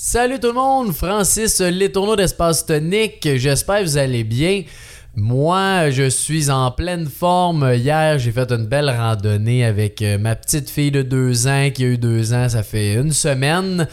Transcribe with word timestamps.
Salut 0.00 0.38
tout 0.38 0.46
le 0.46 0.52
monde, 0.52 0.92
Francis 0.92 1.58
Les 1.58 1.90
Tourneaux 1.90 2.14
d'Espace 2.14 2.64
Tonique, 2.64 3.28
j'espère 3.34 3.80
que 3.80 3.82
vous 3.82 3.96
allez 3.96 4.22
bien. 4.22 4.62
Moi, 5.16 5.90
je 5.90 6.08
suis 6.08 6.50
en 6.50 6.70
pleine 6.70 7.06
forme. 7.06 7.72
Hier, 7.74 8.16
j'ai 8.16 8.30
fait 8.30 8.48
une 8.52 8.66
belle 8.66 8.90
randonnée 8.90 9.64
avec 9.64 10.00
euh, 10.02 10.16
ma 10.16 10.36
petite 10.36 10.70
fille 10.70 10.92
de 10.92 11.02
deux 11.02 11.48
ans 11.48 11.70
qui 11.74 11.82
a 11.82 11.88
eu 11.88 11.98
deux 11.98 12.32
ans, 12.32 12.48
ça 12.48 12.62
fait 12.62 12.94
une 12.94 13.10
semaine. 13.10 13.88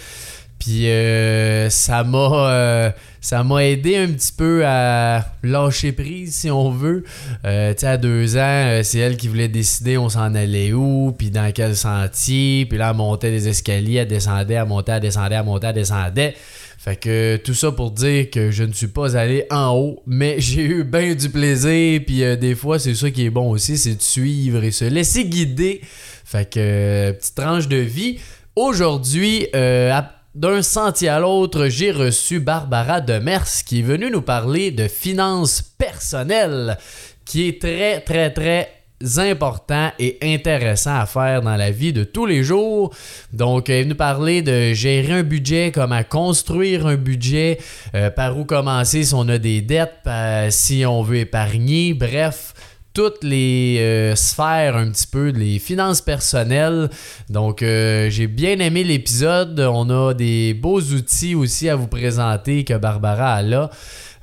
Puis 0.66 0.90
euh, 0.90 1.70
ça 1.70 2.04
m'a 2.04 2.50
euh, 2.50 2.92
ça 3.22 3.44
m'a 3.44 3.64
aidé 3.64 3.98
un 3.98 4.08
petit 4.08 4.32
peu 4.32 4.66
à 4.66 5.24
lâcher 5.44 5.92
prise 5.92 6.34
si 6.34 6.50
on 6.50 6.72
veut. 6.72 7.04
Euh, 7.46 7.72
tu 7.76 7.82
sais 7.82 7.88
à 7.88 7.98
deux 7.98 8.36
ans, 8.38 8.82
c'est 8.82 8.98
elle 8.98 9.16
qui 9.16 9.28
voulait 9.28 9.48
décider 9.48 10.00
on 10.00 10.10
s'en 10.10 10.34
allait 10.34 10.74
où, 10.74 11.14
puis 11.16 11.30
dans 11.30 11.52
quel 11.54 11.76
sentier, 11.76 12.66
puis 12.66 12.80
là 12.80 12.90
elle 12.90 12.98
montait 12.98 13.30
des 13.30 13.48
escaliers, 13.48 13.98
elle 13.98 14.08
descendait, 14.08 14.56
elle 14.56 14.66
montait, 14.66 14.94
elle 14.94 15.02
descendait, 15.02 15.36
elle 15.36 15.46
montait, 15.46 15.68
elle 15.68 15.76
descendait. 15.76 16.34
Fait 16.80 16.96
que 16.96 17.38
tout 17.38 17.54
ça 17.54 17.72
pour 17.72 17.92
dire 17.92 18.32
que 18.32 18.50
je 18.50 18.64
ne 18.64 18.74
suis 18.74 18.88
pas 18.88 19.16
allé 19.16 19.46
en 19.52 19.70
haut, 19.76 20.02
mais 20.08 20.36
j'ai 20.40 20.64
eu 20.64 20.84
bien 20.84 21.14
du 21.14 21.30
plaisir, 21.30 22.02
puis 22.08 22.24
des 22.38 22.56
fois 22.56 22.80
c'est 22.80 22.96
ça 22.96 23.12
qui 23.12 23.24
est 23.24 23.30
bon 23.30 23.52
aussi, 23.52 23.78
c'est 23.78 23.94
de 23.94 24.02
suivre 24.02 24.64
et 24.64 24.72
se 24.72 24.86
laisser 24.86 25.26
guider. 25.26 25.82
Fait 26.26 26.50
que 26.50 27.12
petite 27.12 27.36
tranche 27.36 27.68
de 27.68 27.78
vie. 27.78 28.18
Aujourd'hui, 28.56 29.48
euh, 29.54 29.92
d'un 30.36 30.62
sentier 30.62 31.08
à 31.08 31.20
l'autre, 31.20 31.70
j'ai 31.70 31.92
reçu 31.92 32.42
Barbara 32.42 33.00
Demers 33.00 33.64
qui 33.66 33.80
est 33.80 33.84
venue 33.84 34.12
nous 34.12 34.22
parler 34.22 34.70
de 34.70 34.90
finances 34.90 35.62
personnelles, 35.62 36.78
qui 37.24 37.48
est 37.48 37.62
très, 37.62 38.02
très, 38.02 38.32
très 38.32 38.70
important 39.18 39.92
et 39.98 40.18
intéressant 40.22 41.00
à 41.00 41.06
faire 41.06 41.42
dans 41.42 41.56
la 41.56 41.72
vie 41.72 41.94
de 41.94 42.04
tous 42.04 42.26
les 42.26 42.44
jours. 42.44 42.94
Donc, 43.32 43.70
elle 43.70 43.76
est 43.76 43.84
venue 43.84 43.96
parler 43.96 44.42
de 44.42 44.74
gérer 44.74 45.14
un 45.14 45.24
budget, 45.24 45.72
comment 45.74 46.04
construire 46.04 46.86
un 46.86 46.98
budget, 46.98 47.58
euh, 47.94 48.10
par 48.10 48.38
où 48.38 48.44
commencer 48.44 49.06
si 49.06 49.14
on 49.14 49.30
a 49.30 49.38
des 49.38 49.62
dettes, 49.62 50.10
si 50.50 50.86
on 50.86 51.02
veut 51.02 51.20
épargner, 51.20 51.94
bref 51.94 52.54
toutes 52.96 53.26
les 53.26 53.78
euh, 53.80 54.16
sphères 54.16 54.78
un 54.78 54.90
petit 54.90 55.06
peu, 55.06 55.28
les 55.28 55.60
finances 55.60 56.02
personnelles. 56.02 56.90
Donc, 57.30 57.62
euh, 57.62 58.10
j'ai 58.10 58.26
bien 58.26 58.58
aimé 58.60 58.84
l'épisode. 58.86 59.60
On 59.60 59.90
a 59.90 60.14
des 60.14 60.54
beaux 60.54 60.80
outils 60.80 61.36
aussi 61.36 61.70
à 61.70 61.76
vous 61.76 61.88
présenter 61.88 62.64
que 62.64 62.74
Barbara 62.74 63.34
a 63.36 63.42
là. 63.44 63.70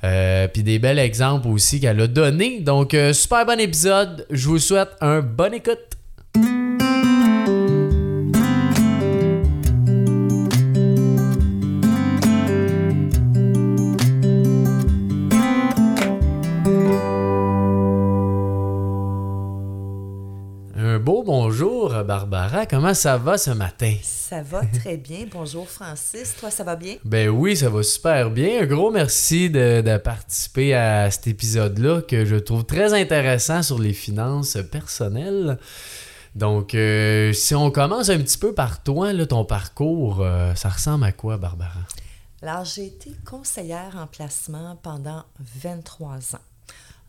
Euh, 0.03 0.47
puis 0.49 0.63
des 0.63 0.79
bels 0.79 0.99
exemples 0.99 1.47
aussi 1.47 1.79
qu'elle 1.79 2.01
a 2.01 2.07
donnés. 2.07 2.59
Donc, 2.61 2.97
super 3.13 3.45
bon 3.45 3.59
épisode. 3.59 4.25
Je 4.31 4.49
vous 4.49 4.59
souhaite 4.59 4.89
un 4.99 5.21
bon 5.21 5.53
écoute. 5.53 5.92
Barbara, 22.03 22.65
comment 22.65 22.93
ça 22.93 23.17
va 23.17 23.37
ce 23.37 23.51
matin? 23.51 23.95
Ça 24.03 24.41
va 24.41 24.65
très 24.65 24.97
bien. 24.97 25.25
Bonjour 25.31 25.69
Francis, 25.69 26.35
toi 26.39 26.51
ça 26.51 26.63
va 26.63 26.75
bien? 26.75 26.95
Ben 27.03 27.29
oui, 27.29 27.55
ça 27.55 27.69
va 27.69 27.83
super 27.83 28.29
bien. 28.29 28.63
Un 28.63 28.65
gros 28.65 28.91
merci 28.91 29.49
de, 29.49 29.97
participer 29.97 30.73
à 30.73 31.09
cet 31.11 31.27
épisode-là 31.27 32.01
que 32.01 32.25
je 32.25 32.35
trouve 32.35 32.65
très 32.65 32.93
intéressant 32.93 33.63
sur 33.63 33.79
les 33.79 33.93
finances 33.93 34.57
personnelles. 34.71 35.57
Donc, 36.35 36.73
euh, 36.73 37.31
si 37.31 37.53
on 37.55 37.71
commence 37.71 38.09
un 38.09 38.17
petit 38.17 38.37
peu 38.37 38.53
par 38.53 38.83
toi, 38.83 39.13
là, 39.13 39.25
ton 39.25 39.45
parcours, 39.45 40.21
euh, 40.21 40.55
ça 40.55 40.69
ressemble 40.69 41.05
à 41.05 41.11
quoi, 41.11 41.37
Barbara? 41.37 41.81
Alors, 42.41 42.65
j'ai 42.65 42.87
été 42.87 43.11
conseillère 43.25 43.95
en 43.97 44.07
placement 44.07 44.77
pendant 44.81 45.23
23 45.61 46.35
ans. 46.35 46.52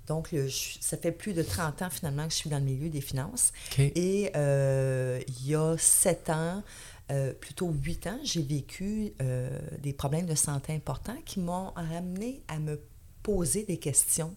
Donc, 0.06 0.34
ça 0.80 0.96
fait 0.96 1.12
plus 1.12 1.32
de 1.32 1.42
30 1.42 1.82
ans 1.82 1.90
finalement 1.90 2.24
que 2.26 2.32
je 2.32 2.36
suis 2.36 2.50
dans 2.50 2.58
le 2.58 2.64
milieu 2.64 2.88
des 2.90 3.00
finances. 3.00 3.52
Et 3.78 4.30
euh, 4.36 5.20
il 5.26 5.48
y 5.48 5.54
a 5.54 5.76
7 5.78 6.30
ans, 6.30 6.62
euh, 7.10 7.32
plutôt 7.32 7.70
8 7.70 8.06
ans, 8.06 8.18
j'ai 8.22 8.42
vécu 8.42 9.12
euh, 9.20 9.58
des 9.80 9.92
problèmes 9.92 10.26
de 10.26 10.34
santé 10.34 10.74
importants 10.74 11.16
qui 11.24 11.40
m'ont 11.40 11.70
amené 11.70 12.42
à 12.48 12.58
me 12.58 12.80
poser 13.22 13.64
des 13.64 13.78
questions 13.78 14.34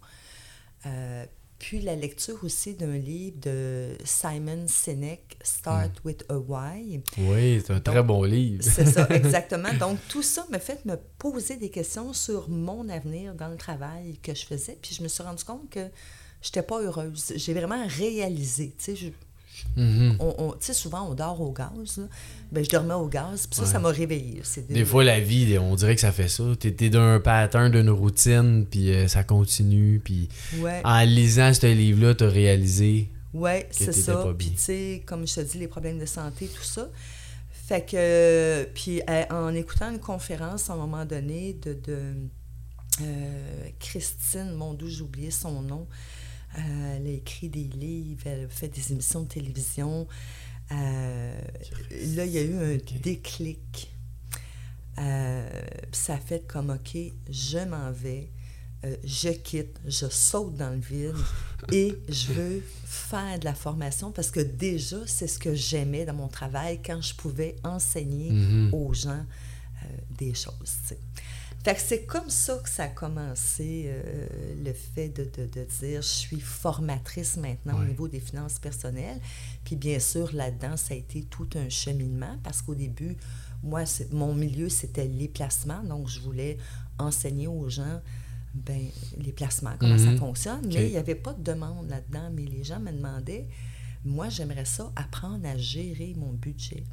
puis 1.59 1.81
la 1.81 1.95
lecture 1.95 2.37
aussi 2.43 2.73
d'un 2.75 2.97
livre 2.97 3.37
de 3.41 3.89
Simon 4.03 4.65
Sinek, 4.67 5.37
Start 5.41 5.91
with 6.05 6.23
a 6.29 6.37
Why. 6.37 7.01
Oui, 7.17 7.61
c'est 7.65 7.73
un 7.73 7.79
très 7.79 8.03
bon 8.03 8.23
livre. 8.23 8.63
c'est 8.63 8.85
ça, 8.85 9.07
exactement. 9.09 9.73
Donc 9.79 9.99
tout 10.07 10.21
ça 10.21 10.45
m'a 10.49 10.59
fait 10.59 10.85
me 10.85 10.95
poser 11.17 11.57
des 11.57 11.69
questions 11.69 12.13
sur 12.13 12.49
mon 12.49 12.87
avenir 12.89 13.33
dans 13.33 13.49
le 13.49 13.57
travail 13.57 14.17
que 14.21 14.35
je 14.35 14.45
faisais. 14.45 14.77
Puis 14.81 14.95
je 14.95 15.03
me 15.03 15.07
suis 15.07 15.23
rendu 15.23 15.43
compte 15.43 15.69
que 15.69 15.87
je 16.41 16.49
n'étais 16.49 16.61
pas 16.61 16.81
heureuse. 16.81 17.33
J'ai 17.35 17.53
vraiment 17.53 17.85
réalisé. 17.87 18.75
Tu 18.77 18.95
sais, 18.95 19.13
On, 19.77 20.51
tu 20.51 20.67
sais, 20.67 20.73
souvent, 20.73 21.09
on 21.09 21.13
dort 21.13 21.39
au 21.41 21.51
gaz. 21.51 22.01
Ben, 22.51 22.63
je 22.63 22.69
dormais 22.69 22.93
au 22.93 23.07
gaz, 23.07 23.47
puis 23.47 23.59
ça, 23.59 23.65
ça 23.65 23.79
m'a 23.79 23.89
réveillé. 23.89 24.41
Des 24.69 24.85
fois, 24.85 25.03
la 25.03 25.19
vie, 25.19 25.57
on 25.57 25.75
dirait 25.75 25.95
que 25.95 26.01
ça 26.01 26.11
fait 26.11 26.27
ça. 26.27 26.43
Tu 26.59 26.67
es, 26.67 26.89
d'un 26.89 27.19
pattern, 27.19 27.71
d'une 27.71 27.89
routine, 27.89 28.65
puis 28.69 28.91
euh, 28.91 29.07
ça 29.07 29.23
continue. 29.23 30.01
Puis 30.03 30.29
en 30.83 31.01
lisant 31.01 31.53
ce 31.53 31.67
livre-là, 31.67 32.15
tu 32.15 32.23
as 32.23 32.29
réalisé 32.29 33.09
Oui, 33.33 33.51
c'est 33.71 33.91
ça. 33.91 34.25
Puis, 34.37 34.51
tu 34.51 34.57
sais, 34.57 35.03
comme 35.05 35.27
je 35.27 35.35
te 35.35 35.41
dis, 35.41 35.57
les 35.57 35.67
problèmes 35.67 35.99
de 35.99 36.05
santé, 36.05 36.47
tout 36.47 36.63
ça. 36.63 36.87
Fait 37.67 37.85
que, 37.85 38.63
puis 38.73 39.01
euh, 39.09 39.25
en 39.29 39.53
écoutant 39.53 39.91
une 39.91 39.99
conférence 39.99 40.69
à 40.69 40.73
un 40.73 40.77
moment 40.77 41.03
donné 41.03 41.51
de, 41.61 41.73
de 41.73 41.99
euh, 43.01 43.69
Christine, 43.77 44.53
mon 44.53 44.77
j'ai 44.79 45.01
oublié 45.01 45.31
son 45.31 45.61
nom, 45.61 45.85
euh, 46.57 46.95
elle 46.95 47.07
a 47.07 47.11
écrit 47.11 47.49
des 47.49 47.63
livres, 47.63 48.23
elle 48.25 48.45
a 48.45 48.47
fait 48.47 48.69
des 48.69 48.91
émissions 48.91 49.21
de 49.21 49.27
télévision. 49.27 50.07
Euh, 50.71 51.41
là, 52.15 52.25
il 52.25 52.31
y 52.31 52.37
a 52.37 52.43
eu 52.43 52.55
un 52.55 52.77
déclic. 53.01 53.93
Euh, 54.97 55.61
ça 55.91 56.15
a 56.15 56.17
fait 56.17 56.47
comme, 56.47 56.71
OK, 56.71 56.97
je 57.29 57.59
m'en 57.59 57.91
vais, 57.91 58.31
je 59.03 59.29
quitte, 59.29 59.79
je 59.85 60.07
saute 60.09 60.55
dans 60.55 60.71
le 60.71 60.79
vide 60.79 61.13
et 61.71 61.95
je 62.09 62.33
veux 62.33 62.63
faire 62.85 63.37
de 63.39 63.45
la 63.45 63.53
formation 63.53 64.11
parce 64.11 64.31
que 64.31 64.39
déjà, 64.39 64.97
c'est 65.05 65.27
ce 65.27 65.37
que 65.37 65.53
j'aimais 65.53 66.05
dans 66.05 66.13
mon 66.13 66.27
travail 66.27 66.81
quand 66.83 67.01
je 67.01 67.13
pouvais 67.13 67.57
enseigner 67.63 68.31
mm-hmm. 68.31 68.71
aux 68.71 68.93
gens 68.93 69.25
des 70.09 70.33
choses 70.33 70.95
c'est 71.75 72.05
comme 72.05 72.29
ça 72.29 72.57
que 72.63 72.69
ça 72.69 72.83
a 72.83 72.87
commencé, 72.87 73.85
euh, 73.87 74.27
le 74.63 74.73
fait 74.73 75.09
de, 75.09 75.25
dire 75.25 76.01
je 76.01 76.07
suis 76.07 76.39
formatrice 76.39 77.37
maintenant 77.37 77.79
au 77.79 77.83
niveau 77.83 78.07
des 78.07 78.19
finances 78.19 78.59
personnelles. 78.59 79.19
Puis 79.65 79.75
bien 79.75 79.99
sûr, 79.99 80.33
là-dedans, 80.33 80.77
ça 80.77 80.93
a 80.93 80.97
été 80.97 81.23
tout 81.23 81.49
un 81.55 81.69
cheminement 81.69 82.37
parce 82.43 82.61
qu'au 82.61 82.75
début, 82.75 83.17
moi, 83.63 83.83
mon 84.11 84.33
milieu, 84.33 84.69
c'était 84.69 85.07
les 85.07 85.27
placements. 85.27 85.83
Donc, 85.83 86.07
je 86.07 86.19
voulais 86.19 86.57
enseigner 86.99 87.47
aux 87.47 87.69
gens 87.69 88.01
ben, 88.53 88.87
les 89.17 89.31
placements, 89.31 89.73
comment 89.79 89.97
ça 89.97 90.11
mhm. 90.11 90.17
fonctionne. 90.17 90.67
Mais 90.67 90.87
il 90.87 90.91
n'y 90.91 90.97
avait 90.97 91.15
pas 91.15 91.33
de 91.33 91.43
demande 91.43 91.89
là-dedans. 91.89 92.29
Mais 92.33 92.43
les 92.43 92.63
gens 92.63 92.79
me 92.79 92.91
demandaient, 92.91 93.47
moi, 94.05 94.29
j'aimerais 94.29 94.65
ça, 94.65 94.91
apprendre 94.95 95.45
à 95.47 95.57
gérer 95.57 96.13
mon 96.17 96.33
budget. 96.33 96.83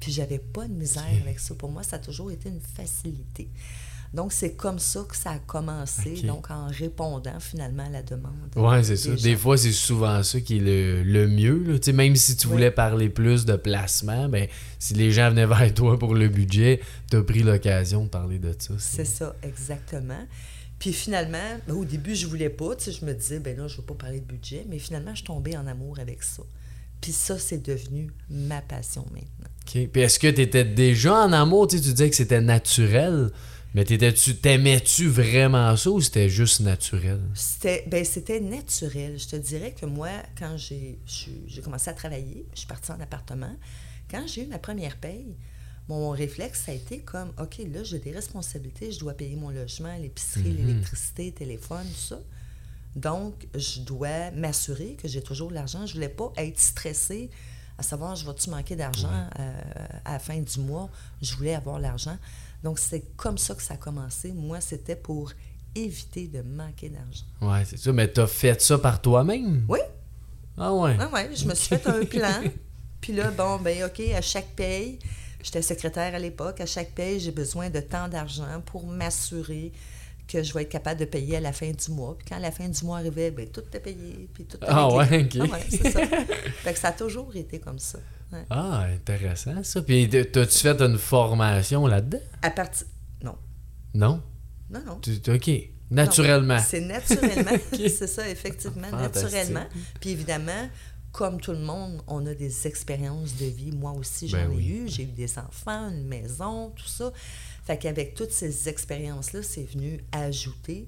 Puis 0.00 0.12
j'avais 0.12 0.38
pas 0.38 0.68
de 0.68 0.74
misère 0.74 1.04
avec 1.22 1.40
ça. 1.40 1.54
Pour 1.54 1.70
moi, 1.70 1.82
ça 1.82 1.96
a 1.96 1.98
toujours 1.98 2.30
été 2.30 2.48
une 2.48 2.60
facilité. 2.60 3.50
Donc, 4.14 4.32
c'est 4.32 4.54
comme 4.54 4.78
ça 4.78 5.04
que 5.06 5.14
ça 5.14 5.32
a 5.32 5.38
commencé, 5.38 6.22
donc 6.22 6.50
en 6.50 6.68
répondant 6.68 7.38
finalement 7.40 7.84
à 7.84 7.90
la 7.90 8.02
demande. 8.02 8.32
Oui, 8.56 8.82
c'est 8.82 8.96
ça. 8.96 9.14
Des 9.14 9.36
fois, 9.36 9.58
c'est 9.58 9.72
souvent 9.72 10.22
ça 10.22 10.40
qui 10.40 10.56
est 10.56 10.60
le, 11.04 11.28
mieux. 11.28 11.62
Là. 11.64 11.92
Même 11.92 12.16
si 12.16 12.36
tu 12.36 12.46
voulais 12.46 12.70
parler 12.70 13.10
plus 13.10 13.44
de 13.44 13.56
placement, 13.56 14.28
ben, 14.28 14.48
si 14.78 14.94
les 14.94 15.10
gens 15.10 15.30
venaient 15.30 15.46
vers 15.58 15.74
toi 15.74 15.98
pour 15.98 16.14
le 16.14 16.28
budget, 16.28 16.80
tu 17.10 17.18
as 17.18 17.22
pris 17.22 17.42
l'occasion 17.42 18.04
de 18.04 18.08
parler 18.08 18.38
de 18.38 18.54
ça. 18.58 18.74
C'est 18.78 19.04
ça, 19.04 19.36
exactement. 19.42 20.26
Puis 20.78 20.92
finalement, 20.92 21.58
ben, 21.66 21.74
au 21.74 21.84
début, 21.84 22.14
je 22.14 22.26
voulais 22.26 22.50
pas. 22.50 22.76
Je 22.78 23.04
me 23.04 23.12
disais, 23.12 23.40
ben 23.40 23.56
là, 23.56 23.66
je 23.66 23.74
ne 23.74 23.78
veux 23.78 23.86
pas 23.86 23.94
parler 23.94 24.20
de 24.20 24.26
budget. 24.26 24.64
Mais 24.68 24.78
finalement, 24.78 25.10
je 25.10 25.16
suis 25.16 25.26
tombée 25.26 25.56
en 25.56 25.66
amour 25.66 25.98
avec 25.98 26.22
ça. 26.22 26.42
Puis 27.00 27.12
ça, 27.12 27.38
c'est 27.38 27.62
devenu 27.62 28.10
ma 28.30 28.60
passion 28.60 29.04
maintenant. 29.12 29.50
OK. 29.66 29.88
Puis 29.92 30.02
est-ce 30.02 30.18
que 30.18 30.28
tu 30.28 30.40
étais 30.40 30.64
déjà 30.64 31.14
en 31.14 31.32
amour? 31.32 31.68
Tu 31.68 31.78
disais 31.78 32.08
que 32.08 32.16
c'était 32.16 32.40
naturel. 32.40 33.30
Mais 33.74 33.84
t'aimais-tu 33.84 35.08
vraiment 35.08 35.76
ça 35.76 35.90
ou 35.90 36.00
c'était 36.00 36.28
juste 36.28 36.60
naturel? 36.60 37.20
C'était 37.34 37.84
ben, 37.86 38.04
c'était 38.04 38.40
naturel. 38.40 39.18
Je 39.18 39.28
te 39.28 39.36
dirais 39.36 39.72
que 39.72 39.84
moi, 39.84 40.10
quand 40.38 40.56
j'ai 40.56 40.98
commencé 41.62 41.90
à 41.90 41.92
travailler, 41.92 42.46
je 42.54 42.60
suis 42.60 42.66
partie 42.66 42.90
en 42.92 43.00
appartement, 43.00 43.54
quand 44.10 44.26
j'ai 44.26 44.44
eu 44.44 44.46
ma 44.46 44.58
première 44.58 44.96
paye, 44.96 45.36
mon 45.88 46.10
réflexe, 46.10 46.64
ça 46.66 46.72
a 46.72 46.74
été 46.74 47.00
comme, 47.00 47.32
OK, 47.38 47.58
là, 47.72 47.82
j'ai 47.82 47.98
des 47.98 48.10
responsabilités, 48.10 48.92
je 48.92 48.98
dois 48.98 49.14
payer 49.14 49.36
mon 49.36 49.50
logement, 49.50 49.94
l'épicerie, 49.96 50.50
mhm. 50.50 50.56
l'électricité, 50.56 51.32
téléphone, 51.32 51.86
tout 51.86 52.00
ça. 52.00 52.20
Donc, 52.96 53.46
je 53.54 53.80
dois 53.80 54.30
m'assurer 54.32 54.96
que 55.00 55.08
j'ai 55.08 55.22
toujours 55.22 55.50
l'argent. 55.50 55.86
Je 55.86 55.92
ne 55.92 55.94
voulais 55.94 56.08
pas 56.08 56.32
être 56.36 56.58
stressée 56.58 57.30
à 57.78 57.84
savoir, 57.84 58.16
je 58.16 58.26
vais-tu 58.26 58.50
manquer 58.50 58.74
d'argent 58.74 59.08
euh, 59.38 59.60
à 60.04 60.14
la 60.14 60.18
fin 60.18 60.38
du 60.40 60.58
mois? 60.58 60.90
Je 61.22 61.34
voulais 61.36 61.54
avoir 61.54 61.78
l'argent. 61.78 62.18
Donc, 62.62 62.78
c'est 62.78 63.16
comme 63.16 63.38
ça 63.38 63.54
que 63.54 63.62
ça 63.62 63.74
a 63.74 63.76
commencé. 63.76 64.32
Moi, 64.32 64.60
c'était 64.60 64.96
pour 64.96 65.32
éviter 65.74 66.26
de 66.26 66.42
manquer 66.42 66.88
d'argent. 66.88 67.24
Oui, 67.40 67.58
c'est 67.64 67.78
ça. 67.78 67.92
Mais 67.92 68.10
tu 68.12 68.20
as 68.20 68.26
fait 68.26 68.60
ça 68.60 68.78
par 68.78 69.00
toi-même? 69.00 69.64
Oui. 69.68 69.78
Ah 70.56 70.74
ouais? 70.74 70.96
Ah 70.98 71.08
ouais, 71.12 71.30
je 71.34 71.46
me 71.46 71.54
suis 71.54 71.68
fait 71.68 71.86
un 71.86 72.04
plan. 72.04 72.42
Puis 73.00 73.12
là, 73.12 73.30
bon, 73.30 73.58
ben 73.58 73.84
OK, 73.84 74.00
à 74.12 74.20
chaque 74.20 74.48
paye, 74.56 74.98
j'étais 75.42 75.62
secrétaire 75.62 76.14
à 76.14 76.18
l'époque, 76.18 76.60
à 76.60 76.66
chaque 76.66 76.90
paye, 76.90 77.20
j'ai 77.20 77.30
besoin 77.30 77.70
de 77.70 77.78
tant 77.80 78.08
d'argent 78.08 78.60
pour 78.66 78.86
m'assurer 78.86 79.72
que 80.26 80.42
je 80.42 80.52
vais 80.52 80.62
être 80.62 80.68
capable 80.68 81.00
de 81.00 81.04
payer 81.04 81.36
à 81.36 81.40
la 81.40 81.52
fin 81.52 81.70
du 81.70 81.90
mois. 81.92 82.16
Puis 82.18 82.26
quand 82.28 82.38
la 82.38 82.50
fin 82.50 82.68
du 82.68 82.84
mois 82.84 82.98
arrivait, 82.98 83.30
ben 83.30 83.48
tout 83.48 83.62
est 83.72 83.80
payé, 83.80 84.28
puis 84.34 84.44
tout 84.44 84.58
est 84.58 84.66
Ah 84.66 84.92
ouais, 84.92 85.24
OK. 85.24 85.38
Ah 85.40 85.52
ouais, 85.52 85.64
c'est 85.70 85.90
ça. 85.90 86.00
fait 86.06 86.72
que 86.72 86.78
ça 86.78 86.88
a 86.88 86.92
toujours 86.92 87.34
été 87.34 87.60
comme 87.60 87.78
ça. 87.78 87.98
Ouais. 88.32 88.44
Ah, 88.50 88.86
intéressant 88.92 89.62
ça. 89.64 89.82
Puis 89.82 90.08
t'as-tu 90.08 90.58
fait 90.58 90.80
une 90.82 90.98
formation 90.98 91.86
là-dedans? 91.86 92.18
À 92.42 92.50
partir... 92.50 92.86
Non. 93.22 93.36
Non? 93.94 94.22
Non, 94.70 94.82
non. 94.84 95.00
Tu- 95.00 95.20
OK. 95.30 95.50
Naturellement. 95.90 96.58
C'est 96.60 96.80
naturellement. 96.82 97.52
C'est 97.72 98.06
ça, 98.06 98.28
effectivement, 98.28 98.90
naturellement. 98.90 99.64
Puis 100.00 100.10
évidemment, 100.10 100.68
comme 101.12 101.40
tout 101.40 101.52
le 101.52 101.60
monde, 101.60 102.02
on 102.06 102.26
a 102.26 102.34
des 102.34 102.66
expériences 102.66 103.34
de 103.36 103.46
vie. 103.46 103.72
Moi 103.72 103.92
aussi, 103.92 104.28
j'en 104.28 104.36
Ben 104.38 104.52
ai 104.52 104.54
oui. 104.56 104.66
eu. 104.68 104.88
J'ai 104.88 105.04
eu 105.04 105.06
des 105.06 105.38
enfants, 105.38 105.88
une 105.88 106.06
maison, 106.06 106.70
tout 106.76 106.86
ça. 106.86 107.10
Fait 107.64 107.78
qu'avec 107.78 108.14
toutes 108.14 108.32
ces 108.32 108.68
expériences-là, 108.68 109.42
c'est 109.42 109.64
venu 109.64 110.04
ajouter. 110.12 110.86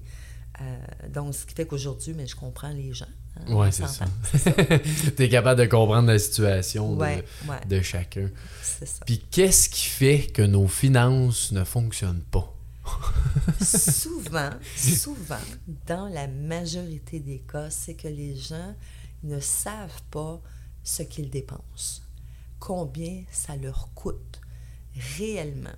euh, 0.61 1.07
donc, 1.09 1.33
ce 1.33 1.45
qui 1.47 1.55
fait 1.55 1.65
qu'aujourd'hui, 1.65 2.13
mais 2.13 2.27
je 2.27 2.35
comprends 2.35 2.69
les 2.69 2.93
gens. 2.93 3.05
Ouais, 3.47 3.71
c'est 3.71 3.87
ça. 3.87 4.05
s'entend. 4.05 4.77
T'es 5.15 5.29
capable 5.29 5.61
de 5.61 5.65
comprendre 5.65 6.07
la 6.07 6.19
situation 6.19 6.95
de- 6.95 7.01
ouais, 7.01 7.23
de, 7.67 7.81
chacun. 7.81 8.29
c'est 8.61 8.85
ça. 8.85 9.03
Puis 9.05 9.23
qu'est-ce 9.31 9.69
qui 9.69 9.87
fait 9.87 10.27
que 10.27 10.41
nos 10.41 10.67
finances 10.67 11.51
ne 11.51 11.63
fonctionnent 11.63 12.23
pas? 12.31 12.53
souvent, 13.61 14.49
souvent, 14.75 15.35
dans 15.87 16.07
la 16.07 16.27
majorité 16.27 17.19
des 17.19 17.39
cas, 17.39 17.69
c'est 17.69 17.93
que 17.93 18.07
les 18.07 18.35
gens 18.35 18.75
ne 19.23 19.39
savent 19.39 20.01
pas 20.09 20.41
ce 20.83 21.03
qu'ils 21.03 21.29
dépensent, 21.29 22.01
combien 22.59 23.23
ça 23.31 23.55
leur 23.55 23.89
coûte 23.93 24.41
réellement 25.17 25.69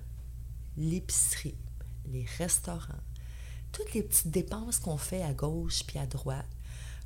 l'épicerie, 0.76 1.56
les 2.10 2.26
restaurants, 2.38 3.02
toutes 3.70 3.92
les 3.94 4.02
petites 4.02 4.30
dépenses 4.30 4.78
qu'on 4.78 4.96
fait 4.96 5.22
à 5.22 5.32
gauche 5.32 5.82
puis 5.86 5.98
à 5.98 6.06
droite, 6.06 6.46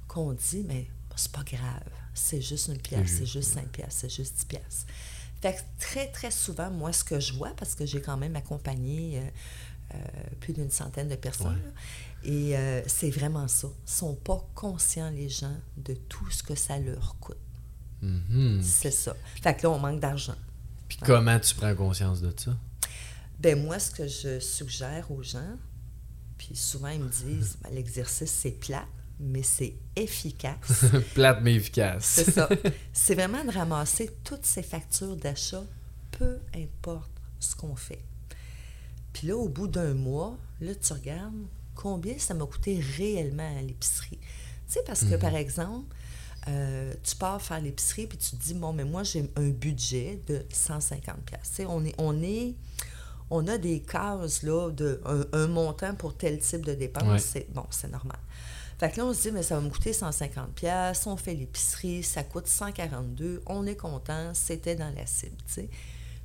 qu'on 0.08 0.32
dit, 0.32 0.64
mais 0.66 0.88
c'est 1.14 1.32
pas 1.32 1.44
grave, 1.44 1.90
c'est 2.14 2.40
juste 2.40 2.68
une 2.68 2.78
pièce, 2.78 3.16
c'est 3.18 3.26
juste 3.26 3.52
cinq 3.54 3.68
pièces, 3.68 3.96
c'est 4.00 4.08
juste 4.08 4.36
dix 4.36 4.44
pièces. 4.44 4.86
Fait 5.40 5.52
que 5.52 5.58
très, 5.78 6.06
très 6.08 6.30
souvent, 6.30 6.70
moi, 6.70 6.92
ce 6.92 7.04
que 7.04 7.20
je 7.20 7.32
vois, 7.34 7.50
parce 7.56 7.74
que 7.74 7.86
j'ai 7.86 8.00
quand 8.00 8.16
même 8.16 8.34
accompagné 8.36 9.18
euh, 9.18 9.22
euh, 9.94 9.98
plus 10.40 10.52
d'une 10.52 10.70
centaine 10.70 11.08
de 11.08 11.16
personnes, 11.16 11.60
et 12.24 12.56
euh, 12.56 12.82
c'est 12.86 13.10
vraiment 13.10 13.46
ça. 13.46 13.68
Ils 13.86 13.90
sont 13.90 14.14
pas 14.14 14.44
conscients, 14.54 15.10
les 15.10 15.28
gens, 15.28 15.56
de 15.76 15.94
tout 15.94 16.28
ce 16.30 16.42
que 16.42 16.54
ça 16.54 16.78
leur 16.78 17.16
coûte. 17.20 17.36
Mhm. 18.02 18.60
C'est 18.62 18.90
ça. 18.90 19.16
Fait 19.42 19.54
que 19.54 19.64
là, 19.64 19.70
on 19.70 19.78
manque 19.78 20.00
d'argent. 20.00 20.36
Puis 20.88 20.98
comment 21.04 21.38
tu 21.38 21.54
prends 21.54 21.74
conscience 21.74 22.20
de 22.20 22.32
ça? 22.36 22.56
Ben 23.38 23.62
moi, 23.62 23.78
ce 23.78 23.90
que 23.90 24.08
je 24.08 24.40
suggère 24.40 25.10
aux 25.10 25.22
gens, 25.22 25.56
puis 26.38 26.56
souvent 26.56 26.88
ils 26.88 27.00
me 27.00 27.08
disent, 27.08 27.58
Ben, 27.62 27.72
l'exercice 27.74 28.30
c'est 28.30 28.52
plat, 28.52 28.86
mais 29.20 29.42
c'est 29.42 29.74
efficace. 29.96 30.84
Plate 31.14 31.40
mais 31.42 31.54
efficace. 31.54 32.04
c'est 32.04 32.30
ça. 32.30 32.48
C'est 32.92 33.14
vraiment 33.14 33.44
de 33.44 33.50
ramasser 33.50 34.10
toutes 34.24 34.46
ces 34.46 34.62
factures 34.62 35.16
d'achat, 35.16 35.64
peu 36.12 36.38
importe 36.54 37.10
ce 37.40 37.56
qu'on 37.56 37.76
fait. 37.76 38.04
Puis 39.12 39.28
là, 39.28 39.36
au 39.36 39.48
bout 39.48 39.68
d'un 39.68 39.94
mois, 39.94 40.36
là, 40.60 40.74
tu 40.74 40.92
regardes 40.92 41.34
combien 41.74 42.18
ça 42.18 42.34
m'a 42.34 42.46
coûté 42.46 42.80
réellement 42.96 43.56
à 43.58 43.62
l'épicerie. 43.62 44.18
Tu 44.20 44.74
sais, 44.74 44.80
parce 44.86 45.04
que, 45.04 45.14
par 45.16 45.34
exemple, 45.34 45.94
euh, 46.48 46.94
tu 47.02 47.16
pars 47.16 47.40
faire 47.40 47.60
l'épicerie, 47.60 48.06
puis 48.06 48.18
tu 48.18 48.36
te 48.36 48.42
dis, 48.42 48.54
bon, 48.54 48.72
mais 48.72 48.84
moi, 48.84 49.02
j'ai 49.02 49.30
un 49.36 49.48
budget 49.48 50.22
de 50.26 50.44
150 50.52 51.16
pièces. 51.22 51.40
Tu 51.50 51.54
sais, 51.56 51.66
on 51.66 51.84
est, 51.84 51.94
on 51.98 52.22
est, 52.22 52.54
on 53.30 53.46
a 53.48 53.58
des 53.58 53.80
cases, 53.80 54.42
là, 54.42 54.70
de 54.70 55.00
un, 55.04 55.24
un 55.32 55.46
montant 55.46 55.94
pour 55.94 56.16
tel 56.16 56.38
type 56.38 56.64
de 56.64 56.74
dépense. 56.74 57.34
Ouais. 57.34 57.46
Bon, 57.54 57.64
c'est 57.70 57.90
normal. 57.90 58.18
Fait 58.78 58.90
que 58.90 58.98
là, 58.98 59.06
on 59.06 59.12
se 59.12 59.22
dit, 59.22 59.32
mais 59.32 59.42
ça 59.42 59.56
va 59.56 59.60
me 59.60 59.70
coûter 59.70 59.92
150 59.92 60.54
pièces. 60.54 61.06
on 61.06 61.16
fait 61.16 61.34
l'épicerie, 61.34 62.02
ça 62.04 62.22
coûte 62.22 62.46
142, 62.46 63.42
on 63.46 63.66
est 63.66 63.76
content, 63.76 64.32
c'était 64.34 64.76
dans 64.76 64.94
la 64.94 65.04
cible, 65.04 65.36
tu 65.46 65.54
sais. 65.54 65.70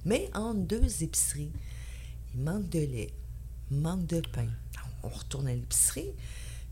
Mais 0.06 0.30
entre 0.36 0.60
deux 0.60 1.04
épiceries, 1.04 1.52
il 2.36 2.42
manque 2.42 2.70
de 2.70 2.80
lait, 2.80 3.14
il 3.72 3.78
manque 3.78 4.06
de 4.06 4.22
pain. 4.32 4.48
On 5.02 5.10
retourne 5.10 5.48
à 5.48 5.54
l'épicerie, 5.54 6.12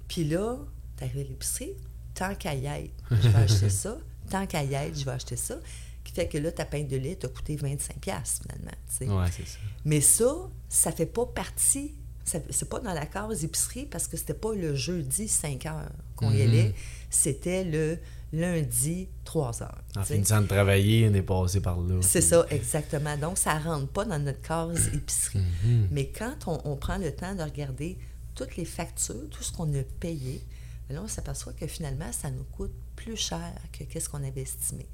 puis 0.08 0.24
là, 0.24 0.58
tu 0.98 1.04
arrives 1.04 1.18
à 1.18 1.30
l'épicerie, 1.30 1.74
tant 2.14 2.36
qu'à 2.36 2.54
y 2.54 2.66
être, 2.66 2.94
je 3.10 3.28
vais 3.28 3.40
acheter 3.40 3.70
ça, 3.72 3.98
tant 4.30 4.46
qu'à 4.46 4.64
y 4.64 4.74
être, 4.76 4.98
je 4.98 5.04
vais 5.04 5.12
acheter 5.12 5.36
ça, 5.36 5.56
qui 6.04 6.14
fait 6.14 6.28
que 6.28 6.38
là, 6.38 6.52
ta 6.52 6.66
pain 6.66 6.84
de 6.84 6.96
lait 6.96 7.16
t'a 7.16 7.28
coûté 7.28 7.56
25 7.56 7.98
pièces 7.98 8.42
finalement, 8.44 8.78
tu 8.88 8.98
sais. 8.98 9.10
Ouais, 9.10 9.32
c'est 9.32 9.48
ça. 9.48 9.58
Mais 9.84 10.02
ça, 10.02 10.32
ça 10.70 10.92
fait 10.92 11.08
pas 11.08 11.26
partie. 11.26 11.96
C'est 12.24 12.70
pas 12.70 12.80
dans 12.80 12.94
la 12.94 13.06
case 13.06 13.44
épicerie 13.44 13.86
parce 13.86 14.08
que 14.08 14.16
c'était 14.18 14.34
pas 14.34 14.54
le 14.54 14.76
jeudi 14.76 15.28
5 15.28 15.66
heures 15.66 15.92
qu'on 16.16 16.32
y 16.32 16.36
Mhm. 16.38 16.50
allait. 16.50 16.76
C'était 17.10 17.64
le 17.64 17.98
lundi 18.34 19.10
3 19.26 19.62
heures. 19.64 19.82
En 19.98 20.04
finissant 20.04 20.42
de 20.42 20.48
travailler, 20.48 21.10
on 21.10 21.14
est 21.14 21.22
passé 21.22 21.60
par 21.60 21.80
là. 21.82 22.00
C'est 22.02 22.22
ça, 22.22 22.46
exactement. 22.50 23.18
Donc, 23.18 23.38
ça 23.38 23.58
rentre 23.60 23.88
pas 23.88 24.06
dans 24.06 24.20
notre 24.20 24.42
case 24.42 24.88
épicerie. 24.94 25.40
Mhm. 25.66 25.88
Mais 25.92 26.08
quand 26.08 26.36
on, 26.48 26.62
on 26.66 26.76
prend 26.78 26.98
le 26.98 27.14
temps 27.14 27.36
de 27.36 27.44
regarder 27.44 27.98
toutes 28.36 28.56
les 28.56 28.66
factures, 28.66 29.28
tout 29.30 29.44
ce 29.44 29.52
qu'on 29.52 29.74
a 29.78 29.84
payé, 30.00 30.42
ben 30.88 30.96
là, 30.96 31.02
on 31.04 31.08
s'aperçoit 31.08 31.54
que 31.54 31.68
finalement, 31.68 32.12
ça 32.14 32.30
nous 32.32 32.44
coûte 32.46 32.72
plus 32.96 33.18
cher 33.18 33.54
que 33.78 33.84
qu'est-ce 33.84 34.08
qu'on 34.10 34.24
avait 34.26 34.42
estimé. 34.42 34.88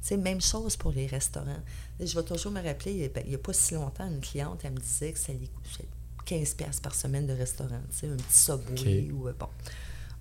C'est 0.00 0.16
même 0.16 0.40
chose 0.40 0.76
pour 0.76 0.90
les 0.92 1.06
restaurants. 1.06 1.62
Je 2.00 2.14
vais 2.18 2.24
toujours 2.24 2.50
me 2.52 2.60
rappeler, 2.62 2.90
il 2.92 2.98
n'y 2.98 3.04
a, 3.04 3.08
ben, 3.08 3.24
a 3.34 3.38
pas 3.38 3.52
si 3.52 3.74
longtemps, 3.74 4.06
une 4.08 4.20
cliente, 4.20 4.60
elle 4.64 4.72
me 4.72 4.80
disait 4.80 5.12
que 5.12 5.18
ça 5.18 5.32
lui 5.32 5.48
coûtait 5.48 5.86
15 6.24 6.54
pièces 6.54 6.80
par 6.80 6.94
semaine 6.94 7.26
de 7.26 7.32
restaurant, 7.32 7.80
tu 7.90 7.98
sais, 7.98 8.06
un 8.08 8.16
petit 8.16 8.38
Subway 8.38 9.08
OK. 9.10 9.14
ou 9.14 9.28
euh, 9.28 9.32
bon. 9.38 9.48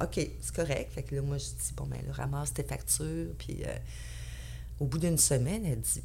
OK, 0.03 0.13
c'est 0.15 0.55
correct. 0.55 0.91
Fait 0.93 1.03
que 1.03 1.15
là, 1.15 1.21
moi, 1.21 1.37
je 1.37 1.45
dis, 1.45 1.73
bon, 1.75 1.85
ben 1.85 1.99
là, 2.07 2.13
ramasse 2.13 2.53
tes 2.53 2.63
factures, 2.63 3.27
puis 3.37 3.57
euh, 3.65 3.75
au 4.79 4.85
bout 4.85 4.97
d'une 4.97 5.17
semaine, 5.17 5.63
elle 5.65 5.81
dit, 5.81 6.01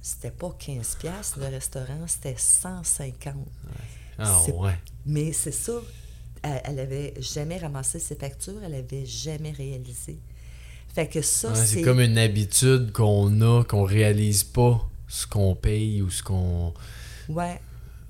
c'était 0.00 0.30
pas 0.30 0.54
15 0.58 0.96
pièces 1.00 1.34
le 1.36 1.46
restaurant, 1.46 2.06
c'était 2.06 2.36
150. 2.38 3.34
Ah 4.18 4.40
c'est- 4.44 4.52
ouais. 4.52 4.78
Mais 5.06 5.32
c'est 5.32 5.50
ça, 5.50 5.72
elle, 6.42 6.60
elle 6.64 6.78
avait 6.78 7.14
jamais 7.20 7.58
ramassé 7.58 7.98
ses 7.98 8.14
factures, 8.14 8.62
elle 8.62 8.74
avait 8.74 9.04
jamais 9.06 9.50
réalisé. 9.50 10.18
Fait 10.94 11.08
que 11.08 11.22
ça, 11.22 11.48
Ouais, 11.52 11.66
c'est 11.66 11.82
comme 11.82 11.98
une 12.00 12.18
habitude 12.18 12.92
qu'on 12.92 13.40
a, 13.40 13.64
qu'on 13.64 13.82
réalise 13.82 14.44
pas 14.44 14.88
ce 15.08 15.26
qu'on 15.26 15.56
paye 15.56 16.02
ou 16.02 16.10
ce 16.10 16.22
qu'on. 16.22 16.72
Ouais, 17.28 17.60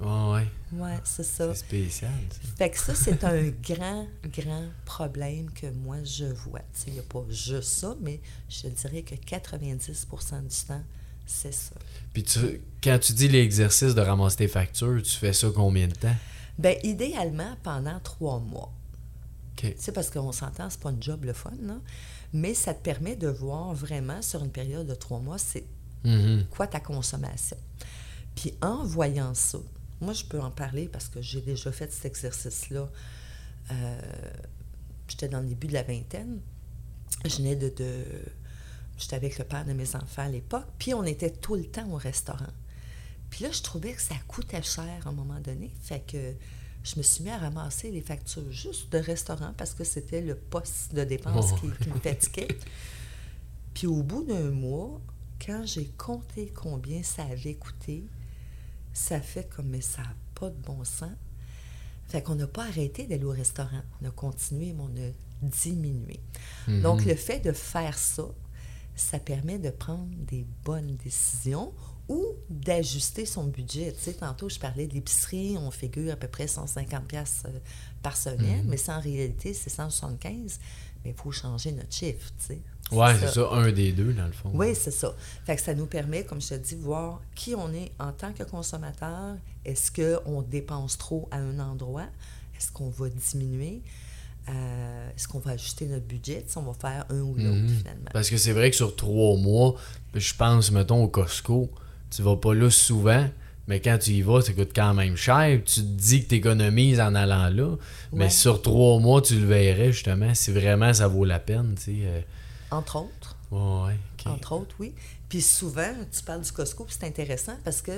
Ouais, 0.00 0.33
ouais. 0.33 0.47
Ouais, 0.78 0.99
c'est 1.04 1.23
ça. 1.25 1.54
C'est 1.54 1.61
spécial. 1.61 2.11
ça. 2.31 2.49
Fait 2.57 2.71
que 2.71 2.78
ça, 2.78 2.95
c'est 2.95 3.25
un 3.25 3.49
grand, 3.62 4.07
grand 4.25 4.64
problème 4.85 5.50
que 5.52 5.66
moi, 5.71 5.97
je 6.04 6.25
vois. 6.26 6.61
Il 6.87 6.95
n'y 6.95 6.99
a 6.99 7.02
pas 7.02 7.25
juste 7.31 7.69
ça, 7.81 7.97
mais 8.00 8.21
je 8.49 8.69
dirais 8.69 9.02
que 9.02 9.14
90% 9.14 10.43
du 10.47 10.66
temps, 10.66 10.83
c'est 11.26 11.52
ça. 11.54 11.75
Puis 12.12 12.23
tu, 12.23 12.61
quand 12.83 12.99
tu 13.00 13.12
dis 13.12 13.28
l'exercice 13.28 13.95
de 13.95 14.00
ramasser 14.00 14.37
tes 14.37 14.49
factures, 14.49 15.00
tu 15.02 15.12
fais 15.16 15.33
ça 15.33 15.49
combien 15.54 15.88
de 15.88 15.95
temps? 15.95 16.14
Bien, 16.59 16.75
idéalement, 16.83 17.57
pendant 17.62 17.99
trois 18.00 18.38
mois. 18.38 18.73
OK. 19.57 19.62
Tu 19.62 19.75
sais, 19.78 19.93
parce 19.93 20.11
qu'on 20.11 20.33
s'entend, 20.33 20.69
c'est 20.71 20.81
pas 20.81 20.90
un 20.90 20.97
job 21.00 21.25
le 21.25 21.33
fun, 21.33 21.52
là. 21.62 21.76
Mais 22.33 22.52
ça 22.54 22.75
te 22.75 22.83
permet 22.83 23.16
de 23.16 23.28
voir 23.28 23.73
vraiment 23.75 24.21
sur 24.21 24.43
une 24.43 24.50
période 24.50 24.87
de 24.87 24.95
trois 24.95 25.21
mois, 25.21 25.38
c'est 25.38 25.64
Mhm. 26.04 26.45
quoi 26.50 26.66
ta 26.66 26.81
consommation. 26.81 27.57
Puis 28.37 28.52
en 28.61 28.85
voyant 28.85 29.33
ça, 29.33 29.59
moi, 30.01 30.13
je 30.13 30.25
peux 30.25 30.41
en 30.41 30.51
parler 30.51 30.89
parce 30.89 31.09
que 31.09 31.21
j'ai 31.23 31.41
déjà 31.41 31.71
fait 31.73 31.93
cet 31.93 32.05
exercice-là. 32.07 32.91
Euh, 33.71 34.01
J'étais 35.09 35.29
dans 35.29 35.41
le 35.41 35.47
début 35.47 35.67
de 35.67 35.75
la 35.75 35.83
vingtaine. 35.83 36.41
Je 37.25 37.37
venais 37.37 37.57
de... 37.57 37.69
de 37.69 38.05
J'étais 38.97 39.17
avec 39.17 39.39
le 39.39 39.45
père 39.45 39.65
de 39.65 39.73
mes 39.73 39.97
enfants 39.97 40.23
à 40.23 40.29
l'époque. 40.29 40.67
Puis 40.79 40.95
on 40.95 41.03
était 41.05 41.31
tout 41.31 41.57
le 41.57 41.65
temps 41.65 41.89
au 41.91 41.97
restaurant. 41.97 42.53
Puis 43.29 43.43
là, 43.45 43.51
je 43.51 43.61
trouvais 43.61 43.93
que 43.93 44.01
ça 44.01 44.15
coûtait 44.29 44.63
cher 44.63 45.03
à 45.05 45.09
un 45.09 45.13
moment 45.13 45.41
donné. 45.41 45.73
Fait 45.83 46.01
que 46.01 46.35
je 46.85 46.97
me 46.97 47.03
suis 47.03 47.25
mis 47.25 47.31
à 47.31 47.39
ramasser 47.39 47.91
les 47.91 48.01
factures 48.03 48.51
juste 48.53 48.93
de 48.93 48.99
restaurant 48.99 49.53
parce 49.57 49.75
que 49.75 49.83
c'était 49.83 50.21
le 50.21 50.37
poste 50.37 50.95
de 50.95 51.03
dépense 51.03 51.51
Oh. 51.53 51.57
qui, 51.57 51.71
qui 51.83 51.89
me 51.91 51.99
fatiguait. 51.99 52.57
Puis 53.75 53.89
au 53.89 54.03
bout 54.03 54.23
d'un 54.23 54.51
mois, 54.51 55.01
quand 55.45 55.65
j'ai 55.67 55.87
compté 55.99 56.53
combien 56.55 57.03
ça 57.03 57.25
avait 57.25 57.55
coûté, 57.55 58.05
ça 58.95 59.21
fait 59.21 59.49
comme, 59.51 59.67
mais 59.69 59.81
ça 59.81 60.03
n'a 60.03 60.15
pas 60.35 60.49
de 60.49 60.57
bon 60.63 60.83
sens. 60.85 61.11
Fait 62.07 62.23
qu'on 62.23 62.37
n'a 62.37 62.47
pas 62.47 62.65
arrêté 62.65 63.07
d'aller 63.07 63.25
au 63.25 63.31
restaurant. 63.31 63.83
On 64.01 64.07
a 64.07 64.11
continué, 64.11 64.73
mais 64.73 64.83
on 64.83 65.09
a 65.09 65.11
diminué. 65.43 66.21
Mhm. 66.69 66.83
Donc, 66.83 67.05
le 67.05 67.15
fait 67.15 67.41
de 67.41 67.53
faire 67.53 67.99
ça, 67.99 68.25
ça 68.95 69.19
permet 69.19 69.59
de 69.59 69.71
prendre 69.71 70.09
des 70.17 70.47
bonnes 70.65 70.97
décisions 70.97 71.73
ou 72.09 72.25
d'ajuster 72.49 73.27
son 73.27 73.45
budget. 73.45 73.93
Tu 73.93 74.05
sais, 74.05 74.13
tantôt, 74.13 74.49
je 74.49 74.59
parlais 74.59 74.87
de 74.87 74.95
l'épicerie, 74.95 75.57
on 75.59 75.71
figure 75.71 76.13
à 76.13 76.17
peu 76.17 76.29
près 76.29 76.47
150 76.47 77.05
pièces 77.07 77.43
euh, 77.47 77.59
par 78.03 78.17
semaine, 78.17 78.63
mhm. 78.63 78.69
mais 78.69 78.77
ça, 78.77 78.99
en 78.99 79.01
réalité, 79.01 79.55
c'est 79.55 79.71
175. 79.71 80.61
Mais 81.05 81.11
il 81.11 81.17
faut 81.17 81.33
changer 81.33 81.73
notre 81.73 81.93
chiffre, 81.93 82.31
tu 82.39 82.47
sais. 82.47 82.63
Oui, 82.93 83.07
c'est 83.19 83.29
ça, 83.29 83.49
un 83.50 83.73
des 83.73 83.93
deux, 83.93 84.12
dans 84.12 84.26
le 84.26 84.33
fond. 84.33 84.50
Oui, 84.53 84.75
c'est 84.75 84.91
ça. 84.91 85.14
Fait 85.47 85.57
que 85.57 85.62
ça 85.62 85.75
nous 85.75 85.87
permet, 85.87 86.25
comme 86.25 86.41
je 86.41 86.50
te 86.50 86.55
dis, 86.55 86.75
voir 86.75 87.21
qui 87.35 87.55
on 87.55 87.73
est 87.73 87.93
en 87.99 88.12
tant 88.12 88.33
que 88.33 88.43
consommateur. 88.45 89.37
Est-ce 89.64 89.91
qu'on 89.91 90.43
dépense 90.43 90.99
trop 90.99 91.29
à 91.31 91.38
un 91.38 91.59
endroit? 91.59 92.07
Est-ce 92.57 92.71
qu'on 92.71 92.91
va 92.91 93.09
diminuer? 93.09 93.83
Euh, 94.49 95.09
est-ce 95.17 95.26
qu'on 95.26 95.38
va 95.38 95.53
ajuster 95.53 95.87
notre 95.87 96.05
budget? 96.05 96.45
Si 96.47 96.59
on 96.59 96.62
va 96.62 96.75
faire 96.75 97.07
un 97.09 97.21
ou 97.21 97.35
l'autre, 97.35 97.57
mhm. 97.57 97.69
finalement. 97.69 98.11
Parce 98.12 98.29
que 98.29 98.37
c'est 98.37 98.53
vrai 98.53 98.71
que 98.71 98.76
sur 98.76 98.95
trois 98.95 99.37
mois, 99.38 99.76
je 100.12 100.35
pense, 100.35 100.71
mettons, 100.71 101.03
au 101.03 101.09
Costco, 101.09 101.71
tu 102.11 102.23
vas 102.23 102.37
pas 102.37 102.55
là 102.55 102.71
souvent, 102.71 103.26
mais 103.67 103.81
quand 103.81 103.97
tu 103.99 104.11
y 104.11 104.21
vas, 104.21 104.43
ça 104.43 104.53
coûte 104.53 104.73
quand 104.75 104.93
même 104.93 105.17
cher. 105.17 105.59
Tu 105.64 105.81
te 105.81 105.87
dis 105.87 106.25
que 106.25 106.29
tu 106.29 106.35
économises 106.35 107.00
en 107.00 107.14
allant 107.14 107.49
là, 107.49 107.76
mais 108.12 108.29
sur 108.29 108.61
trois 108.61 109.00
mois, 109.00 109.23
tu 109.23 109.38
le 109.38 109.47
verrais 109.47 109.93
justement 109.93 110.35
si 110.35 110.53
vraiment 110.53 110.93
ça 110.93 111.09
vaut 111.09 111.25
la 111.25 111.38
peine. 111.38 111.75
Tu 111.76 111.83
sais, 111.83 111.99
euh. 112.05 112.21
Entre 112.75 112.97
autres. 112.97 113.37
Ouais, 113.50 113.97
Entre 114.26 114.52
autres, 114.52 114.75
oui. 114.81 114.95
Puis 115.28 115.40
souvent, 115.40 115.93
tu 116.11 116.23
parles 116.23 116.40
du 116.43 116.50
Costco, 116.50 116.87
c'est 116.88 117.04
intéressant 117.04 117.54
parce 117.62 117.81
que 117.83 117.93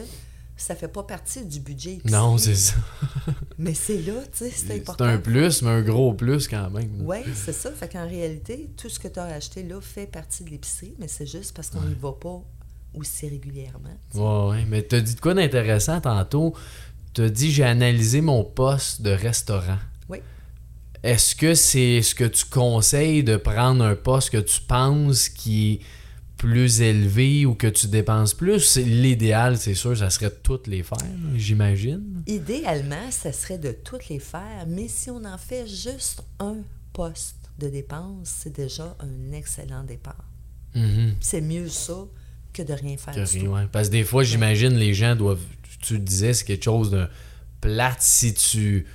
ça 0.56 0.74
fait 0.74 0.88
pas 0.88 1.02
partie 1.02 1.44
du 1.44 1.60
budget. 1.60 1.98
Non, 2.04 2.36
c'est 2.36 2.54
ça. 2.54 2.74
mais 3.58 3.74
c'est 3.74 4.02
là, 4.02 4.14
tu 4.32 4.38
sais, 4.38 4.50
c'est 4.50 4.74
important. 4.74 5.04
C'est 5.04 5.10
un 5.12 5.18
plus, 5.18 5.62
mais 5.62 5.70
un 5.70 5.82
gros 5.82 6.12
plus 6.12 6.46
quand 6.48 6.70
même. 6.70 6.90
Oui, 7.00 7.18
c'est 7.34 7.52
ça. 7.52 7.70
Fait 7.72 7.88
qu'en 7.88 8.06
réalité, 8.06 8.70
tout 8.76 8.88
ce 8.88 8.98
que 8.98 9.08
tu 9.08 9.18
as 9.18 9.24
acheté 9.24 9.62
là 9.62 9.80
fait 9.80 10.06
partie 10.06 10.44
de 10.44 10.50
l'épicerie, 10.50 10.94
mais 10.98 11.08
c'est 11.08 11.26
juste 11.26 11.54
parce 11.54 11.70
qu'on 11.70 11.82
n'y 11.82 11.94
va 11.94 12.12
pas 12.12 12.42
aussi 12.94 13.28
régulièrement. 13.28 13.96
Oui, 14.14 14.50
ouais. 14.50 14.64
mais 14.68 14.86
tu 14.86 14.96
as 14.96 15.00
dit 15.00 15.14
de 15.14 15.20
quoi 15.20 15.34
d'intéressant 15.34 16.00
tantôt? 16.00 16.54
Tu 17.14 17.22
as 17.22 17.30
dit 17.30 17.50
j'ai 17.50 17.64
analysé 17.64 18.20
mon 18.20 18.44
poste 18.44 19.02
de 19.02 19.10
restaurant. 19.10 19.78
Est-ce 21.06 21.36
que 21.36 21.54
c'est 21.54 22.02
ce 22.02 22.16
que 22.16 22.24
tu 22.24 22.44
conseilles 22.46 23.22
de 23.22 23.36
prendre 23.36 23.84
un 23.84 23.94
poste 23.94 24.30
que 24.30 24.38
tu 24.38 24.60
penses 24.60 25.28
qui 25.28 25.74
est 25.74 25.80
plus 26.36 26.80
élevé 26.80 27.46
ou 27.46 27.54
que 27.54 27.68
tu 27.68 27.86
dépenses 27.86 28.34
plus? 28.34 28.76
L'idéal, 28.76 29.56
c'est 29.56 29.74
sûr, 29.74 29.96
ça 29.96 30.10
serait 30.10 30.30
de 30.30 30.40
toutes 30.42 30.66
les 30.66 30.82
faire, 30.82 30.98
j'imagine. 31.36 32.24
Idéalement, 32.26 33.10
ça 33.12 33.32
serait 33.32 33.58
de 33.58 33.70
toutes 33.70 34.08
les 34.08 34.18
faire, 34.18 34.64
mais 34.66 34.88
si 34.88 35.08
on 35.08 35.24
en 35.24 35.38
fait 35.38 35.68
juste 35.68 36.24
un 36.40 36.56
poste 36.92 37.36
de 37.56 37.68
dépense, 37.68 38.28
c'est 38.42 38.56
déjà 38.56 38.96
un 38.98 39.32
excellent 39.32 39.84
départ. 39.84 40.24
Mm-hmm. 40.74 41.12
C'est 41.20 41.40
mieux 41.40 41.68
ça 41.68 42.06
que 42.52 42.62
de 42.62 42.72
rien 42.72 42.96
faire. 42.96 43.14
Parce 43.70 43.88
que 43.88 43.92
des 43.92 44.02
fois, 44.02 44.24
j'imagine, 44.24 44.74
les 44.74 44.92
gens 44.92 45.14
doivent. 45.14 45.38
Tu 45.80 46.00
disais, 46.00 46.34
c'est 46.34 46.44
quelque 46.44 46.64
chose 46.64 46.90
de 46.90 47.06
plate 47.60 48.02
si 48.02 48.34
tu. 48.34 48.86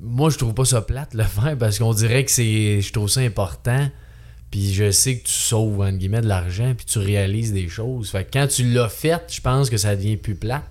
Moi, 0.00 0.30
je 0.30 0.38
trouve 0.38 0.54
pas 0.54 0.64
ça 0.64 0.82
plate 0.82 1.14
le 1.14 1.24
faire 1.24 1.56
parce 1.58 1.78
qu'on 1.78 1.94
dirait 1.94 2.24
que 2.24 2.30
c'est. 2.30 2.80
Je 2.80 2.92
trouve 2.92 3.08
ça 3.08 3.20
important. 3.20 3.88
Puis 4.50 4.72
je 4.72 4.90
sais 4.90 5.18
que 5.18 5.26
tu 5.26 5.32
sauves, 5.32 5.80
entre 5.80 5.98
guillemets, 5.98 6.22
de 6.22 6.26
l'argent, 6.26 6.74
puis 6.74 6.86
tu 6.86 6.98
réalises 6.98 7.52
des 7.52 7.68
choses. 7.68 8.10
Fait 8.10 8.24
que 8.24 8.30
quand 8.32 8.46
tu 8.46 8.64
l'as 8.64 8.88
fait, 8.88 9.22
je 9.28 9.42
pense 9.42 9.68
que 9.68 9.76
ça 9.76 9.94
devient 9.94 10.16
plus 10.16 10.36
plate. 10.36 10.64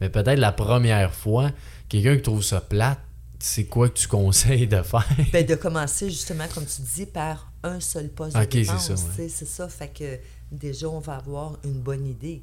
Mais 0.00 0.08
peut-être 0.08 0.38
la 0.38 0.52
première 0.52 1.14
fois, 1.14 1.50
quelqu'un 1.90 2.16
qui 2.16 2.22
trouve 2.22 2.42
ça 2.42 2.62
plate, 2.62 2.98
c'est 3.38 3.64
quoi 3.64 3.88
que 3.90 3.98
tu 3.98 4.08
conseilles 4.08 4.66
de 4.66 4.82
faire? 4.82 5.06
Ben, 5.32 5.44
de 5.44 5.54
commencer 5.54 6.08
justement, 6.08 6.46
comme 6.54 6.64
tu 6.64 6.80
dis, 6.80 7.06
par 7.06 7.52
un 7.62 7.80
seul 7.80 8.08
poste 8.08 8.36
de 8.36 8.44
dépense. 8.44 8.86
C'est 8.86 8.96
ça, 8.96 9.36
c'est 9.36 9.48
ça. 9.48 9.68
Fait 9.68 9.88
que 9.88 10.18
déjà, 10.50 10.88
on 10.88 11.00
va 11.00 11.16
avoir 11.16 11.58
une 11.64 11.80
bonne 11.80 12.06
idée. 12.06 12.42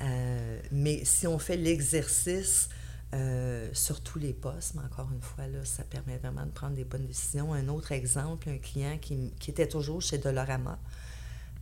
Euh, 0.00 0.58
mais 0.72 1.02
si 1.04 1.26
on 1.26 1.38
fait 1.38 1.56
l'exercice 1.56 2.68
euh, 3.14 3.70
sur 3.72 4.02
tous 4.02 4.18
les 4.18 4.32
postes, 4.32 4.74
mais 4.74 4.82
encore 4.82 5.10
une 5.12 5.20
fois, 5.20 5.46
là, 5.46 5.64
ça 5.64 5.84
permet 5.84 6.18
vraiment 6.18 6.44
de 6.44 6.50
prendre 6.50 6.74
des 6.74 6.84
bonnes 6.84 7.06
décisions. 7.06 7.54
Un 7.54 7.68
autre 7.68 7.92
exemple, 7.92 8.48
un 8.48 8.58
client 8.58 8.98
qui, 8.98 9.32
était 9.48 9.68
toujours 9.68 10.02
chez 10.02 10.18
Dolorama 10.18 10.78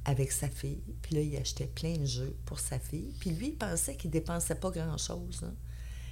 avec 0.05 0.33
sa 0.33 0.49
fille, 0.49 0.83
puis 1.03 1.15
là, 1.15 1.21
il 1.21 1.37
achetait 1.37 1.67
plein 1.69 1.97
de 1.97 2.07
jeux 2.07 2.37
pour 2.45 2.59
sa 2.59 2.79
fille, 2.79 3.15
puis 3.21 3.31
lui, 3.31 3.49
il 3.49 3.57
pensait 3.57 3.97
qu'il 3.97 4.11
dépensait 4.11 4.57
pas 4.57 4.71
grand-chose. 4.71 5.43
Hein. 5.45 5.55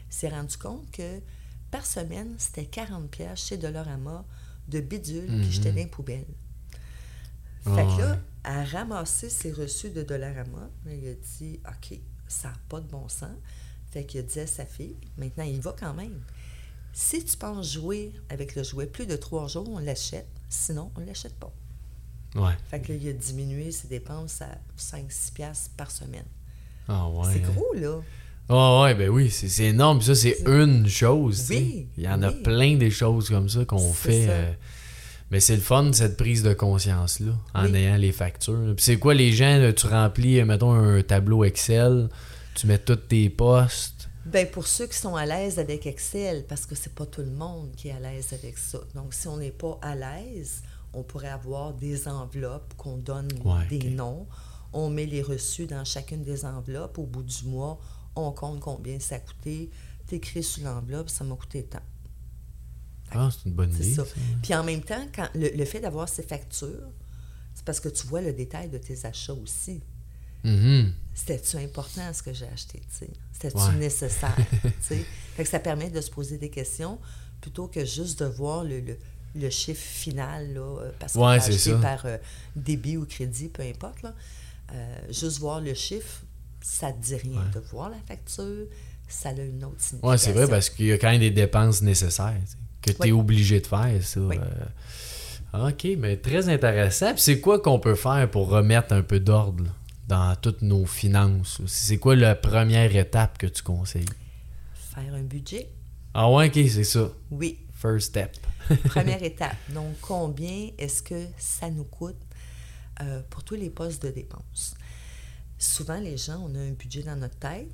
Il 0.09 0.15
s'est 0.15 0.29
rendu 0.29 0.57
compte 0.57 0.89
que 0.93 1.21
par 1.71 1.85
semaine, 1.87 2.35
c'était 2.39 2.67
40 2.67 3.11
pièces 3.11 3.47
chez 3.47 3.57
Dolorama 3.57 4.25
de 4.69 4.81
bidules 4.81 5.43
qui 5.43 5.51
jetaient 5.53 5.71
dans 5.71 5.77
les 5.77 5.87
poubelles. 5.87 6.27
Fait 7.65 7.85
que 7.85 8.01
là, 8.01 8.19
à 8.45 8.65
ramasser 8.65 9.29
ses 9.29 9.53
reçus 9.53 9.91
de 9.91 10.03
Dollarama. 10.03 10.71
Il 10.87 11.09
a 11.09 11.15
dit 11.15 11.61
OK, 11.67 11.99
ça 12.27 12.49
n'a 12.49 12.55
pas 12.69 12.81
de 12.81 12.87
bon 12.87 13.09
sens. 13.09 13.37
Fait 13.91 14.05
qu'il 14.05 14.25
dit 14.25 14.41
à 14.41 14.47
sa 14.47 14.65
fille 14.65 14.97
Maintenant, 15.19 15.45
il 15.45 15.61
va 15.61 15.75
quand 15.79 15.95
même. 15.95 16.21
Si 16.93 17.25
tu 17.25 17.37
penses 17.37 17.73
jouer 17.73 18.13
avec 18.29 18.55
le 18.57 18.63
jouet 18.63 18.87
plus 18.87 19.07
de 19.07 19.17
trois 19.17 19.47
jours, 19.49 19.69
on 19.69 19.79
l'achète. 19.79 20.29
Sinon, 20.49 20.91
on 20.97 21.01
ne 21.01 21.07
l'achète 21.07 21.35
pas. 21.35 21.53
Ouais. 22.35 22.53
Fait 22.69 22.81
que 22.81 22.93
là, 22.93 22.99
il 23.01 23.09
a 23.09 23.13
diminué 23.13 23.71
ses 23.71 23.89
dépenses 23.89 24.43
à 24.43 24.59
5-6$ 24.79 25.71
par 25.77 25.91
semaine. 25.91 26.25
Ah 26.89 27.09
ouais. 27.09 27.33
C'est 27.33 27.41
gros, 27.43 27.73
là. 27.75 28.01
Ah 28.49 28.83
ouais, 28.83 28.95
ben 28.95 29.09
oui, 29.09 29.31
c'est 29.31 29.67
énorme. 29.67 30.03
ça, 30.03 30.15
c'est 30.17 30.39
une 30.47 30.89
chose. 30.89 31.47
Oui. 31.51 31.87
Il 31.97 32.03
y 32.03 32.09
en 32.09 32.21
a 32.23 32.33
plein 32.33 32.77
des 32.77 32.91
choses 32.91 33.29
comme 33.29 33.49
ça 33.49 33.65
qu'on 33.65 33.93
fait. 33.93 34.27
Euh, 34.29 34.53
mais 35.31 35.39
c'est 35.39 35.55
le 35.55 35.63
fun, 35.63 35.93
cette 35.93 36.17
prise 36.17 36.43
de 36.43 36.53
conscience-là, 36.53 37.33
en 37.55 37.73
ayant 37.73 37.97
les 37.97 38.11
factures. 38.11 38.75
Puis 38.75 38.85
c'est 38.85 38.99
quoi, 38.99 39.15
les 39.15 39.33
gens, 39.33 39.73
tu 39.77 39.87
remplis, 39.87 40.43
mettons, 40.43 40.73
un 40.73 41.01
tableau 41.03 41.45
Excel, 41.45 42.09
tu 42.61 42.67
mets 42.67 42.79
tous 42.79 42.97
tes 42.97 43.31
postes. 43.31 44.11
Bien, 44.27 44.45
pour 44.45 44.67
ceux 44.67 44.87
qui 44.87 44.99
sont 44.99 45.17
à 45.17 45.25
l'aise 45.25 45.59
avec 45.59 45.87
Excel, 45.87 46.45
parce 46.47 46.67
que 46.67 46.75
c'est 46.75 46.95
pas 46.95 47.07
tout 47.07 47.23
le 47.23 47.31
monde 47.31 47.75
qui 47.75 47.89
est 47.89 47.93
à 47.93 48.01
l'aise 48.01 48.35
avec 48.35 48.59
ça. 48.59 48.81
Donc, 48.95 49.15
si 49.15 49.29
on 49.29 49.39
n'est 49.39 49.51
pas 49.51 49.79
à 49.81 49.95
l'aise, 49.95 50.63
on 50.93 51.03
pourrait 51.03 51.31
avoir 51.31 51.73
des 51.73 52.07
enveloppes 52.07 52.75
qu'on 52.77 52.99
donne 52.99 53.29
des 53.71 53.89
noms. 53.89 54.27
On 54.75 54.91
met 54.91 55.07
les 55.07 55.23
reçus 55.23 55.67
dans 55.67 55.87
chacune 55.87 56.23
des 56.23 56.45
enveloppes. 56.45 56.99
Au 56.99 57.07
bout 57.07 57.23
du 57.23 57.47
mois, 57.47 57.81
on 58.15 58.31
compte 58.31 58.61
combien 58.61 59.01
ça 59.01 59.15
a 59.15 59.21
coûté. 59.21 59.71
écris 60.13 60.43
sur 60.43 60.65
l'enveloppe, 60.65 61.09
ça 61.09 61.25
m'a 61.25 61.37
coûté 61.37 61.63
tant. 61.63 61.79
Ah, 63.11 63.31
c'est 63.33 63.49
une 63.49 63.55
bonne 63.55 63.73
idée. 63.73 63.95
Ça. 63.95 64.05
Puis 64.43 64.55
en 64.55 64.65
même 64.65 64.83
temps, 64.83 65.07
quand 65.15 65.31
le, 65.35 65.65
fait 65.65 65.81
d'avoir 65.81 66.11
ces 66.11 66.25
factures, 66.25 66.91
c'est 67.55 67.65
parce 67.65 67.81
que 67.81 67.89
tu 67.89 68.07
vois 68.07 68.21
le 68.21 68.35
détail 68.35 68.69
de 68.69 68.77
tes 68.77 69.07
achats 69.07 69.33
aussi. 69.33 69.81
Mm-hmm. 70.45 70.93
C'était-tu 71.15 71.57
important 71.59 72.13
ce 72.13 72.23
que 72.23 72.33
j'ai 72.33 72.47
acheté? 72.47 72.81
C'était-tu 73.33 73.77
nécessaire? 73.79 74.37
fait 74.81 75.05
que 75.37 75.49
ça 75.49 75.59
permet 75.59 75.91
de 75.91 76.01
se 76.01 76.11
poser 76.11 76.39
des 76.39 76.51
questions 76.51 76.99
plutôt 77.41 77.69
que 77.69 77.85
juste 77.85 78.21
de 78.21 78.27
voir 78.27 78.65
le, 78.65 78.83
le, 79.35 79.51
chiffre 79.51 79.83
final, 79.83 80.55
là, 80.55 80.61
euh, 80.61 80.91
parce 80.99 81.15
qu'on 81.15 81.29
ouais, 81.29 81.37
acheté 81.37 81.73
par 81.81 82.05
euh, 82.05 82.19
débit 82.55 82.97
ou 82.97 83.07
crédit, 83.07 83.49
peu 83.49 83.63
importe. 83.63 84.03
Là. 84.03 84.15
Euh, 84.73 84.99
juste 85.11 85.39
voir 85.39 85.61
le 85.61 85.75
chiffre, 85.75 86.23
ça 86.61 86.93
ne 86.93 87.01
dit 87.01 87.17
rien. 87.17 87.43
De 87.55 87.61
voir 87.61 87.91
la 87.91 87.99
facture, 88.07 88.67
ça 89.09 89.31
a 89.31 89.33
une 89.33 89.65
autre 89.65 89.77
signification. 89.79 90.09
Oui, 90.09 90.19
c'est 90.19 90.33
vrai, 90.33 90.49
parce 90.49 90.71
qu'il 90.71 90.87
y 90.87 90.93
a 90.93 90.99
quand 90.99 91.11
même 91.11 91.21
des 91.21 91.31
dépenses 91.31 91.83
nécessaires 91.83 92.37
que 92.83 92.93
tu 92.93 93.09
es 93.09 93.13
obligé 93.13 93.61
de 93.61 93.67
faire, 93.67 94.03
ça. 94.03 94.21
Euh. 94.21 95.69
OK, 95.69 95.87
mais 95.99 96.17
très 96.17 96.49
intéressant. 96.49 97.13
Puis 97.13 97.23
c'est 97.23 97.41
quoi 97.41 97.61
qu'on 97.61 97.81
peut 97.81 97.97
faire 97.97 98.31
pour 98.31 98.49
remettre 98.49 98.93
un 98.93 99.03
peu 99.03 99.19
d'ordre 99.19 99.65
dans 100.11 100.37
toutes 100.37 100.63
nos 100.63 100.87
finances? 100.87 101.61
C'est 101.67 101.99
quoi 101.99 102.17
la 102.17 102.35
première 102.35 102.95
étape 102.95 103.39
que 103.39 103.47
tu 103.47 103.63
conseilles? 103.63 104.05
Faire 104.75 105.15
un 105.15 105.23
budget. 105.23 105.69
Ah 106.15 106.31
ouais, 106.31 106.49
OK, 106.49 106.55
c'est 106.55 106.85
ça. 106.85 107.11
Oui. 107.31 107.59
First 107.73 108.09
step. 108.09 108.37
première 108.85 109.23
étape. 109.23 109.57
Donc, 109.71 109.97
combien 110.01 110.71
est-ce 110.77 111.03
que 111.03 111.27
ça 111.39 111.71
nous 111.71 111.85
coûte 111.85 112.21
euh, 113.01 113.23
pour 113.31 113.43
tous 113.43 113.55
les 113.55 113.71
postes 113.71 114.03
de 114.03 114.11
dépenses? 114.11 114.75
Souvent, 115.59 115.99
les 115.99 116.17
gens, 116.17 116.45
on 116.47 116.55
a 116.55 116.59
un 116.59 116.73
budget 116.73 117.03
dans 117.03 117.17
notre 117.17 117.39
tête, 117.39 117.69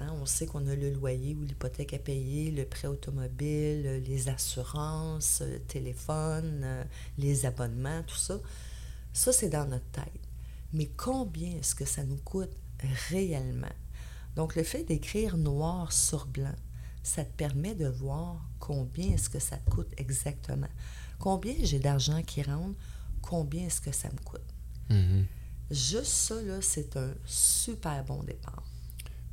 Hein, 0.00 0.14
on 0.20 0.26
sait 0.26 0.46
qu'on 0.46 0.64
a 0.68 0.76
le 0.76 0.90
loyer 0.90 1.34
ou 1.34 1.42
l'hypothèque 1.42 1.92
à 1.92 1.98
payer, 1.98 2.52
le 2.52 2.64
prêt 2.64 2.86
automobile, 2.86 3.82
euh, 3.84 3.98
les 3.98 4.28
assurances, 4.28 5.42
le 5.44 5.58
téléphone, 5.58 6.60
euh, 6.62 6.84
les 7.18 7.46
abonnements, 7.46 8.04
tout 8.06 8.16
ça. 8.16 8.38
Ça, 9.12 9.32
c'est 9.32 9.48
dans 9.48 9.66
notre 9.66 9.86
tête. 9.86 10.27
Mais 10.72 10.86
combien 10.96 11.56
est-ce 11.56 11.74
que 11.74 11.84
ça 11.84 12.04
nous 12.04 12.16
coûte 12.16 12.52
réellement? 13.10 13.66
Donc, 14.36 14.54
le 14.54 14.62
fait 14.62 14.84
d'écrire 14.84 15.36
noir 15.36 15.92
sur 15.92 16.26
blanc, 16.26 16.54
ça 17.02 17.24
te 17.24 17.32
permet 17.36 17.74
de 17.74 17.88
voir 17.88 18.48
combien 18.58 19.14
est-ce 19.14 19.30
que 19.30 19.38
ça 19.38 19.56
te 19.56 19.70
coûte 19.70 19.92
exactement. 19.96 20.68
Combien 21.18 21.54
j'ai 21.62 21.78
d'argent 21.78 22.22
qui 22.22 22.42
rentre, 22.42 22.78
combien 23.22 23.66
est-ce 23.66 23.80
que 23.80 23.92
ça 23.92 24.08
me 24.08 24.18
coûte? 24.24 24.40
Mm-hmm. 24.90 25.24
Juste 25.70 26.04
ça, 26.04 26.34
c'est 26.60 26.96
un 26.96 27.12
super 27.24 28.04
bon 28.04 28.22
départ. 28.22 28.62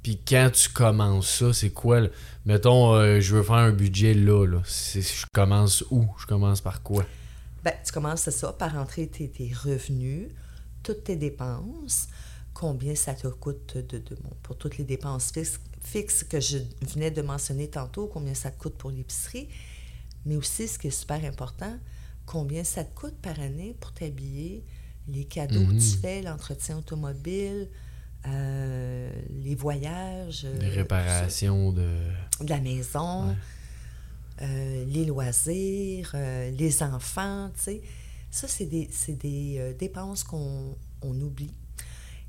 Puis 0.06 0.20
quand 0.28 0.52
tu 0.54 0.70
commences 0.70 1.30
ça, 1.30 1.52
c'est 1.52 1.72
quoi? 1.72 2.02
Mettons, 2.46 2.94
euh, 2.94 3.20
je 3.20 3.36
veux 3.36 3.42
faire 3.42 3.56
un 3.56 3.72
budget 3.72 4.14
là. 4.14 4.46
là. 4.46 4.62
Je 4.66 5.26
commence 5.34 5.84
où? 5.90 6.08
Je 6.20 6.28
commence 6.28 6.62
par 6.62 6.84
quoi? 6.84 7.04
Ben, 7.64 7.74
tu 7.84 7.92
commences, 7.92 8.30
ça, 8.30 8.54
par 8.54 8.74
rentrer 8.74 9.08
tes, 9.08 9.52
revenus, 9.64 10.30
toutes 10.86 11.04
tes 11.04 11.16
dépenses. 11.16 12.08
combien 12.54 12.96
ça 12.96 13.14
te 13.14 13.28
coûte 13.28 13.78
de, 13.78 14.02
pour 14.44 14.56
toutes 14.58 14.78
les 14.78 14.86
dépenses 14.86 15.34
fixes, 15.82 16.24
que 16.24 16.40
je 16.40 16.60
venais 16.82 17.12
de 17.12 17.22
mentionner 17.22 17.68
tantôt, 17.68 18.08
combien 18.08 18.34
ça 18.34 18.52
te 18.52 18.58
coûte 18.58 18.76
pour 18.76 18.92
l'épicerie, 18.92 19.50
mais 20.26 20.38
aussi, 20.38 20.68
ce 20.68 20.80
qui 20.80 20.88
est 20.88 20.98
super 21.02 21.24
important, 21.26 21.78
combien 22.26 22.64
ça 22.64 22.84
te 22.84 22.96
coûte 22.96 23.16
par 23.22 23.40
année 23.40 23.76
pour 23.80 23.92
t'habiller, 23.92 24.64
les 25.08 25.26
cadeaux 25.26 25.66
que 25.66 25.72
tu 25.72 25.96
mhm. 25.96 26.02
fais, 26.02 26.22
l'entretien 26.22 26.78
automobile, 26.78 27.68
euh, 28.28 29.12
les 29.44 29.56
voyages. 29.56 30.48
Les 30.60 30.70
réparations 30.70 31.72
de... 31.72 31.88
de... 32.42 32.50
la 32.50 32.60
maison, 32.60 33.36
euh, 34.42 34.86
les 34.86 35.06
loisirs, 35.06 36.12
euh, 36.16 36.52
les 36.52 36.84
enfants, 36.84 37.52
tu 37.56 37.64
sais. 37.64 37.82
Ça, 38.36 38.50
c'est 38.50 38.66
des, 38.66 38.90
des 39.08 39.74
dépenses 39.80 40.26
qu'on 40.26 40.76
on 41.02 41.22
oublie. 41.22 41.54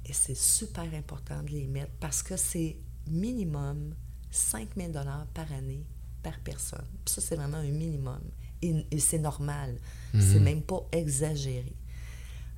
Et 0.05 0.13
c'est 0.13 0.37
super 0.37 0.85
important 0.95 1.43
de 1.43 1.51
les 1.51 1.67
mettre 1.67 1.91
parce 1.99 2.23
que 2.23 2.37
c'est 2.37 2.77
minimum 3.09 3.93
5 4.31 4.69
000 4.77 4.93
par 5.35 5.53
année 5.53 5.85
par 6.23 6.39
personne. 6.45 6.87
ça, 7.07 7.21
c'est 7.21 7.35
vraiment 7.35 7.57
un 7.57 7.71
minimum. 7.71 8.21
Et, 8.63 8.87
c'est 9.01 9.19
normal. 9.19 9.79
C'est 10.13 10.39
mhm. 10.39 10.45
même 10.45 10.63
pas 10.63 10.87
exagéré. 10.93 11.75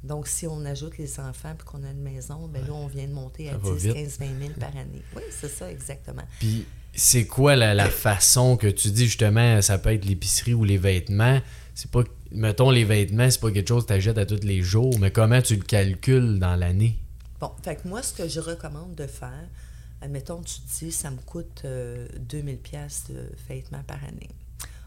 Donc, 0.04 0.28
si 0.28 0.46
on 0.46 0.62
ajoute 0.66 0.98
les 0.98 1.18
enfants 1.18 1.54
et 1.58 1.64
qu'on 1.64 1.84
a 1.84 1.90
une 1.90 2.02
maison, 2.02 2.48
ben 2.48 2.62
là, 2.66 2.74
on 2.74 2.86
vient 2.86 3.06
de 3.06 3.14
monter 3.14 3.48
à 3.48 3.54
10, 3.54 3.94
15, 3.94 4.18
20 4.18 4.26
000 4.40 4.50
par 4.60 4.68
année. 4.76 5.02
Oui, 5.16 5.22
c'est 5.30 5.48
ça, 5.48 5.70
exactement. 5.70 6.22
Puis, 6.38 6.66
c'est 6.94 7.26
quoi 7.26 7.56
la, 7.56 7.88
façon 7.88 8.58
que 8.58 8.66
tu 8.66 8.90
dis, 8.90 9.06
justement, 9.06 9.62
ça 9.62 9.78
peut 9.78 9.92
être 9.94 10.04
l'épicerie 10.04 10.52
ou 10.52 10.64
les 10.64 10.78
vêtements? 10.78 11.40
C'est 11.78 11.92
pas, 11.92 12.02
mettons, 12.32 12.70
les 12.70 12.82
vêtements, 12.82 13.30
c'est 13.30 13.40
pas 13.40 13.52
quelque 13.52 13.68
chose 13.68 13.84
que 13.84 13.92
tu 13.92 13.92
achètes 13.92 14.18
à 14.18 14.26
tous 14.26 14.42
les 14.42 14.62
jours, 14.62 14.98
mais 14.98 15.12
comment 15.12 15.40
tu 15.40 15.54
le 15.54 15.62
calcules 15.62 16.40
dans 16.40 16.56
l'année? 16.56 16.98
Bon, 17.38 17.52
fait 17.62 17.76
que 17.76 17.86
moi, 17.86 18.02
ce 18.02 18.12
que 18.12 18.26
je 18.26 18.40
recommande 18.40 18.96
de 18.96 19.06
faire, 19.06 19.46
admettons, 20.00 20.42
tu 20.42 20.54
te 20.56 20.78
dis, 20.80 20.90
ça 20.90 21.12
me 21.12 21.18
coûte 21.18 21.62
2000 21.62 21.64
euh, 21.64 22.58
pièces 22.60 23.04
de 23.10 23.30
vêtements 23.48 23.84
par 23.86 24.02
année. 24.02 24.28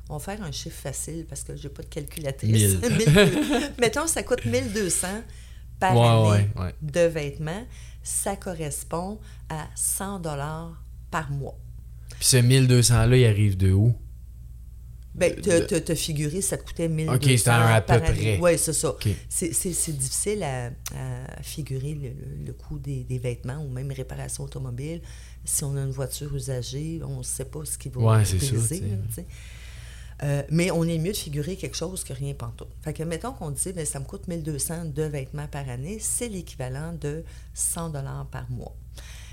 On 0.10 0.18
va 0.18 0.20
faire 0.20 0.44
un 0.44 0.52
chiffre 0.52 0.82
facile 0.82 1.26
parce 1.30 1.46
que 1.46 1.56
je 1.56 1.64
n'ai 1.64 1.74
pas 1.74 1.82
de 1.82 1.88
calculatrice. 1.88 2.76
mettons, 3.80 4.08
ça 4.08 4.24
coûte 4.24 4.44
1200 4.44 5.08
par 5.80 5.98
année 5.98 6.50
de 6.82 7.02
vêtements. 7.06 7.66
Ça 8.04 8.36
correspond 8.36 9.18
à 9.48 9.66
100 9.76 10.20
dollars 10.20 10.84
par 11.10 11.32
mois. 11.32 11.58
Puis 12.20 12.26
ce 12.26 12.36
1200-là, 12.36 13.16
il 13.16 13.26
arrive 13.26 13.56
de 13.56 13.72
où? 13.72 13.96
Ben, 15.22 15.36
te, 15.40 15.96
figuré, 15.96 16.42
ça 16.42 16.58
te 16.58 16.64
coûtait 16.64 16.88
1200 16.88 17.16
OK, 17.16 17.38
c'était 17.38 17.50
à 17.50 17.82
peu 17.82 18.00
près. 18.00 18.40
Oui, 18.42 18.58
c'est 18.58 18.74
ça. 18.74 18.96
C'est 19.30 19.98
difficile 19.98 20.44
à, 20.44 20.72
figurer 21.42 21.98
le, 22.46 22.54
coût 22.54 22.80
des, 22.80 23.20
vêtements 23.22 23.64
ou 23.64 23.70
même 23.70 23.92
réparation 23.92 24.44
automobile. 24.44 25.02
Si 25.46 25.64
on 25.64 25.76
a 25.76 25.82
une 25.82 25.92
voiture 25.92 26.36
usagée, 26.36 27.02
on 27.04 27.20
ne 27.20 27.24
sait 27.24 27.46
pas 27.46 27.66
ce 27.66 27.78
qui 27.78 27.90
va 27.90 28.02
ouais, 28.02 28.26
c'est 28.26 29.26
euh, 30.24 30.44
mais 30.52 30.70
on 30.70 30.84
est 30.84 31.00
mieux 31.00 31.14
de 31.14 31.18
figurer 31.18 31.56
quelque 31.56 31.76
chose 31.76 32.04
que 32.04 32.14
rien 32.14 32.34
pantoute. 32.36 32.70
Fait 32.84 32.94
que, 32.94 33.02
mettons 33.02 33.32
qu'on 33.32 33.50
dit, 33.50 33.74
ben, 33.74 33.86
ça 33.86 34.00
me 34.00 34.06
coûte 34.06 34.28
1200 34.28 34.86
de 34.94 35.04
vêtements 35.04 35.48
par 35.48 35.68
année, 35.68 35.98
c'est 36.00 36.30
l'équivalent 36.30 36.94
de 36.94 37.24
100 37.56 37.90
dollars 37.90 38.28
par 38.28 38.50
mois. 38.52 38.76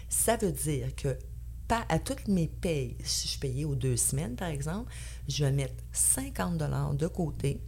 Ça 0.08 0.36
veut 0.36 0.52
dire 0.52 0.94
que 0.96 1.14
pas 1.68 1.84
à 1.88 1.98
toutes 1.98 2.26
mes 2.28 2.48
payes, 2.48 2.96
si 3.04 3.28
je 3.28 3.38
payais 3.38 3.64
aux 3.64 3.74
deux 3.74 3.96
semaines, 3.96 4.34
par 4.34 4.48
exemple, 4.48 4.90
je 5.28 5.44
vais 5.44 5.52
mettre 5.52 5.74
50 5.92 6.56
dollars 6.56 6.94
de 6.94 7.06
côté. 7.06 7.60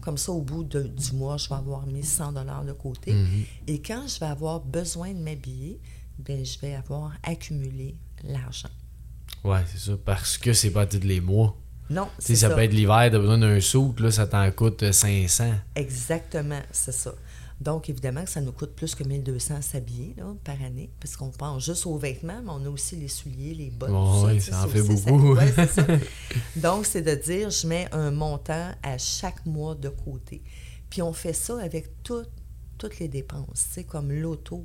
Comme 0.00 0.16
ça, 0.16 0.30
au 0.32 0.40
bout 0.40 0.62
du 0.62 1.12
mois, 1.12 1.36
je 1.36 1.48
vais 1.48 1.56
avoir 1.56 1.84
mis 1.86 2.04
100 2.04 2.32
dollars 2.32 2.64
de 2.64 2.72
côté. 2.72 3.12
Mhm. 3.12 3.44
Et 3.66 3.82
quand 3.82 4.06
je 4.06 4.20
vais 4.20 4.26
avoir 4.26 4.60
besoin 4.60 5.12
de 5.12 5.18
m'habiller, 5.18 5.80
ben, 6.18 6.44
je 6.44 6.58
vais 6.60 6.74
avoir 6.74 7.12
accumulé 7.24 7.96
l'argent. 8.24 8.70
Oui, 9.44 9.58
c'est 9.66 9.78
ça. 9.78 9.92
Parce 10.04 10.38
que 10.38 10.52
c'est 10.52 10.70
pas 10.70 10.86
tous 10.86 11.00
les 11.00 11.20
mois. 11.20 11.56
Non, 11.90 12.08
c'est 12.18 12.36
ça. 12.36 12.48
Ça 12.48 12.54
peut 12.54 12.62
être 12.62 12.72
l'hiver, 12.72 13.08
tu 13.10 13.16
as 13.16 13.18
besoin 13.18 13.38
d'un 13.38 13.60
sou, 13.60 13.94
là, 13.98 14.10
ça 14.10 14.26
t'en 14.26 14.50
coûte 14.50 14.92
500. 14.92 15.54
Exactement, 15.74 16.60
c'est 16.70 16.92
ça. 16.92 17.14
Donc, 17.60 17.90
évidemment 17.90 18.22
que 18.22 18.30
ça 18.30 18.40
nous 18.40 18.52
coûte 18.52 18.74
plus 18.74 18.94
que 18.94 19.02
1200 19.02 19.62
s'habiller 19.62 20.14
par 20.44 20.62
année, 20.62 20.90
parce 21.00 21.16
qu'on 21.16 21.30
pense 21.30 21.64
juste 21.64 21.86
aux 21.86 21.98
vêtements, 21.98 22.40
mais 22.42 22.50
on 22.50 22.64
a 22.64 22.68
aussi 22.68 22.94
les 22.94 23.08
souliers, 23.08 23.54
les 23.54 23.70
bottes. 23.70 23.90
oui, 24.26 24.40
ça, 24.40 24.64
en 24.64 24.68
fait 24.68 24.82
beaucoup. 24.82 25.36
ça. 25.36 25.86
Donc, 26.56 26.86
c'est 26.86 27.02
de 27.02 27.14
dire, 27.14 27.50
je 27.50 27.66
mets 27.66 27.88
un 27.92 28.12
montant 28.12 28.70
à 28.82 28.96
chaque 28.98 29.44
mois 29.44 29.74
de 29.74 29.88
côté. 29.88 30.42
Puis 30.88 31.02
on 31.02 31.12
fait 31.12 31.32
ça 31.32 31.60
avec 31.60 32.02
toutes 32.04 32.28
les 33.00 33.08
dépenses, 33.08 33.78
comme 33.88 34.12
l'auto. 34.12 34.64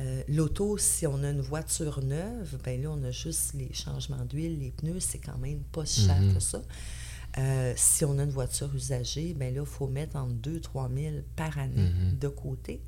Euh, 0.00 0.22
l'auto, 0.28 0.76
si 0.78 1.06
on 1.06 1.22
a 1.22 1.30
une 1.30 1.42
voiture 1.42 2.02
neuve, 2.02 2.58
ben 2.64 2.82
là, 2.82 2.90
on 2.90 3.04
a 3.04 3.10
juste 3.10 3.52
les 3.54 3.72
changements 3.72 4.24
d'huile, 4.24 4.58
les 4.58 4.72
pneus, 4.72 4.98
c'est 4.98 5.18
quand 5.18 5.38
même 5.38 5.60
pas 5.70 5.84
cher 5.84 6.20
mm-hmm. 6.20 6.34
que 6.34 6.40
ça. 6.40 6.62
Euh, 7.36 7.72
si 7.76 8.04
on 8.04 8.18
a 8.18 8.22
une 8.22 8.30
voiture 8.30 8.72
usagée, 8.74 9.34
bien 9.34 9.50
là, 9.50 9.60
il 9.60 9.66
faut 9.66 9.88
mettre 9.88 10.16
entre 10.16 10.34
2 10.34 10.60
3 10.60 10.88
000 10.94 11.14
par 11.34 11.58
année 11.58 11.90
mhm. 11.90 12.18
de 12.18 12.28
côté 12.28 12.80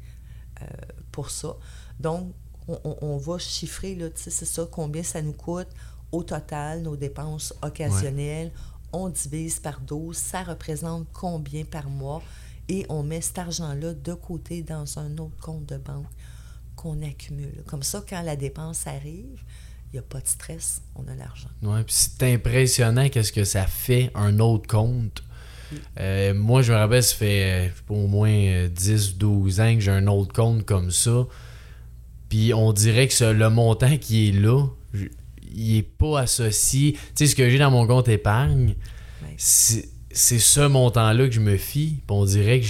euh, 0.62 0.66
pour 1.10 1.30
ça. 1.30 1.56
Donc, 1.98 2.32
on, 2.68 3.16
va 3.16 3.38
chiffrer, 3.38 3.94
là, 3.94 4.08
c'est 4.16 4.30
ça, 4.30 4.66
combien 4.70 5.04
ça 5.04 5.22
nous 5.22 5.32
coûte 5.32 5.68
au 6.10 6.24
total, 6.24 6.82
nos 6.82 6.96
dépenses 6.96 7.54
occasionnelles. 7.62 8.52
On 8.92 9.08
divise 9.08 9.60
par 9.60 9.80
12, 9.80 10.16
ça 10.16 10.42
représente 10.42 11.06
combien 11.12 11.64
par 11.64 11.88
mois? 11.88 12.22
Et 12.68 12.84
on 12.88 13.04
met 13.04 13.20
cet 13.20 13.38
argent-là 13.38 13.94
de 13.94 14.14
côté 14.14 14.62
dans 14.62 14.98
un 14.98 15.16
autre 15.18 15.36
compte 15.40 15.66
de 15.66 15.76
banque 15.76 16.06
qu'on 16.74 17.00
accumule. 17.02 17.62
Comme 17.66 17.84
ça, 17.84 18.04
quand 18.08 18.22
la 18.22 18.34
dépense 18.34 18.86
arrive, 18.88 19.44
il 19.92 19.96
n'y 19.96 19.98
a 19.98 20.02
pas 20.02 20.20
de 20.20 20.26
stress, 20.26 20.82
on 20.94 21.06
a 21.08 21.14
l'argent. 21.14 21.48
Oui, 21.62 21.82
puis 21.84 21.94
c'est 21.94 22.34
impressionnant 22.34 23.08
qu'est-ce 23.08 23.32
que 23.32 23.44
ça 23.44 23.66
fait 23.66 24.10
un 24.14 24.40
autre 24.40 24.66
compte. 24.66 25.22
Euh, 25.98 26.34
moi, 26.34 26.62
je 26.62 26.72
me 26.72 26.78
rappelle, 26.78 27.02
ça 27.02 27.14
fait 27.14 27.68
euh, 27.68 27.68
au 27.88 28.06
moins 28.06 28.28
10-12 28.28 29.60
euh, 29.60 29.62
ans 29.62 29.74
que 29.74 29.80
j'ai 29.80 29.90
un 29.90 30.06
autre 30.06 30.32
compte 30.32 30.64
comme 30.64 30.90
ça. 30.90 31.26
Puis 32.28 32.52
on 32.54 32.72
dirait 32.72 33.08
que 33.08 33.24
le 33.24 33.50
montant 33.50 33.96
qui 33.96 34.28
est 34.28 34.32
là, 34.32 34.66
il 35.54 35.74
n'est 35.74 35.82
pas 35.82 36.20
associé. 36.20 36.92
Tu 36.92 37.00
sais, 37.14 37.26
ce 37.28 37.36
que 37.36 37.48
j'ai 37.48 37.58
dans 37.58 37.70
mon 37.70 37.86
compte 37.86 38.08
épargne, 38.08 38.74
c'est 39.36 39.88
ce 40.12 40.66
montant-là 40.66 41.26
que 41.26 41.34
je 41.34 41.40
me 41.40 41.56
fie. 41.56 42.02
Puis 42.06 42.16
on 42.16 42.24
dirait 42.24 42.60
que 42.60 42.66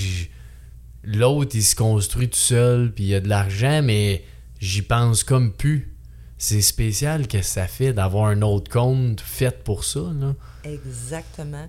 l'autre, 1.04 1.52
il 1.54 1.62
se 1.62 1.74
construit 1.74 2.28
tout 2.28 2.38
seul, 2.38 2.92
puis 2.92 3.04
il 3.04 3.08
y 3.08 3.14
a 3.14 3.20
de 3.20 3.28
l'argent, 3.28 3.82
mais 3.82 4.24
j'y 4.60 4.82
pense 4.82 5.24
comme 5.24 5.52
plus 5.52 5.95
c'est 6.38 6.60
spécial 6.60 7.28
que 7.28 7.42
ça 7.42 7.66
fait 7.66 7.92
d'avoir 7.92 8.26
un 8.26 8.42
autre 8.42 8.70
compte 8.70 9.20
fait 9.20 9.64
pour 9.64 9.84
ça. 9.84 10.12
Là. 10.12 10.34
Exactement. 10.64 11.68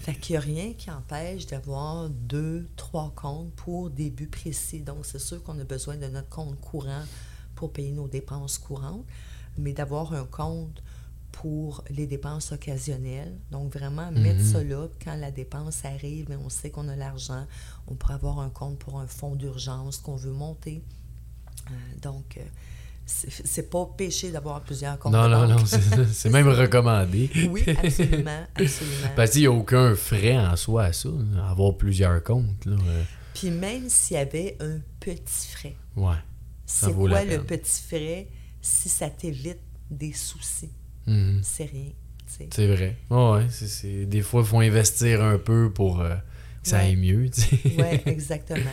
Fait 0.00 0.14
qu'il 0.14 0.34
n'y 0.34 0.36
a 0.38 0.40
rien 0.40 0.72
qui 0.72 0.90
empêche 0.90 1.46
d'avoir 1.46 2.08
deux, 2.08 2.66
trois 2.76 3.12
comptes 3.14 3.52
pour 3.54 3.90
des 3.90 4.10
buts 4.10 4.26
précis. 4.26 4.80
Donc, 4.80 5.04
c'est 5.04 5.18
sûr 5.18 5.42
qu'on 5.42 5.58
a 5.60 5.64
besoin 5.64 5.96
de 5.96 6.06
notre 6.06 6.28
compte 6.28 6.58
courant 6.60 7.02
pour 7.54 7.72
payer 7.72 7.92
nos 7.92 8.08
dépenses 8.08 8.58
courantes, 8.58 9.04
mais 9.56 9.72
d'avoir 9.72 10.14
un 10.14 10.24
compte 10.24 10.82
pour 11.30 11.84
les 11.90 12.06
dépenses 12.06 12.52
occasionnelles. 12.52 13.36
Donc, 13.50 13.72
vraiment, 13.72 14.10
mettre 14.10 14.40
mhm. 14.40 14.52
ça 14.52 14.64
là. 14.64 14.88
Quand 15.04 15.14
la 15.14 15.30
dépense 15.30 15.84
arrive, 15.84 16.26
mais 16.28 16.36
on 16.36 16.48
sait 16.48 16.70
qu'on 16.70 16.88
a 16.88 16.96
l'argent, 16.96 17.46
on 17.86 17.94
pourrait 17.94 18.14
avoir 18.14 18.40
un 18.40 18.50
compte 18.50 18.78
pour 18.78 18.98
un 18.98 19.06
fonds 19.06 19.36
d'urgence 19.36 19.98
qu'on 19.98 20.16
veut 20.16 20.32
monter. 20.32 20.82
Euh, 21.70 21.74
donc, 22.00 22.38
euh, 22.38 22.42
c'est 23.08 23.70
pas 23.70 23.86
péché 23.96 24.30
d'avoir 24.30 24.60
plusieurs 24.60 24.98
comptes. 24.98 25.12
Non, 25.12 25.28
non, 25.28 25.48
non, 25.48 25.64
c'est 26.12 26.28
même 26.28 26.48
recommandé. 26.48 27.30
oui, 27.50 27.64
absolument, 27.82 28.44
absolument. 28.54 29.08
Parce 29.16 29.30
qu'il 29.30 29.40
n'y 29.40 29.46
a 29.46 29.52
aucun 29.52 29.94
frais 29.94 30.36
en 30.38 30.54
soi 30.56 30.84
à 30.84 30.92
ça, 30.92 31.08
avoir 31.48 31.74
plusieurs 31.76 32.22
comptes. 32.22 32.66
Là. 32.66 32.76
Puis 33.34 33.50
même 33.50 33.88
s'il 33.88 34.16
y 34.16 34.20
avait 34.20 34.56
un 34.60 34.78
petit 35.00 35.48
frais. 35.52 35.76
Ouais. 35.96 36.16
C'est 36.66 36.92
quoi 36.92 37.24
le 37.24 37.42
petit 37.42 37.82
frais 37.88 38.28
si 38.60 38.88
ça 38.90 39.08
t'évite 39.08 39.60
des 39.90 40.12
soucis? 40.12 40.70
Mhm. 41.06 41.40
C'est 41.42 41.64
rien. 41.64 41.90
C'est 42.50 42.66
vrai. 42.66 42.96
ouais, 43.10 43.46
c'est 43.48 44.04
des 44.04 44.20
fois, 44.20 44.42
il 44.42 44.46
faut 44.46 44.60
investir 44.60 45.24
un 45.24 45.38
peu 45.38 45.70
pour. 45.72 46.00
Euh, 46.02 46.14
ça 46.62 46.78
aille 46.78 46.96
mieux. 46.96 47.30
Tu 47.30 47.42
sais. 47.42 47.60
Oui, 47.64 48.00
exactement. 48.06 48.70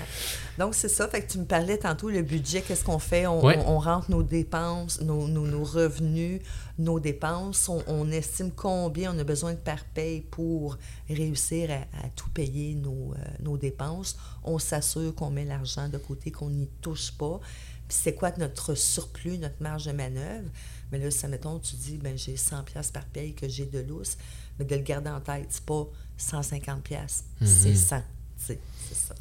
Donc, 0.58 0.76
c'est 0.76 0.90
ça. 0.90 1.08
Fait 1.08 1.22
que 1.22 1.32
tu 1.32 1.38
me 1.38 1.46
parlais 1.46 1.78
tantôt, 1.78 2.10
le 2.10 2.22
budget, 2.22 2.62
qu'est-ce 2.62 2.84
qu'on 2.84 3.00
fait? 3.00 3.28
On, 3.28 3.44
on, 3.44 3.80
rentre 3.80 4.10
nos 4.10 4.24
dépenses, 4.24 5.02
nos, 5.02 5.28
nos, 5.28 5.46
nos 5.46 5.64
revenus, 5.64 6.42
nos 6.78 7.00
dépenses. 7.00 7.68
On, 7.70 7.84
on, 7.88 8.10
estime 8.12 8.52
combien 8.52 9.14
on 9.14 9.20
a 9.20 9.24
besoin 9.24 9.54
de 9.54 9.60
par 9.60 9.84
paye 9.86 10.22
pour 10.22 10.78
réussir 11.10 11.70
à, 11.72 12.10
tout 12.16 12.30
payer 12.30 12.76
nos, 12.76 13.14
euh, 13.14 13.18
nos 13.42 13.58
dépenses. 13.58 14.18
On 14.44 14.60
s'assure 14.60 15.14
qu'on 15.14 15.30
met 15.30 15.46
l'argent 15.46 15.90
de 15.90 15.98
côté, 15.98 16.32
qu'on 16.32 16.50
n'y 16.50 16.68
touche 16.82 17.12
pas. 17.12 17.40
Puis 17.88 17.98
c'est 18.02 18.16
quoi 18.16 18.32
notre 18.38 18.74
surplus, 18.74 19.38
notre 19.38 19.62
marge 19.62 19.86
de 19.86 19.92
manœuvre? 19.92 20.50
Mais 20.92 20.98
là, 20.98 21.12
ça, 21.12 21.28
mettons, 21.28 21.60
tu 21.60 21.76
dis, 21.76 21.98
ben 21.98 22.18
j'ai 22.18 22.38
100 22.38 22.64
pièces 22.64 22.92
par 22.92 23.06
paye 23.06 23.34
que 23.34 23.48
j'ai 23.48 23.66
de 23.66 23.80
lousse, 23.80 24.18
mais 24.58 24.66
de 24.66 24.76
le 24.76 24.82
garder 24.82 25.10
en 25.10 25.20
tête, 25.20 25.48
c'est 25.50 25.66
pas 25.66 25.88
150 26.18 26.84
pièces, 26.84 27.26
c'est 27.44 27.76
100. 27.76 27.98
Mhm. 27.98 28.04
C'est 28.38 28.60
ça. 28.96 29.16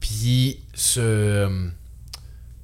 Puis 0.00 0.60
ce 0.74 1.70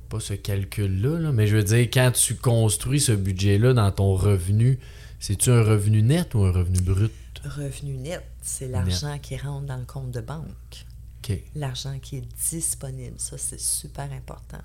pas 0.09 0.21
ce 0.21 0.35
calcul-là, 0.35 1.33
mais 1.33 1.47
je 1.47 1.57
veux 1.57 1.65
dire, 1.65 1.89
quand 1.93 2.11
tu 2.13 2.35
construis 2.35 3.01
ce 3.01 3.13
budget-là 3.13 3.75
dans 3.75 3.91
ton 3.93 4.15
revenu, 4.15 4.79
c'est-tu 5.21 5.51
un 5.51 5.63
revenu 5.63 6.03
net 6.03 6.35
ou 6.35 6.45
un 6.45 6.53
revenu 6.53 6.81
brut? 6.81 7.13
Revenu 7.45 7.97
net, 7.99 8.25
c'est 8.41 8.69
l'argent 8.69 9.19
qui 9.19 9.37
rentre 9.37 9.67
dans 9.67 9.77
le 9.77 9.85
compte 9.85 10.11
de 10.11 10.21
banque. 10.21 10.87
L'argent 11.55 11.99
qui 12.01 12.17
est 12.17 12.29
disponible, 12.51 13.17
ça 13.19 13.37
c'est 13.37 13.61
super 13.61 14.11
important. 14.13 14.63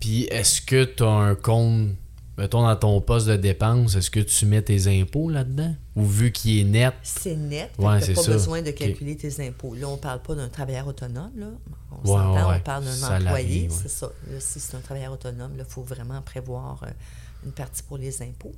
Puis 0.00 0.24
est-ce 0.24 0.60
que 0.60 0.84
tu 0.84 1.04
as 1.04 1.08
un 1.08 1.34
compte, 1.36 1.90
mettons 2.38 2.62
dans 2.62 2.76
ton 2.76 3.00
poste 3.00 3.26
de 3.26 3.36
dépense, 3.36 3.94
est-ce 3.94 4.10
que 4.10 4.20
tu 4.20 4.46
mets 4.46 4.62
tes 4.62 5.00
impôts 5.00 5.30
là-dedans? 5.30 5.74
Ou 5.94 6.04
vu 6.04 6.32
qu'il 6.32 6.58
est 6.58 6.64
net? 6.64 6.94
C'est 7.02 7.36
net, 7.36 7.70
tu 7.76 7.82
n'as 7.82 8.00
pas 8.00 8.26
besoin 8.26 8.62
de 8.62 8.70
calculer 8.70 9.16
tes 9.16 9.46
impôts. 9.46 9.74
Là, 9.74 9.88
on 9.88 9.96
ne 9.96 10.00
parle 10.00 10.20
pas 10.22 10.34
d'un 10.34 10.48
travailleur 10.48 10.86
autonome, 10.86 11.32
là. 11.36 11.50
On 11.90 12.06
s'entend, 12.06 12.54
on 12.54 12.60
parle 12.60 12.84
d'un 12.84 13.16
employé, 13.16 13.68
c'est 13.70 13.88
ça. 13.88 14.10
Là, 14.30 14.38
si 14.38 14.60
c'est 14.60 14.76
un 14.76 14.80
travailleur 14.80 15.12
autonome, 15.12 15.52
il 15.56 15.64
faut 15.64 15.82
vraiment 15.82 16.20
prévoir 16.20 16.82
euh, 16.82 16.90
une 17.44 17.52
partie 17.52 17.82
pour 17.82 17.98
les 17.98 18.22
impôts. 18.22 18.54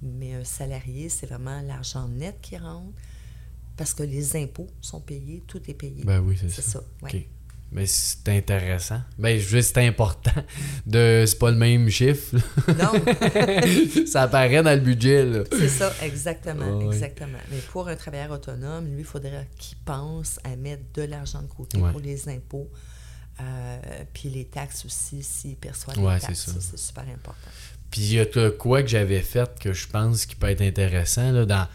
Mais 0.00 0.34
un 0.34 0.44
salarié, 0.44 1.08
c'est 1.08 1.26
vraiment 1.26 1.60
l'argent 1.62 2.08
net 2.08 2.38
qui 2.40 2.56
rentre 2.56 2.92
parce 3.76 3.94
que 3.94 4.02
les 4.02 4.36
impôts 4.36 4.68
sont 4.80 5.00
payés, 5.00 5.42
tout 5.46 5.60
est 5.68 5.74
payé. 5.74 6.02
Ben 6.04 6.20
oui, 6.20 6.36
c'est 6.40 6.50
ça. 6.50 6.80
Mais 7.72 7.86
c'est 7.86 8.28
intéressant. 8.28 9.00
Ben, 9.18 9.40
c'est 9.40 9.78
important. 9.78 10.44
De, 10.86 11.24
c'est 11.26 11.38
pas 11.38 11.50
le 11.50 11.56
même 11.56 11.88
chiffre. 11.88 12.36
Non. 12.68 14.06
ça 14.06 14.22
apparaît 14.22 14.62
dans 14.62 14.74
le 14.74 14.84
budget. 14.84 15.44
C'est 15.50 15.68
ça, 15.68 15.90
exactement. 16.02 16.90
exactement. 16.90 17.38
Mais 17.50 17.58
pour 17.70 17.88
un 17.88 17.96
travailleur 17.96 18.30
autonome, 18.30 18.86
lui, 18.88 19.00
il 19.00 19.04
faudrait 19.04 19.48
qu'il 19.58 19.78
pense 19.78 20.38
à 20.44 20.54
mettre 20.56 20.82
de 20.94 21.02
l'argent 21.02 21.40
de 21.40 21.48
côté 21.48 21.78
pour 21.78 22.00
les 22.00 22.28
impôts. 22.28 22.70
Euh, 23.40 23.78
puis 24.12 24.28
les 24.28 24.44
taxes 24.44 24.84
aussi, 24.84 25.22
s'il 25.22 25.56
perçoit 25.56 25.94
des 25.94 26.20
taxes. 26.20 26.54
C'est 26.60 26.78
super 26.78 27.04
important. 27.04 27.50
Puis 27.90 28.02
il 28.02 28.12
y 28.12 28.20
a 28.20 28.50
quoi 28.50 28.82
que 28.82 28.88
j'avais 28.88 29.22
fait 29.22 29.58
que 29.58 29.72
je 29.72 29.88
pense 29.88 30.26
qui 30.26 30.36
peut 30.36 30.48
être 30.48 30.62
intéressant 30.62 31.32
là, 31.32 31.46
dans 31.46 31.66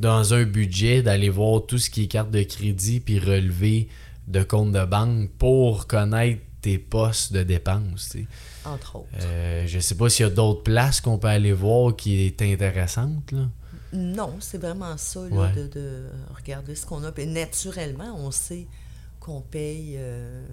dans 0.00 0.32
un 0.32 0.44
budget, 0.44 1.02
d'aller 1.02 1.28
voir 1.28 1.66
tout 1.66 1.76
ce 1.76 1.90
qui 1.90 2.04
est 2.04 2.06
carte 2.06 2.30
de 2.30 2.42
crédit 2.42 3.00
puis 3.00 3.18
relever 3.18 3.88
de 4.30 4.42
compte 4.42 4.72
de 4.72 4.84
banque 4.84 5.30
pour 5.38 5.86
connaître 5.86 6.42
tes 6.60 6.78
postes 6.78 7.32
de 7.32 7.42
dépenses. 7.42 8.16
Entre 8.64 8.96
autres. 8.96 9.08
Euh, 9.20 9.66
je 9.66 9.78
sais 9.78 9.94
pas 9.94 10.10
s'il 10.10 10.26
y 10.26 10.28
a 10.28 10.32
d'autres 10.32 10.62
places 10.62 11.00
qu'on 11.00 11.18
peut 11.18 11.28
aller 11.28 11.52
voir 11.52 11.96
qui 11.96 12.26
est 12.26 12.42
intéressante. 12.42 13.32
Là. 13.32 13.48
Non, 13.92 14.36
c'est 14.40 14.58
vraiment 14.58 14.96
ça, 14.96 15.20
de, 15.28 16.06
regarder 16.36 16.74
ce 16.74 16.86
qu'on 16.86 17.02
a. 17.04 17.10
Et 17.16 17.26
naturellement, 17.26 18.14
on 18.16 18.30
sait 18.30 18.66
qu'on 19.18 19.40
paye. 19.40 19.94
Euh, 19.96 20.46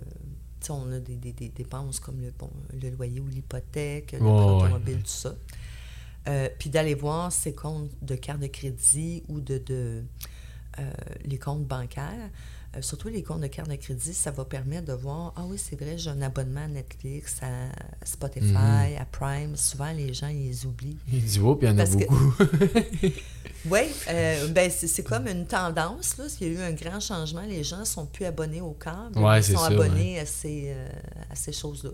on 0.69 0.91
a 0.91 0.99
des, 0.99 1.15
dépenses 1.15 1.99
comme 1.99 2.19
le, 2.19 2.33
le 2.81 2.89
loyer 2.89 3.19
ou 3.19 3.27
l'hypothèque, 3.27 4.13
le 4.13 4.25
automobile, 4.25 4.97
tout 4.97 5.05
ça. 5.05 5.33
Euh, 6.27 6.49
puis 6.59 6.69
d'aller 6.69 6.93
voir 6.93 7.31
ses 7.31 7.53
comptes 7.53 7.89
de 8.01 8.15
carte 8.15 8.41
de 8.41 8.47
crédit 8.47 9.23
ou 9.29 9.39
de, 9.39 9.59
de 9.59 10.03
euh, 10.79 10.91
les 11.23 11.37
comptes 11.37 11.65
bancaires. 11.65 12.29
Euh, 12.75 12.81
surtout 12.81 13.07
les 13.07 13.23
comptes 13.23 13.41
de 13.41 13.47
carte 13.47 13.69
de 13.69 13.75
crédit, 13.75 14.13
ça 14.13 14.29
va 14.31 14.43
permettre 14.43 14.85
de 14.87 14.93
voir, 14.93 15.33
ah 15.37 15.43
oui, 15.47 15.57
c'est 15.57 15.79
vrai, 15.79 15.97
j'ai 15.97 16.09
un 16.09 16.21
abonnement 16.21 16.65
à 16.65 16.67
Netflix, 16.67 17.37
à 17.41 18.05
Spotify, 18.05 18.51
mhm. 18.51 18.97
à 18.99 19.05
Prime. 19.11 19.55
Souvent, 19.55 19.91
les 19.91 20.13
gens, 20.13 20.27
ils 20.27 20.65
oublient. 20.65 20.97
Ils 21.11 21.23
disent, 21.23 21.39
oh, 21.39 21.55
puis 21.55 21.67
il 21.67 21.71
y 21.71 21.73
en 21.73 21.79
a 21.79 21.85
beaucoup. 21.85 22.33
oui, 23.69 23.81
ben, 24.49 24.69
c'est 24.69 25.03
comme 25.03 25.27
une 25.27 25.45
tendance. 25.45 26.17
Là. 26.17 26.25
Il 26.41 26.47
y 26.47 26.49
a 26.49 26.53
eu 26.53 26.61
un 26.61 26.73
grand 26.73 26.99
changement. 26.99 27.41
Les 27.41 27.63
gens 27.63 27.79
ne 27.79 27.85
sont 27.85 28.05
plus 28.05 28.25
abonnés 28.25 28.61
au 28.61 28.73
câble. 28.73 29.13
ils 29.15 29.43
sont 29.43 29.63
abonnés 29.63 30.19
à 30.19 30.25
ces, 30.25 30.75
à 31.29 31.35
ces 31.35 31.53
choses-là. 31.53 31.91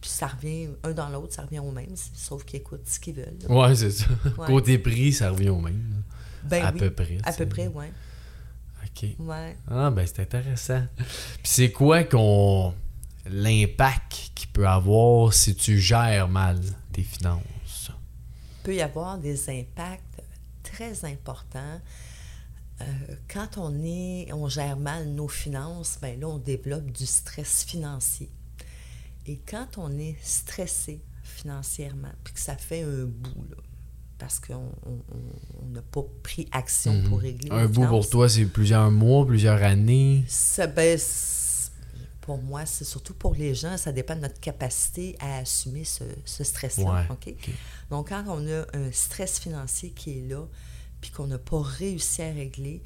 Puis 0.00 0.10
ça 0.10 0.26
revient, 0.26 0.68
un 0.82 0.92
dans 0.92 1.08
l'autre, 1.08 1.34
ça 1.34 1.42
revient 1.42 1.60
au 1.60 1.70
même, 1.70 1.94
sauf 2.14 2.44
qu'ils 2.44 2.60
écoutent 2.60 2.86
ce 2.86 2.98
qu'ils 2.98 3.14
veulent. 3.14 3.38
Oui, 3.48 3.76
c'est 3.76 3.90
ça. 3.90 4.06
Côté 4.46 4.78
prix, 4.78 5.12
ça 5.12 5.30
revient 5.30 5.48
au 5.48 5.60
même. 5.60 6.02
Ben 6.44 6.64
à 6.64 6.72
peu 6.72 6.90
près. 6.90 7.18
À 7.24 7.32
peu 7.32 7.46
près, 7.46 7.68
oui. 7.68 7.86
OK. 8.96 9.08
Ouais. 9.18 9.56
Ah, 9.68 9.90
ben 9.90 10.06
c'est 10.06 10.22
intéressant. 10.22 10.84
Puis 10.96 11.06
c'est 11.44 11.72
quoi 11.72 12.04
qu'on 12.04 12.74
l'impact 13.26 14.30
qu'il 14.34 14.48
peut 14.48 14.66
avoir 14.66 15.32
si 15.32 15.54
tu 15.54 15.78
gères 15.78 16.28
mal 16.28 16.60
tes 16.92 17.02
finances? 17.02 17.90
Il 17.90 18.62
peut 18.62 18.74
y 18.74 18.82
avoir 18.82 19.18
des 19.18 19.48
impacts 19.50 20.22
très 20.62 21.04
importants. 21.04 21.80
Euh, 22.80 22.84
quand 23.28 23.58
on 23.58 23.82
est, 23.84 24.32
on 24.32 24.48
gère 24.48 24.76
mal 24.76 25.08
nos 25.08 25.28
finances, 25.28 25.98
ben 26.00 26.18
là, 26.20 26.28
on 26.28 26.38
développe 26.38 26.90
du 26.90 27.06
stress 27.06 27.64
financier. 27.64 28.30
Et 29.26 29.38
quand 29.38 29.78
on 29.78 29.98
est 29.98 30.16
stressé 30.22 31.00
financièrement, 31.22 32.12
puis 32.22 32.34
que 32.34 32.40
ça 32.40 32.56
fait 32.56 32.82
un 32.82 33.04
bout, 33.04 33.46
parce 34.18 34.40
qu'on 34.40 34.70
n'a 35.70 35.82
pas 35.82 36.04
pris 36.22 36.48
action 36.52 36.92
mhm. 36.92 37.08
pour 37.08 37.20
régler 37.20 37.50
Un 37.50 37.66
bout 37.66 37.86
pour 37.86 38.08
toi, 38.08 38.28
c'est 38.28 38.46
plusieurs 38.46 38.90
mois, 38.90 39.26
plusieurs 39.26 39.62
années? 39.62 40.24
Ça 40.28 40.66
baisse. 40.66 41.72
Pour 42.20 42.42
moi, 42.42 42.66
c'est 42.66 42.84
surtout 42.84 43.14
pour 43.14 43.34
les 43.34 43.54
gens, 43.54 43.76
ça 43.76 43.92
dépend 43.92 44.16
de 44.16 44.22
notre 44.22 44.40
capacité 44.40 45.16
à 45.20 45.38
assumer 45.38 45.84
ce, 45.84 46.04
stress-là. 46.24 47.06
Donc, 47.90 48.08
quand 48.08 48.24
on 48.26 48.48
a 48.48 48.66
un 48.76 48.90
stress 48.90 49.38
financier 49.38 49.90
qui 49.90 50.18
est 50.18 50.28
là, 50.28 50.44
puis 51.00 51.10
qu'on 51.10 51.28
n'a 51.28 51.38
pas 51.38 51.62
réussi 51.62 52.22
à 52.22 52.32
régler, 52.32 52.82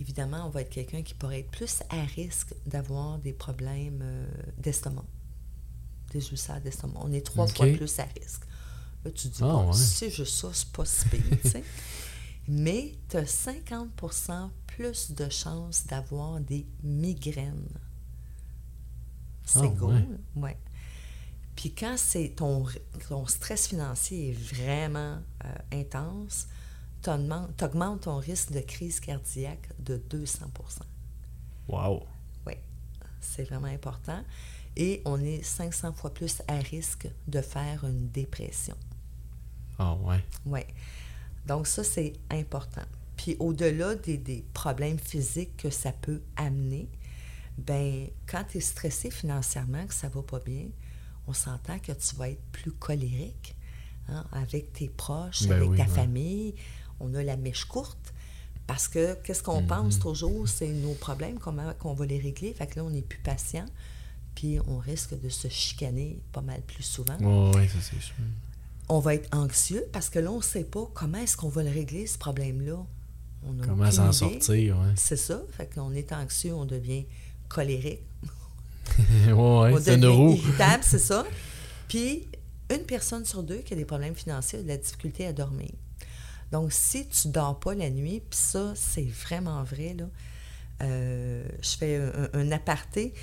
évidemment, 0.00 0.46
on 0.46 0.50
va 0.50 0.60
être 0.60 0.70
quelqu'un 0.70 1.02
qui 1.02 1.14
pourrait 1.14 1.40
être 1.40 1.50
plus 1.50 1.82
à 1.90 2.02
risque 2.14 2.54
d'avoir 2.66 3.18
des 3.18 3.32
problèmes 3.32 4.00
euh, 4.02 4.26
d'estomac 4.58 5.04
des 6.14 6.30
ulcères 6.30 6.60
d'estomac. 6.60 7.00
On 7.02 7.12
est 7.12 7.24
trois 7.24 7.46
fois 7.46 7.66
plus 7.66 7.98
à 7.98 8.04
risque. 8.04 8.42
Là, 9.04 9.10
tu 9.10 9.28
dis, 9.28 9.42
ah, 9.42 9.70
c'est 9.72 10.10
juste 10.10 10.34
ça, 10.36 10.48
c'est 10.52 10.70
pas 10.72 10.84
si 10.84 11.08
pire, 11.08 11.22
Mais 12.48 12.94
tu 13.08 13.16
as 13.16 13.26
50 13.26 13.90
plus 14.66 15.12
de 15.12 15.28
chances 15.28 15.86
d'avoir 15.86 16.40
des 16.40 16.66
migraines. 16.82 17.68
C'est 19.44 19.68
gros, 19.74 19.92
ouais. 20.36 20.58
Puis 21.54 21.72
quand 21.72 21.96
c'est 21.96 22.30
ton, 22.30 22.66
ton 23.08 23.26
stress 23.26 23.68
financier 23.68 24.30
est 24.30 24.54
vraiment 24.54 25.18
euh, 25.44 25.54
intense, 25.72 26.48
tu 27.02 27.10
augmentes 27.10 28.00
ton 28.02 28.16
risque 28.16 28.52
de 28.52 28.60
crise 28.60 29.00
cardiaque 29.00 29.68
de 29.78 29.96
200 29.96 30.46
Wow! 31.68 32.02
Oui, 32.46 32.54
c'est 33.20 33.44
vraiment 33.44 33.68
important 33.68 34.22
et 34.76 35.02
on 35.04 35.20
est 35.20 35.42
500 35.42 35.92
fois 35.92 36.12
plus 36.12 36.42
à 36.48 36.56
risque 36.56 37.08
de 37.28 37.40
faire 37.40 37.84
une 37.84 38.08
dépression. 38.08 38.76
Ah 39.78 39.94
ouais. 39.94 40.24
Oui. 40.46 40.60
Donc 41.46 41.66
ça, 41.66 41.84
c'est 41.84 42.12
important. 42.30 42.84
Puis 43.16 43.36
au-delà 43.38 43.94
des, 43.94 44.44
problèmes 44.52 44.98
physiques 44.98 45.56
que 45.56 45.70
ça 45.70 45.92
peut 45.92 46.20
amener, 46.36 46.88
ben 47.58 48.08
quand 48.26 48.44
tu 48.48 48.58
es 48.58 48.60
stressé 48.60 49.10
financièrement, 49.10 49.86
que 49.86 49.94
ça 49.94 50.08
va 50.08 50.22
pas 50.22 50.40
bien, 50.40 50.66
on 51.26 51.32
s'entend 51.32 51.78
que 51.78 51.92
tu 51.92 52.16
vas 52.16 52.30
être 52.30 52.42
plus 52.52 52.72
colérique 52.72 53.54
hein, 54.08 54.24
avec 54.32 54.72
tes 54.72 54.88
proches, 54.88 55.46
ben 55.46 55.62
avec 55.62 55.76
ta 55.76 55.86
famille. 55.86 56.54
On 57.00 57.14
a 57.14 57.22
la 57.22 57.36
mèche 57.36 57.64
courte. 57.64 58.12
Parce 58.66 58.88
que 58.88 59.14
qu'est-ce 59.22 59.42
qu'on 59.42 59.60
mm-hmm. 59.60 59.66
pense 59.66 59.98
toujours, 59.98 60.48
c'est 60.48 60.68
nos 60.68 60.94
problèmes, 60.94 61.38
comment 61.38 61.70
on 61.84 61.92
va 61.92 62.06
les 62.06 62.18
régler. 62.18 62.54
Fait 62.54 62.66
que 62.66 62.76
là, 62.76 62.84
on 62.84 62.90
n'est 62.90 63.02
plus 63.02 63.18
patient 63.18 63.66
puis 64.34 64.58
on 64.66 64.78
risque 64.78 65.18
de 65.20 65.28
se 65.28 65.48
chicaner 65.48 66.20
pas 66.32 66.40
mal 66.40 66.60
plus 66.62 66.82
souvent. 66.82 67.16
oui, 67.20 67.68
ça 67.68 67.78
c'est 67.80 68.00
sûr. 68.00 68.14
On 68.88 68.98
va 69.00 69.14
être 69.14 69.34
anxieux 69.34 69.84
parce 69.92 70.10
que 70.10 70.18
là, 70.18 70.30
on 70.30 70.38
ne 70.38 70.42
sait 70.42 70.64
pas 70.64 70.88
comment 70.94 71.18
est-ce 71.18 71.36
qu'on 71.36 71.48
va 71.48 71.62
le 71.62 71.70
régler, 71.70 72.06
ce 72.06 72.18
problème-là. 72.18 72.84
comment 73.62 73.90
s'en 73.90 74.12
sortir, 74.12 74.76
oui. 74.78 74.88
C'est 74.96 75.16
ça. 75.16 75.42
Fait 75.56 75.72
qu'on 75.72 75.92
est 75.92 76.12
anxieux, 76.12 76.54
on 76.54 76.64
devient 76.64 77.06
colérique. 77.48 78.02
oui, 79.28 79.72
c'est 79.80 79.94
une 79.94 80.06
roue. 80.06 80.34
irritable, 80.34 80.84
c'est 80.84 80.98
ça. 80.98 81.24
Puis, 81.88 82.26
une 82.70 82.84
personne 82.84 83.24
sur 83.24 83.42
deux 83.42 83.58
qui 83.58 83.72
a 83.72 83.76
des 83.76 83.84
problèmes 83.84 84.14
financiers 84.14 84.58
a 84.58 84.62
de 84.62 84.68
la 84.68 84.76
difficulté 84.76 85.26
à 85.26 85.32
dormir. 85.32 85.70
Donc, 86.52 86.72
si 86.72 87.06
tu 87.08 87.28
ne 87.28 87.32
dors 87.32 87.58
pas 87.58 87.74
la 87.74 87.90
nuit, 87.90 88.20
puis 88.20 88.38
ça, 88.38 88.74
c'est 88.76 89.08
vraiment 89.26 89.62
vrai, 89.64 89.94
là, 89.98 90.04
euh, 90.82 91.44
je 91.60 91.76
fais 91.76 92.00
un 92.32 92.52
aparté. 92.52 93.14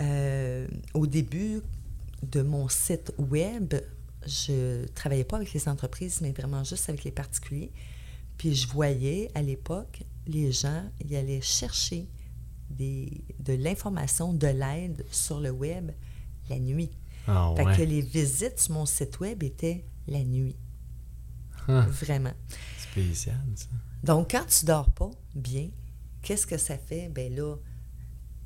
Euh, 0.00 0.66
au 0.94 1.06
début 1.06 1.60
de 2.22 2.40
mon 2.42 2.68
site 2.68 3.12
web, 3.18 3.74
je 4.26 4.86
travaillais 4.88 5.24
pas 5.24 5.36
avec 5.36 5.52
les 5.52 5.68
entreprises, 5.68 6.20
mais 6.20 6.32
vraiment 6.32 6.64
juste 6.64 6.88
avec 6.88 7.04
les 7.04 7.12
particuliers. 7.12 7.72
Puis 8.38 8.54
je 8.54 8.68
voyais 8.68 9.30
à 9.34 9.42
l'époque, 9.42 10.02
les 10.26 10.52
gens, 10.52 10.84
ils 11.00 11.14
allaient 11.16 11.40
chercher 11.40 12.08
des, 12.70 13.24
de 13.40 13.52
l'information, 13.52 14.32
de 14.32 14.46
l'aide 14.46 15.04
sur 15.10 15.40
le 15.40 15.50
web 15.50 15.92
la 16.48 16.58
nuit. 16.58 16.90
Ah, 17.26 17.54
fait 17.56 17.76
que 17.76 17.82
les 17.82 18.00
visites 18.00 18.58
sur 18.58 18.74
mon 18.74 18.86
site 18.86 19.20
web 19.20 19.42
étaient 19.42 19.84
la 20.08 20.24
nuit. 20.24 20.56
Ah. 21.68 21.86
Vraiment. 21.88 22.32
Spécial, 22.78 23.40
ça. 23.54 23.68
Donc, 24.02 24.32
quand 24.32 24.44
tu 24.46 24.64
dors 24.64 24.90
pas 24.90 25.10
bien, 25.34 25.70
qu'est-ce 26.22 26.46
que 26.46 26.58
ça 26.58 26.76
fait? 26.76 27.08
Ben 27.08 27.32
là, 27.34 27.56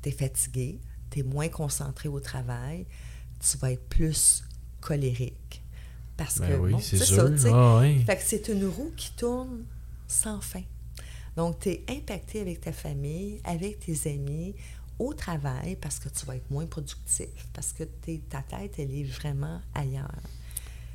tu 0.03 0.09
es 0.09 0.11
fatigué, 0.11 0.79
tu 1.09 1.19
es 1.19 1.23
moins 1.23 1.49
concentré 1.49 2.09
au 2.09 2.19
travail, 2.19 2.85
tu 3.39 3.57
vas 3.57 3.71
être 3.71 3.87
plus 3.89 4.43
colérique. 4.79 5.63
Parce 6.17 6.39
Ben 6.39 6.49
que, 6.49 6.53
oui, 6.55 6.71
bon, 6.71 6.79
c'est 6.79 6.97
ça. 6.97 7.25
Ah, 7.53 7.79
ouais. 7.79 8.03
Fait 8.05 8.15
que 8.17 8.23
c'est 8.25 8.47
une 8.47 8.65
roue 8.65 8.91
qui 8.97 9.11
tourne 9.11 9.63
sans 10.07 10.41
fin. 10.41 10.63
Donc, 11.35 11.59
tu 11.59 11.69
es 11.69 11.83
impacté 11.89 12.41
avec 12.41 12.61
ta 12.61 12.71
famille, 12.71 13.39
avec 13.43 13.79
tes 13.79 14.09
amis, 14.11 14.55
au 14.97 15.13
travail, 15.13 15.77
parce 15.79 15.99
que 15.99 16.09
tu 16.09 16.25
vas 16.25 16.35
être 16.35 16.49
moins 16.49 16.65
productif, 16.65 17.27
parce 17.53 17.71
que 17.71 17.83
ta 17.83 18.41
tête, 18.41 18.73
elle 18.79 18.91
est 18.91 19.03
vraiment 19.03 19.61
ailleurs. 19.75 20.09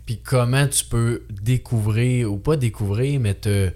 Puis 0.05 0.19
comment 0.19 0.67
tu 0.67 0.85
peux 0.85 1.23
découvrir, 1.31 2.33
ou 2.33 2.37
pas 2.39 2.57
découvrir, 2.57 3.21
mais 3.21 3.35
te. 3.35 3.69
Tu 3.71 3.75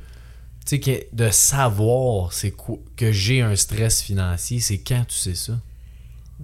sais, 0.66 0.80
que- 0.80 1.06
de 1.14 1.30
savoir 1.30 2.32
c'est 2.32 2.50
quoi, 2.50 2.78
que 2.96 3.12
j'ai 3.12 3.40
un 3.40 3.54
stress 3.54 4.02
financier, 4.02 4.58
c'est 4.58 4.78
quand 4.78 5.04
tu 5.06 5.14
sais 5.14 5.36
ça? 5.36 5.60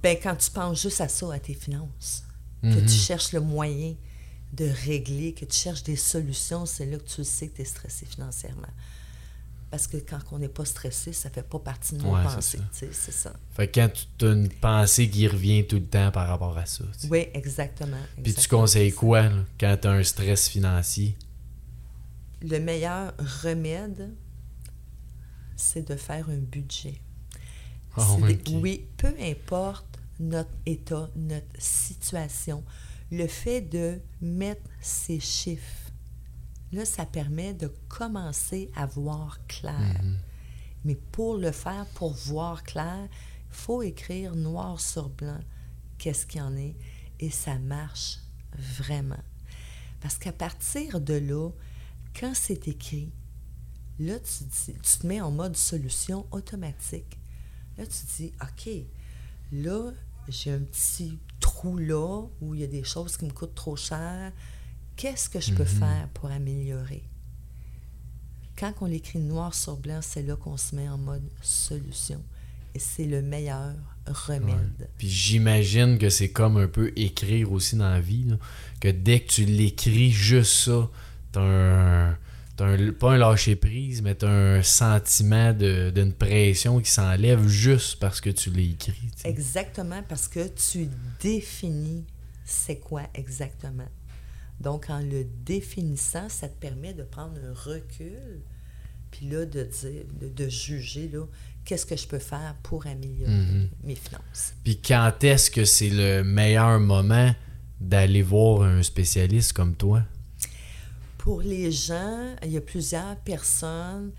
Ben, 0.01 0.17
quand 0.23 0.37
tu 0.37 0.49
penses 0.53 0.81
juste 0.81 1.01
à 1.01 1.09
ça, 1.09 1.33
à 1.35 1.41
tes 1.41 1.55
finances, 1.55 2.23
que 2.63 2.79
tu 2.79 2.95
cherches 2.95 3.33
le 3.33 3.41
moyen 3.41 3.97
de 4.53 4.69
régler, 4.87 5.33
que 5.33 5.45
tu 5.45 5.57
cherches 5.57 5.83
des 5.83 5.97
solutions, 5.97 6.67
c'est 6.67 6.87
là 6.87 6.99
que 6.99 7.09
tu 7.09 7.25
sais 7.25 7.49
que 7.49 7.57
tu 7.57 7.63
es 7.63 7.65
stressé 7.65 8.05
financièrement. 8.07 8.69
Parce 9.71 9.87
que 9.87 9.97
quand 9.97 10.19
on 10.33 10.39
n'est 10.39 10.51
pas 10.51 10.67
stressé, 10.67 11.15
ça 11.15 11.31
fait 11.31 11.43
pas 11.43 11.59
partie 11.59 11.95
de 11.95 12.03
nos 12.03 12.15
Ouais, 12.15 12.23
pensées. 12.23 12.61
C'est 12.73 12.93
ça. 12.93 13.33
Fait 13.57 13.69
que 13.69 13.81
quand 13.81 13.89
tu 14.19 14.27
as 14.27 14.33
une 14.33 14.51
pensée 14.51 15.09
qui 15.09 15.27
revient 15.27 15.67
tout 15.67 15.77
le 15.77 15.87
temps 15.87 16.11
par 16.11 16.29
rapport 16.29 16.59
à 16.59 16.67
ça. 16.67 16.85
Oui, 17.11 17.29
exactement. 17.33 17.97
Puis 18.23 18.35
tu 18.35 18.47
conseilles 18.49 18.93
quoi 18.93 19.23
là, 19.23 19.45
quand 19.59 19.79
tu 19.81 19.89
as 19.89 19.93
un 19.93 20.03
stress 20.03 20.49
financier? 20.49 21.17
Le 22.43 22.59
meilleur 22.59 23.15
remède, 23.43 24.11
c'est 25.57 25.89
de 25.89 25.97
faire 25.97 26.29
un 26.29 26.37
budget. 26.37 27.01
Ah, 27.97 28.17
des-. 28.21 28.57
Oui, 28.57 28.85
peu 28.99 29.15
importe 29.21 29.87
notre 30.21 30.51
état, 30.67 31.09
notre 31.17 31.47
situation, 31.59 32.63
le 33.13 33.27
fait 33.27 33.61
de 33.61 34.01
mettre 34.23 34.69
ces 34.81 35.21
chiffres, 35.21 35.93
là, 36.73 36.87
ça 36.87 37.05
permet 37.05 37.53
de 37.53 37.71
commencer 37.89 38.71
à 38.75 38.87
voir 38.87 39.39
clair. 39.47 40.03
Mhm. 40.03 40.19
Mais 40.87 40.95
pour 40.97 41.37
le 41.37 41.53
faire, 41.53 41.87
pour 41.95 42.15
voir 42.15 42.65
clair, 42.65 43.07
il 43.51 43.55
faut 43.55 43.83
écrire 43.83 44.35
noir 44.35 44.81
sur 44.81 45.11
blanc 45.11 45.39
qu'est-ce 45.99 46.27
qu'il 46.27 46.41
y 46.41 46.43
en 46.43 46.57
est 46.57 46.75
et 47.21 47.31
ça 47.31 47.59
marche 47.59 48.19
vraiment. 48.59 49.23
Parce 50.01 50.17
qu'à 50.17 50.33
partir 50.33 50.99
de 51.01 51.15
là, 51.15 51.51
quand 52.19 52.33
c'est 52.35 52.67
écrit, 52.67 53.13
là, 54.01 54.19
tu, 54.19 54.45
dis- 54.45 54.79
tu 54.83 54.99
te 54.99 55.07
mets 55.07 55.21
en 55.21 55.31
mode 55.31 55.55
solution 55.55 56.27
automatique. 56.33 57.19
Là, 57.77 57.85
tu 57.87 58.07
dis, 58.17 58.33
OK, 58.41 58.71
là, 59.53 59.93
j'ai 60.29 60.51
un 60.53 60.61
petit 60.61 61.19
là 61.77 62.23
où 62.41 62.55
il 62.55 62.61
y 62.61 62.65
a 62.65 62.69
des 62.69 62.85
choses 62.85 63.17
qui 63.17 63.25
me 63.25 63.31
coûtent 63.31 63.55
trop 63.55 63.77
cher. 63.77 64.33
Qu'est-ce 64.97 65.29
que 65.29 65.41
je 65.41 65.53
peux 65.53 65.63
Mhm. 65.63 65.69
faire 65.69 66.09
pour 66.15 66.31
améliorer? 66.31 67.03
Quand 68.57 68.73
on 68.81 68.87
l'écrit 68.87 69.19
noir 69.19 69.55
sur 69.55 69.77
blanc, 69.77 70.01
c'est 70.03 70.23
là 70.23 70.37
qu'on 70.37 70.57
se 70.57 70.75
met 70.77 70.89
en 70.89 70.99
mode 70.99 71.23
solution. 71.41 72.23
Et 72.75 72.79
c'est 72.79 73.07
le 73.07 73.23
meilleur 73.23 73.75
remède. 74.07 74.89
Puis 74.99 75.09
j'imagine 75.09 75.99
que 75.99 76.09
c'est 76.11 76.31
comme 76.31 76.57
un 76.57 76.69
peu 76.69 76.93
écrire 76.97 77.53
aussi 77.53 77.77
dans 77.77 77.89
la 77.91 78.01
vie. 78.01 78.25
là, 78.25 78.37
que 78.81 78.89
dès 78.89 79.21
que 79.21 79.31
tu 79.31 79.45
l'écris 79.45 80.11
juste 80.11 80.53
ça, 80.65 80.89
t'as 81.33 81.41
un, 81.43 82.17
t'as 82.57 82.67
un- 82.67 82.93
Pas 82.93 83.13
un 83.13 83.19
lâcher-prise, 83.19 84.03
mais 84.03 84.15
t'as 84.15 84.29
un 84.31 84.63
sentiment 84.63 85.53
de- 85.53 85.91
d'une 85.91 86.13
pression 86.13 86.81
qui 86.81 86.91
s'enlève 86.91 87.47
juste 87.49 87.99
parce 87.99 88.21
que 88.21 88.31
tu 88.31 88.51
l'as 88.51 88.63
écrit. 88.63 89.11
Exactement, 89.25 90.03
parce 90.09 90.29
que 90.29 90.47
tu 90.49 90.89
définis 91.21 92.05
c'est 92.45 92.77
quoi 92.77 93.03
exactement. 93.15 93.89
Donc, 94.61 94.87
en 94.91 95.01
le 95.01 95.25
définissant, 95.45 96.29
ça 96.29 96.49
te 96.49 96.57
permet 96.59 96.93
de 96.93 97.03
prendre 97.03 97.35
un 97.39 97.55
recul, 97.55 98.41
puis 99.11 99.27
là, 99.29 99.45
de 99.47 99.63
dire, 99.65 100.05
de, 100.21 100.29
de 100.29 100.49
juger, 100.49 101.09
là, 101.13 101.25
qu'est-ce 101.65 101.87
que 101.87 101.97
je 101.97 102.07
peux 102.07 102.19
faire 102.19 102.55
pour 102.63 102.87
améliorer 102.87 103.33
Mhm. 103.33 103.69
mes 103.85 103.95
finances. 103.95 104.55
Puis 104.65 104.79
quand 104.81 105.13
est-ce 105.25 105.51
que 105.51 105.65
c'est 105.65 105.91
le 105.91 106.23
meilleur 106.23 106.79
moment 106.81 107.35
d'aller 107.81 108.23
voir 108.23 108.63
un 108.63 108.83
spécialiste 108.83 109.53
comme 109.53 109.75
toi? 109.75 110.05
Pour 111.23 111.41
les 111.41 111.71
gens, 111.71 112.35
il 112.43 112.51
y 112.51 112.57
a 112.57 112.61
plusieurs 112.61 113.15
personnes 113.15 114.11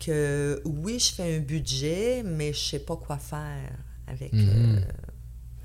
que, 0.00 0.62
oui, 0.64 0.98
je 0.98 1.12
fais 1.12 1.36
un 1.36 1.40
budget, 1.40 2.22
mais 2.24 2.54
je 2.54 2.58
sais 2.58 2.78
pas 2.78 2.96
quoi 2.96 3.18
faire 3.18 3.72
avec, 4.06 4.32
Mhm. 4.32 4.48
euh, 4.48 4.80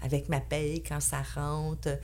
avec 0.01 0.27
ma 0.27 0.41
paye 0.41 0.84
quand 0.84 0.99
ça 0.99 1.21
rentre. 1.36 1.97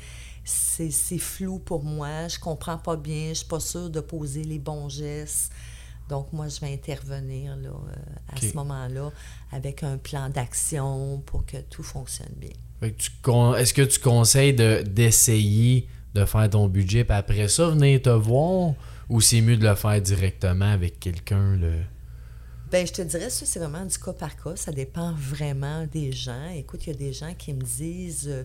C'est 0.45 1.17
flou 1.17 1.59
pour 1.59 1.83
moi, 1.83 2.29
je 2.29 2.39
comprends 2.39 2.77
pas 2.77 2.95
bien, 2.95 3.29
je 3.29 3.39
suis 3.39 3.47
pas 3.47 3.59
sûre 3.59 3.89
de 3.89 3.99
poser 3.99 4.45
les 4.45 4.59
bons 4.59 4.87
gestes. 4.87 5.51
Donc, 6.07 6.31
moi, 6.31 6.47
je 6.47 6.61
vais 6.61 6.71
intervenir 6.71 7.57
là, 7.57 7.67
euh, 7.67 7.93
à 8.33 8.39
ce 8.39 8.53
moment-là 8.55 9.11
avec 9.51 9.83
un 9.83 9.97
plan 9.97 10.29
d'action 10.29 11.21
pour 11.25 11.45
que 11.45 11.57
tout 11.69 11.83
fonctionne 11.83 12.31
bien. 12.37 12.51
Est-ce 12.81 13.73
que 13.73 13.81
tu 13.81 13.99
conseilles 13.99 14.53
de- 14.53 14.81
d'essayer 14.83 15.81
de 15.81 15.87
faire 16.25 16.49
ton 16.49 16.67
budget, 16.67 17.03
puis 17.03 17.15
après 17.17 17.47
ça, 17.47 17.69
venir 17.69 18.01
te 18.01 18.09
voir? 18.09 18.73
Ou 19.09 19.21
c'est 19.21 19.41
mieux 19.41 19.55
de 19.57 19.67
le 19.67 19.75
faire 19.75 20.01
directement 20.01 20.71
avec 20.71 20.99
quelqu'un? 20.99 21.55
Le... 21.55 21.73
Ben, 22.71 22.85
je 22.85 22.91
te 22.91 23.01
dirais, 23.01 23.29
ça, 23.29 23.45
c'est 23.45 23.59
vraiment 23.59 23.85
du 23.85 23.97
cas 23.97 24.11
par 24.13 24.35
cas. 24.35 24.55
Ça 24.57 24.71
dépend 24.73 25.13
vraiment 25.13 25.85
des 25.85 26.11
gens. 26.11 26.49
Écoute, 26.55 26.85
il 26.85 26.91
y 26.91 26.95
a 26.95 26.97
des 26.97 27.13
gens 27.13 27.33
qui 27.33 27.53
me 27.53 27.61
disent 27.61 28.27
euh, 28.27 28.43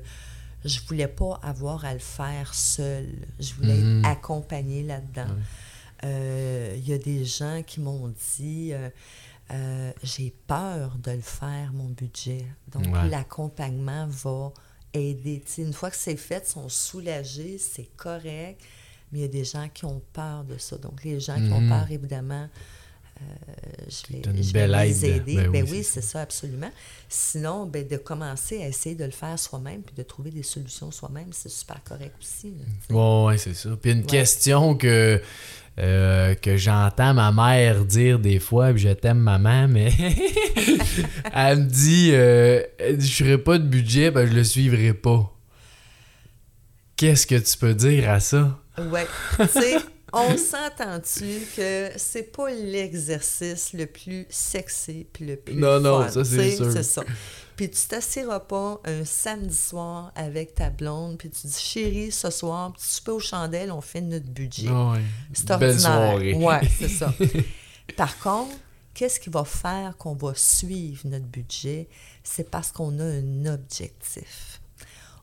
je 0.64 0.78
voulais 0.86 1.08
pas 1.08 1.40
avoir 1.42 1.84
à 1.84 1.92
le 1.92 1.98
faire 1.98 2.54
seul. 2.54 3.08
Je 3.40 3.52
voulais 3.54 3.74
Mhm. 3.78 4.04
être 4.04 4.08
accompagnée 4.10 4.84
là-dedans. 4.84 5.26
Ouais. 5.34 5.42
Euh, 6.04 6.74
Il 6.78 6.88
y 6.88 6.92
a 6.92 6.98
des 6.98 7.24
gens 7.24 7.62
qui 7.66 7.80
m'ont 7.80 8.12
dit 8.36 8.70
euh, 8.72 8.88
euh, 9.52 9.92
j'ai 10.04 10.32
peur 10.46 10.96
de 11.02 11.10
le 11.10 11.20
faire, 11.20 11.72
mon 11.72 11.88
budget. 11.88 12.46
Donc, 12.70 12.86
Ouais. 12.86 13.08
l'accompagnement 13.10 14.06
va 14.08 14.52
aider. 14.94 15.42
Une 15.58 15.72
fois 15.72 15.90
que 15.90 15.96
c'est 15.96 16.16
fait, 16.16 16.44
ils 16.46 16.50
sont 16.52 16.68
soulagés, 16.68 17.58
c'est 17.58 17.88
correct. 17.96 18.60
Mais 19.10 19.18
il 19.18 19.22
y 19.22 19.24
a 19.24 19.28
des 19.28 19.44
gens 19.44 19.68
qui 19.72 19.84
ont 19.84 20.00
peur 20.12 20.44
de 20.44 20.56
ça. 20.58 20.76
Donc, 20.78 21.04
les 21.04 21.20
gens 21.20 21.36
qui 21.36 21.52
ont 21.52 21.60
Mhm. 21.60 21.68
peur, 21.68 21.90
évidemment, 21.90 22.48
euh, 23.20 23.24
je 23.88 24.12
vais, 24.12 24.22
je 24.42 24.52
les 24.86 25.04
aide. 25.06 25.14
aider. 25.28 25.36
Ben 25.36 25.50
Ben, 25.50 25.62
oui, 25.64 25.70
oui, 25.70 25.84
c'est 25.84 26.00
ça, 26.00 26.22
absolument. 26.22 26.70
Sinon, 27.08 27.66
ben, 27.66 27.86
de 27.86 27.96
commencer 27.98 28.62
à 28.62 28.68
essayer 28.68 28.94
de 28.94 29.04
le 29.04 29.10
faire 29.10 29.38
soi-même 29.38 29.82
puis 29.82 29.94
de 29.94 30.02
trouver 30.02 30.30
des 30.30 30.42
solutions 30.42 30.90
soi-même, 30.90 31.28
c'est 31.32 31.50
super 31.50 31.82
correct 31.84 32.14
aussi. 32.20 32.50
là, 32.50 32.64
sais. 32.88 32.94
Ouais, 32.94 33.24
ouais, 33.26 33.38
c'est 33.38 33.54
ça. 33.54 33.70
Puis 33.80 33.92
une 33.92 34.00
Ouais. 34.00 34.06
question 34.06 34.74
que, 34.76 35.20
euh, 35.78 36.34
que 36.34 36.56
j'entends 36.56 37.14
ma 37.14 37.32
mère 37.32 37.84
dire 37.84 38.18
des 38.18 38.38
fois, 38.38 38.72
puis 38.72 38.82
je 38.82 38.90
t'aime 38.90 39.18
maman, 39.18 39.68
mais 39.68 39.90
elle 41.34 41.60
me 41.60 41.64
dit 41.64 42.10
euh, 42.12 42.62
je 42.78 43.24
ferai 43.24 43.38
pas 43.38 43.58
de 43.58 43.64
budget, 43.64 44.10
ben 44.10 44.28
je 44.28 44.34
le 44.34 44.44
suivrai 44.44 44.92
pas. 44.92 45.32
Qu'est-ce 46.96 47.26
que 47.26 47.36
tu 47.36 47.56
peux 47.56 47.74
dire 47.74 48.10
à 48.10 48.20
ça? 48.20 48.58
Ouais. 48.78 49.06
tu 49.38 49.46
sais, 49.48 49.76
on 50.12 50.36
s'entend-tu 50.36 51.40
que 51.56 51.88
c'est 51.96 52.30
pas 52.32 52.50
l'exercice 52.50 53.72
le 53.72 53.86
plus 53.86 54.26
sexy 54.28 55.06
puis 55.10 55.26
le 55.26 55.36
plus 55.36 55.54
Non, 55.54 55.80
non, 55.80 56.06
ça, 56.08 56.22
c'est 56.22 56.50
sûr. 56.50 56.70
C'est 56.70 56.82
ça. 56.82 57.02
Puis 57.62 57.70
tu 57.70 57.86
t'assiras 57.86 58.40
pas 58.40 58.80
un 58.84 59.04
samedi 59.04 59.54
soir 59.54 60.10
avec 60.16 60.56
ta 60.56 60.68
blonde 60.68 61.16
puis 61.16 61.30
tu 61.30 61.46
dis 61.46 61.60
chérie 61.60 62.10
ce 62.10 62.28
soir 62.28 62.72
petit 62.72 62.88
souper 62.88 63.12
aux 63.12 63.20
chandelles 63.20 63.70
on 63.70 63.80
fait 63.80 64.00
notre 64.00 64.26
budget. 64.26 64.68
Ouais. 64.68 65.00
C'est 65.32 65.48
ordinaire. 65.48 66.36
Ouais, 66.38 66.68
c'est 66.80 66.88
ça. 66.88 67.14
Par 67.96 68.18
contre, 68.18 68.56
qu'est-ce 68.94 69.20
qui 69.20 69.30
va 69.30 69.44
faire 69.44 69.96
qu'on 69.96 70.16
va 70.16 70.32
suivre 70.34 71.06
notre 71.06 71.26
budget? 71.26 71.88
C'est 72.24 72.50
parce 72.50 72.72
qu'on 72.72 72.98
a 72.98 73.04
un 73.04 73.46
objectif. 73.46 74.60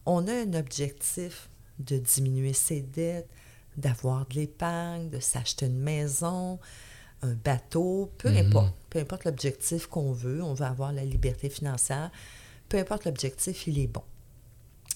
On 0.06 0.25
a 0.25 0.32
un 0.32 0.54
objectif 0.54 1.49
de 1.78 1.97
diminuer 1.97 2.54
ses 2.54 2.80
dettes, 2.80 3.28
d'avoir 3.75 4.25
de 4.28 4.36
l'épargne, 4.36 5.10
de 5.10 5.19
s'acheter 5.19 5.65
une 5.65 5.80
maison, 5.80 6.58
un 7.21 7.34
bateau, 7.34 8.12
peu 8.17 8.29
Mhm. 8.29 8.38
importe. 8.47 8.73
Peu 8.89 8.99
importe 8.99 9.25
l'objectif 9.25 9.88
qu'on 9.88 10.12
veut, 10.12 10.41
on 10.43 10.53
veut 10.53 10.65
avoir 10.65 10.91
la 10.93 11.03
liberté 11.05 11.49
financière. 11.49 12.12
Peu 12.69 12.77
importe 12.77 13.05
l'objectif, 13.05 13.67
il 13.67 13.79
est 13.79 13.88
bon. 13.88 14.03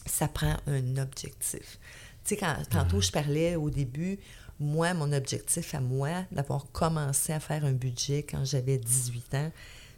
Ça 0.06 0.28
prend 0.28 0.56
un 0.68 0.98
objectif. 0.98 1.80
Tu 2.24 2.36
sais, 2.36 2.38
quand, 2.38 2.56
tantôt, 2.70 3.02
je 3.02 3.12
parlais 3.12 3.56
au 3.56 3.70
début, 3.70 4.20
moi, 4.60 4.94
mon 4.94 5.12
objectif 5.12 5.74
à 5.76 5.82
moi, 5.82 6.24
d'avoir 6.32 6.66
commencé 6.72 7.34
à 7.34 7.40
faire 7.40 7.66
un 7.66 7.74
budget 7.74 8.24
quand 8.24 8.46
j'avais 8.46 8.78
18 8.78 9.34
ans, 9.36 9.52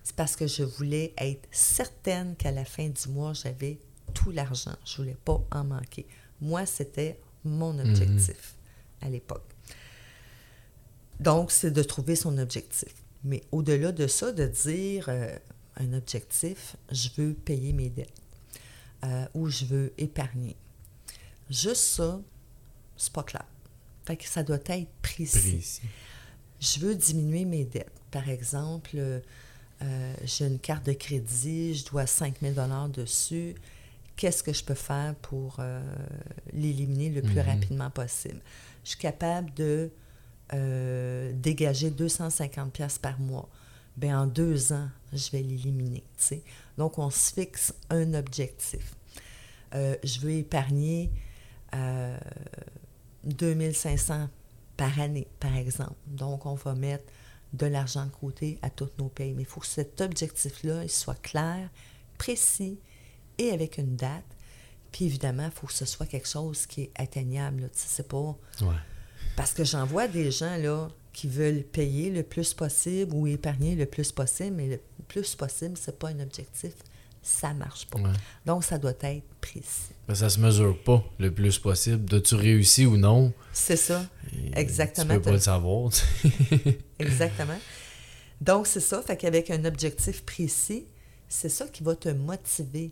c'est 0.04 0.16
parce 0.16 0.36
que 0.36 0.48
je 0.48 0.64
voulais 0.64 1.14
être 1.18 1.48
certaine 1.52 2.36
qu'à 2.36 2.52
la 2.52 2.66
fin 2.66 2.88
du 2.90 3.10
mois, 3.10 3.34
j'avais 3.34 3.80
tout 4.14 4.32
l'argent. 4.32 4.76
Je 4.86 4.98
voulais 4.98 5.18
pas 5.26 5.40
en 5.52 5.64
manquer. 5.64 6.06
Moi, 6.42 6.66
c'était 6.66 7.20
mon 7.44 7.78
objectif 7.80 8.56
à 9.02 9.10
l'époque. 9.10 9.44
Donc, 11.20 11.52
c'est 11.52 11.72
de 11.72 11.84
trouver 11.84 12.16
son 12.16 12.38
objectif. 12.38 12.94
Mais 13.24 13.42
au-delà 13.52 13.92
de 13.92 14.08
ça, 14.08 14.32
de 14.32 14.46
dire 14.46 15.06
euh, 15.10 15.36
un 15.78 15.94
objectif, 15.94 16.76
je 16.92 17.10
veux 17.18 17.34
payer 17.34 17.74
mes 17.74 17.90
dettes 17.90 18.22
euh, 19.04 19.26
ou 19.34 19.50
je 19.50 19.66
veux 19.66 19.94
épargner. 19.98 20.56
Juste 21.50 21.82
ça, 21.82 22.20
c'est 22.98 23.12
pas 23.12 23.24
clair. 23.24 23.46
Fait 24.06 24.16
que 24.16 24.26
ça 24.26 24.44
doit 24.44 24.60
être 24.68 24.88
précis. 25.02 25.82
Je 26.60 26.80
veux 26.80 26.96
diminuer 26.96 27.46
mes 27.46 27.66
dettes. 27.66 27.92
Par 28.12 28.30
exemple, 28.30 28.96
euh, 28.96 30.14
j'ai 30.24 30.46
une 30.46 30.60
carte 30.60 30.86
de 30.86 30.94
crédit, 30.94 31.74
je 31.74 31.86
dois 31.86 32.06
5 32.06 32.36
000 32.42 32.54
dessus. 32.90 33.56
Qu'est-ce 34.16 34.44
que 34.44 34.54
je 34.54 34.64
peux 34.64 34.76
faire 34.76 35.16
pour 35.16 35.60
l'éliminer 36.54 37.10
le 37.10 37.22
plus 37.22 37.34
mhm. 37.34 37.50
rapidement 37.50 37.90
possible? 37.90 38.40
Je 38.84 38.92
suis 38.92 39.00
capable 39.00 39.54
de 39.56 39.90
euh, 40.54 41.32
dégager 41.34 41.90
250 41.90 42.72
pièces 42.72 43.00
par 43.00 43.20
mois. 43.20 43.50
Bien, 43.98 44.22
en 44.22 44.28
deux 44.28 44.74
ans, 44.74 44.90
je 45.14 45.32
vais 45.32 45.42
l'éliminer. 45.42 46.04
Donc, 46.78 47.00
on 47.00 47.10
se 47.10 47.34
fixe 47.34 47.74
un 47.90 48.14
objectif. 48.14 48.96
je 49.74 50.20
veux 50.20 50.32
épargner 50.32 51.12
2500 53.24 54.28
par 54.76 55.00
année, 55.00 55.28
par 55.40 55.56
exemple. 55.56 55.96
Donc, 56.08 56.46
on 56.46 56.56
va 56.56 56.76
mettre 56.76 57.06
de 57.56 57.66
l'argent 57.66 58.06
de 58.06 58.12
côté 58.12 58.60
à 58.62 58.70
toutes 58.70 58.98
nos 59.00 59.10
pays. 59.10 59.34
Mais 59.34 59.44
il 59.44 59.48
faut 59.48 59.62
que 59.62 59.68
cet 59.68 60.02
objectif-là 60.02 60.88
soit 60.88 61.22
clair, 61.22 61.70
précis 62.18 62.80
et 63.38 63.52
avec 63.52 63.78
une 63.78 63.96
date. 63.96 64.26
Puis 64.92 65.06
évidemment, 65.06 65.46
il 65.46 65.52
faut 65.52 65.68
que 65.68 65.74
ce 65.74 65.86
soit 65.86 66.06
quelque 66.06 66.28
chose 66.28 66.66
qui 66.66 66.84
est 66.84 66.92
atteignable. 66.96 67.70
C'est 67.74 68.08
pas. 68.08 68.38
Parce 69.36 69.54
que 69.54 69.64
j'en 69.64 69.86
vois 69.86 70.08
des 70.08 70.32
gens 70.32 70.58
là, 70.58 70.88
qui 71.14 71.28
veulent 71.28 71.64
payer 71.64 72.10
le 72.10 72.24
plus 72.24 72.54
possible 72.54 73.14
ou 73.14 73.28
épargner 73.28 73.76
le 73.76 73.86
plus 73.86 74.12
possible, 74.12 74.56
mais 74.56 74.68
le 74.68 74.80
plus 75.08 75.36
possible, 75.36 75.78
c'est 75.78 75.98
pas 75.98 76.10
un 76.10 76.20
objectif 76.20 76.74
ça 77.26 77.56
marche 77.56 77.88
pas. 77.88 78.00
Donc, 78.46 78.64
ça 78.64 78.78
doit 78.78 78.94
être 79.02 79.26
précis. 79.42 79.94
Ben, 80.08 80.14
ça 80.14 80.30
se 80.30 80.40
mesure 80.40 80.78
pas 80.84 81.04
le 81.18 81.34
plus 81.34 81.58
possible. 81.58 82.06
de 82.06 82.20
tu 82.20 82.36
réussi 82.36 82.86
ou 82.86 82.98
non? 82.98 83.34
C'est 83.52 83.78
ça. 83.78 84.06
Exactement. 84.54 85.16
Tu 85.16 85.20
peux 85.20 85.22
pas 85.22 85.32
le 85.32 85.40
savoir. 85.40 85.90
Exactement. 87.00 87.58
Donc, 88.42 88.68
c'est 88.68 88.80
ça. 88.80 89.02
Fait 89.02 89.18
qu'avec 89.18 89.50
un 89.50 89.66
objectif 89.66 90.24
précis, 90.24 90.86
c'est 91.28 91.50
ça 91.50 91.68
qui 91.68 91.82
va 91.82 91.96
te 91.96 92.10
motiver 92.10 92.92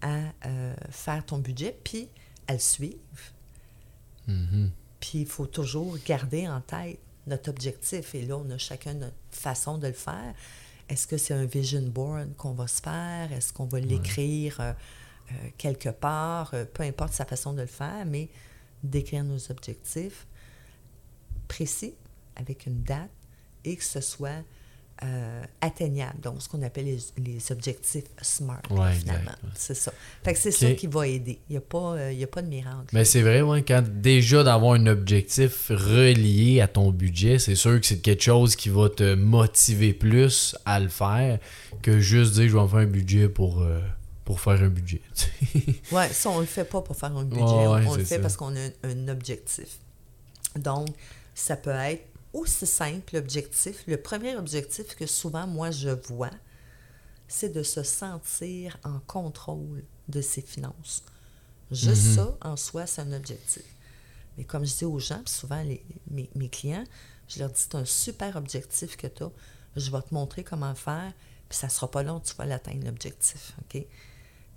à 0.00 0.20
euh, 0.46 0.74
faire 0.90 1.24
ton 1.26 1.36
budget, 1.36 1.78
puis 1.84 2.08
à 2.48 2.54
le 2.54 2.58
suivre. 2.58 2.96
Mm-hmm. 4.26 4.68
Puis 5.04 5.20
il 5.20 5.26
faut 5.26 5.46
toujours 5.46 5.98
garder 6.06 6.48
en 6.48 6.62
tête 6.62 6.98
notre 7.26 7.50
objectif. 7.50 8.14
Et 8.14 8.22
là, 8.22 8.38
on 8.38 8.48
a 8.50 8.56
chacun 8.56 8.94
notre 8.94 9.14
façon 9.30 9.76
de 9.76 9.88
le 9.88 9.92
faire. 9.92 10.34
Est-ce 10.88 11.06
que 11.06 11.18
c'est 11.18 11.34
un 11.34 11.44
vision 11.44 11.82
board 11.82 12.34
qu'on 12.36 12.52
va 12.52 12.66
se 12.66 12.80
faire? 12.80 13.30
Est-ce 13.30 13.52
qu'on 13.52 13.66
va 13.66 13.80
l'écrire 13.80 14.60
euh, 14.60 14.72
euh, 15.30 15.34
quelque 15.58 15.90
part? 15.90 16.54
Euh, 16.54 16.64
peu 16.64 16.84
importe 16.84 17.12
sa 17.12 17.26
façon 17.26 17.52
de 17.52 17.60
le 17.60 17.66
faire, 17.66 18.06
mais 18.06 18.30
d'écrire 18.82 19.24
nos 19.24 19.50
objectifs 19.50 20.26
précis, 21.48 21.94
avec 22.36 22.64
une 22.64 22.82
date, 22.82 23.10
et 23.64 23.76
que 23.76 23.84
ce 23.84 24.00
soit 24.00 24.42
euh, 25.02 25.42
atteignable. 25.60 26.20
Donc, 26.20 26.40
ce 26.40 26.48
qu'on 26.48 26.62
appelle 26.62 26.96
les, 27.18 27.52
objectifs 27.52 28.04
SMART, 28.22 28.62
finalement. 28.68 29.32
C'est 29.54 29.74
ça. 29.74 29.92
Fait 30.22 30.32
que 30.32 30.38
c'est 30.38 30.52
ça 30.52 30.70
qui 30.72 30.86
va 30.86 31.08
aider. 31.08 31.40
Il 31.48 31.54
n'y 31.54 31.56
a, 31.56 31.60
pas, 31.60 31.96
euh, 31.96 32.22
a 32.22 32.26
pas 32.28 32.42
de 32.42 32.46
miracle. 32.46 32.86
Mais 32.92 33.04
c'est 33.04 33.22
vrai, 33.22 33.42
ouais, 33.42 33.62
quand 33.62 33.82
déjà 33.82 34.44
d'avoir 34.44 34.74
un 34.74 34.86
objectif 34.86 35.68
relié 35.70 36.60
à 36.60 36.68
ton 36.68 36.92
budget, 36.92 37.40
c'est 37.40 37.56
sûr 37.56 37.80
que 37.80 37.86
c'est 37.86 37.98
quelque 37.98 38.22
chose 38.22 38.54
qui 38.54 38.68
va 38.68 38.88
te 38.88 39.14
motiver 39.14 39.92
plus 39.92 40.56
à 40.64 40.78
le 40.78 40.88
faire 40.88 41.40
que 41.82 41.98
juste 41.98 42.34
dire 42.34 42.48
je 42.48 42.56
vais 42.56 42.62
me 42.62 42.68
faire 42.68 42.78
un 42.78 42.86
budget 42.86 43.28
pour. 43.28 43.62
Euh, 43.62 43.80
pour 44.24 44.40
faire 44.40 44.62
un 44.62 44.70
budget. 44.70 45.02
oui, 45.92 46.02
ça, 46.12 46.30
on 46.30 46.36
ne 46.36 46.40
le 46.40 46.46
fait 46.46 46.64
pas 46.64 46.80
pour 46.80 46.96
faire 46.96 47.14
un 47.14 47.24
budget. 47.24 47.42
on, 47.42 47.94
le 47.94 48.04
fait 48.04 48.18
parce 48.20 48.38
qu'on 48.38 48.56
a 48.56 48.70
un 48.82 49.08
objectif. 49.08 49.80
Donc, 50.56 50.88
ça 51.34 51.56
peut 51.56 51.70
être 51.70 52.06
aussi 52.34 52.66
simple 52.66 53.14
l'objectif. 53.14 53.84
Le 53.86 53.96
premier 53.96 54.36
objectif 54.36 54.94
que 54.94 55.06
souvent 55.06 55.46
moi 55.46 55.70
je 55.70 55.88
vois, 55.88 56.30
c'est 57.28 57.48
de 57.48 57.62
se 57.62 57.82
sentir 57.82 58.76
en 58.84 58.98
contrôle 59.06 59.82
de 60.08 60.20
ses 60.20 60.42
finances. 60.42 61.02
Juste 61.70 62.08
mhm. 62.08 62.14
ça, 62.14 62.38
en 62.42 62.56
soi, 62.56 62.86
c'est 62.86 63.00
un 63.00 63.12
objectif. 63.12 63.64
Mais 64.36 64.44
comme 64.44 64.64
je 64.64 64.74
dis 64.74 64.84
aux 64.84 64.98
gens, 64.98 65.22
souvent 65.26 65.62
les, 65.62 65.84
mes, 66.10 66.48
clients, 66.48 66.84
je 67.28 67.38
leur 67.38 67.48
dis 67.48 67.60
c'est 67.60 67.76
un 67.76 67.84
super 67.84 68.36
objectif 68.36 68.96
que 68.96 69.06
tu 69.06 69.22
as. 69.22 69.30
Je 69.76 69.90
vais 69.90 70.02
te 70.02 70.12
montrer 70.12 70.44
comment 70.44 70.74
faire, 70.74 71.12
puis 71.48 71.58
ça 71.58 71.68
ne 71.68 71.72
sera 71.72 71.90
pas 71.90 72.02
long, 72.02 72.20
tu 72.20 72.34
vas 72.34 72.44
l'atteindre, 72.44 72.84
l'objectif. 72.84 73.54
OK? 73.62 73.84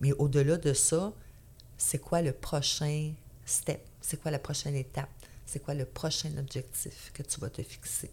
Mais 0.01 0.11
au-delà 0.13 0.57
de 0.57 0.73
ça, 0.73 1.13
c'est 1.77 1.99
quoi 1.99 2.21
le 2.21 2.33
prochain 2.33 3.13
step? 3.45 3.83
C'est 4.01 4.21
quoi 4.21 4.31
la 4.31 4.39
prochaine 4.39 4.75
étape? 4.75 5.09
C'est 5.47 5.59
quoi 5.59 5.73
le 5.73 5.85
prochain 5.85 6.29
objectif 6.37 7.11
que 7.13 7.23
tu 7.23 7.39
vas 7.39 7.49
te 7.49 7.63
fixer? 7.63 8.11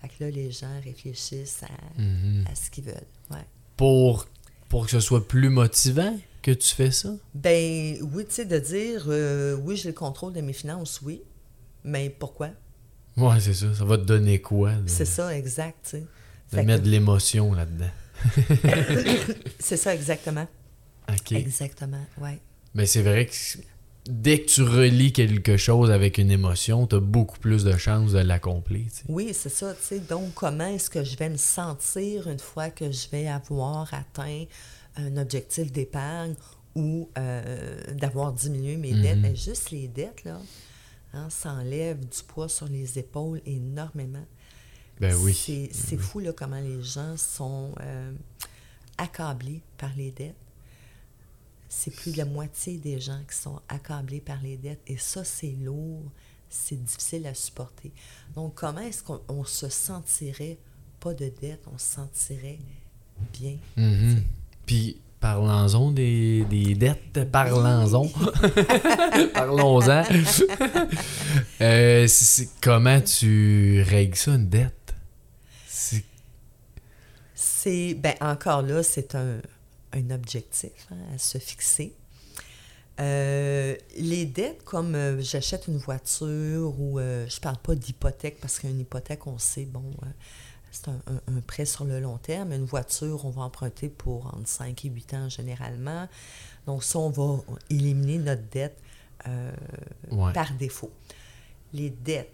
Fait 0.00 0.08
que 0.08 0.24
là, 0.24 0.30
les 0.30 0.50
gens 0.50 0.80
réfléchissent 0.82 1.62
à, 1.62 2.00
mhm. 2.00 2.44
ce 2.54 2.70
qu'ils 2.70 2.84
veulent. 2.84 2.94
Ouais. 3.30 3.44
Pour, 3.76 4.26
pour 4.68 4.86
que 4.86 4.90
ce 4.90 5.00
soit 5.00 5.26
plus 5.26 5.50
motivant 5.50 6.18
que 6.42 6.50
tu 6.50 6.74
fais 6.74 6.90
ça? 6.90 7.10
Ben 7.34 7.98
oui, 8.12 8.24
tu 8.26 8.34
sais, 8.34 8.44
de 8.44 8.58
dire 8.58 9.04
euh, 9.08 9.56
oui, 9.56 9.76
j'ai 9.76 9.90
le 9.90 9.94
contrôle 9.94 10.32
de 10.32 10.40
mes 10.40 10.52
finances, 10.52 11.00
oui, 11.02 11.22
mais 11.84 12.10
pourquoi? 12.10 12.50
Oui, 13.16 13.34
c'est 13.40 13.54
ça. 13.54 13.74
Ça 13.74 13.84
va 13.84 13.98
te 13.98 14.04
donner 14.04 14.40
quoi? 14.40 14.72
C'est 14.86 15.04
ça, 15.04 15.36
exact. 15.36 15.78
Tu 15.84 15.90
sais. 15.90 16.56
De 16.56 16.62
mettre 16.62 16.84
de 16.84 16.90
l'émotion 16.90 17.52
là-dedans. 17.52 17.90
c'est 19.58 19.76
ça, 19.76 19.94
exactement. 19.94 20.46
OK. 21.08 21.32
Exactement, 21.32 22.04
oui. 22.20 22.38
Mais 22.74 22.86
c'est 22.86 23.02
vrai 23.02 23.26
que 23.26 23.34
dès 24.08 24.40
que 24.40 24.46
tu 24.46 24.62
relis 24.62 25.12
quelque 25.12 25.56
chose 25.56 25.90
avec 25.90 26.18
une 26.18 26.30
émotion, 26.30 26.86
tu 26.86 26.96
as 26.96 27.00
beaucoup 27.00 27.38
plus 27.38 27.62
de 27.62 27.76
chances 27.76 28.12
de 28.12 28.20
l'accomplir. 28.20 28.86
Oui, 29.08 29.30
c'est 29.34 29.50
ça. 29.50 29.74
Donc, 30.08 30.34
comment 30.34 30.66
est-ce 30.66 30.88
que 30.88 31.04
je 31.04 31.16
vais 31.16 31.28
me 31.28 31.36
sentir 31.36 32.26
une 32.28 32.38
fois 32.38 32.70
que 32.70 32.90
je 32.90 33.08
vais 33.10 33.28
avoir 33.28 33.92
atteint 33.92 34.44
un 34.96 35.16
objectif 35.18 35.70
d'épargne 35.70 36.34
ou 36.74 37.10
euh, 37.18 37.94
d'avoir 37.94 38.32
diminué 38.32 38.76
mes 38.76 38.94
dettes? 38.94 39.16
Mhm. 39.16 39.22
Ben, 39.22 39.36
juste 39.36 39.70
les 39.70 39.88
dettes, 39.88 40.24
là, 40.24 40.40
hein, 41.12 41.28
ça 41.28 41.52
enlève 41.52 42.00
du 42.00 42.22
poids 42.26 42.48
sur 42.48 42.66
les 42.66 42.98
épaules 42.98 43.42
énormément. 43.44 44.26
Ben 45.00 45.14
oui. 45.16 45.34
C'est 45.34 45.96
mhm. 45.96 46.02
fou 46.02 46.20
là, 46.20 46.32
comment 46.32 46.60
les 46.60 46.82
gens 46.82 47.16
sont 47.18 47.72
euh, 47.80 48.12
accablés 48.96 49.60
par 49.76 49.90
les 49.96 50.10
dettes 50.12 50.34
c'est 51.68 51.90
plus 51.90 52.12
de 52.12 52.18
la 52.18 52.24
moitié 52.24 52.78
des 52.78 52.98
gens 52.98 53.20
qui 53.30 53.36
sont 53.36 53.60
accablés 53.68 54.20
par 54.20 54.40
les 54.42 54.56
dettes. 54.56 54.80
Et 54.86 54.96
ça, 54.96 55.24
c'est 55.24 55.54
lourd, 55.60 56.10
c'est 56.48 56.82
difficile 56.82 57.26
à 57.26 57.34
supporter. 57.34 57.92
Donc, 58.34 58.54
comment 58.54 58.80
est-ce 58.80 59.02
qu'on 59.02 59.44
se 59.44 59.68
sentirait 59.68 60.58
pas 61.00 61.14
de 61.14 61.30
dette, 61.40 61.62
on 61.72 61.78
se 61.78 61.94
sentirait 61.94 62.58
bien? 63.32 63.56
Mm-hmm. 63.76 64.22
Puis, 64.64 65.00
parlons-en 65.20 65.90
des, 65.90 66.74
dettes, 66.78 67.30
parlons-en. 67.30 68.08
Parlons-en. 69.34 70.04
Euh, 71.60 72.06
comment 72.60 73.00
tu 73.00 73.82
règles 73.82 74.14
ça, 74.16 74.30
une 74.30 74.48
dette? 74.48 74.94
C'est, 77.34 77.94
ben 77.94 78.14
encore 78.20 78.62
là, 78.62 78.84
c'est 78.84 79.16
un, 79.16 79.40
un 79.92 80.10
objectif 80.10 80.86
hein, 80.90 80.96
à 81.14 81.18
se 81.18 81.38
fixer. 81.38 81.94
Euh, 83.00 83.76
les 83.96 84.26
dettes, 84.26 84.64
comme 84.64 84.94
euh, 84.94 85.20
j'achète 85.20 85.68
une 85.68 85.76
voiture 85.76 86.80
ou 86.80 86.98
euh, 86.98 87.26
je 87.28 87.36
ne 87.36 87.40
parle 87.40 87.58
pas 87.58 87.74
d'hypothèque 87.74 88.40
parce 88.40 88.58
qu'une 88.58 88.80
hypothèque, 88.80 89.26
on 89.26 89.38
sait, 89.38 89.66
bon, 89.66 89.84
c'est 90.72 90.88
un, 90.88 91.40
prêt 91.46 91.64
sur 91.64 91.84
le 91.84 92.00
long 92.00 92.18
terme. 92.18 92.52
Une 92.52 92.64
voiture, 92.64 93.24
on 93.24 93.30
va 93.30 93.42
emprunter 93.42 93.88
pour 93.88 94.26
entre 94.26 94.48
5 94.48 94.84
et 94.84 94.88
8 94.88 95.14
ans 95.14 95.28
généralement. 95.28 96.08
Donc, 96.66 96.82
ça, 96.82 96.98
on 96.98 97.10
va 97.10 97.40
éliminer 97.70 98.18
notre 98.18 98.48
dette 98.50 98.78
par 100.34 100.52
défaut. 100.54 100.92
Les 101.72 101.90
dettes 101.90 102.32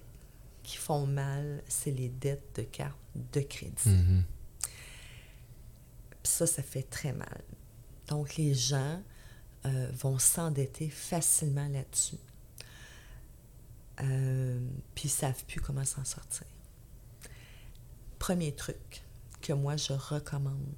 qui 0.63 0.77
font 0.79 1.07
mal, 1.07 1.63
c'est 1.69 1.91
les 1.91 2.09
dettes 2.09 2.57
de 2.57 2.63
carte 2.63 2.97
de 3.33 3.41
crédit. 3.41 3.89
Mm-hmm 3.89 4.23
ça, 6.27 6.47
ça 6.47 6.63
fait 6.63 6.83
très 6.83 7.13
mal. 7.13 7.43
Donc, 8.09 8.37
les 8.37 8.55
gens 8.55 9.01
euh, 9.67 9.91
vont 9.95 10.19
s'endetter 10.19 10.91
facilement 10.91 11.69
là-dessus. 11.69 12.19
Euh, 14.01 14.61
puis 14.95 15.05
ils 15.05 15.13
ne 15.13 15.13
savent 15.13 15.45
plus 15.45 15.61
comment 15.61 15.85
s'en 15.85 16.05
sortir. 16.05 16.47
Premier 18.19 18.53
truc 18.53 19.03
que 19.41 19.53
moi 19.53 19.77
je 19.77 19.93
recommande, 19.93 20.75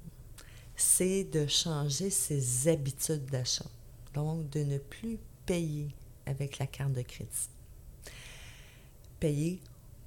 c'est 0.75 1.23
de 1.23 1.47
changer 1.47 2.09
ses 2.09 2.67
habitudes 2.67 3.25
d'achat. 3.25 3.65
Donc, 4.13 4.49
de 4.49 4.63
ne 4.63 4.77
plus 4.77 5.17
payer 5.45 5.89
avec 6.25 6.59
la 6.59 6.67
carte 6.67 6.93
de 6.93 7.01
crédit. 7.01 7.49
Payer 9.19 9.59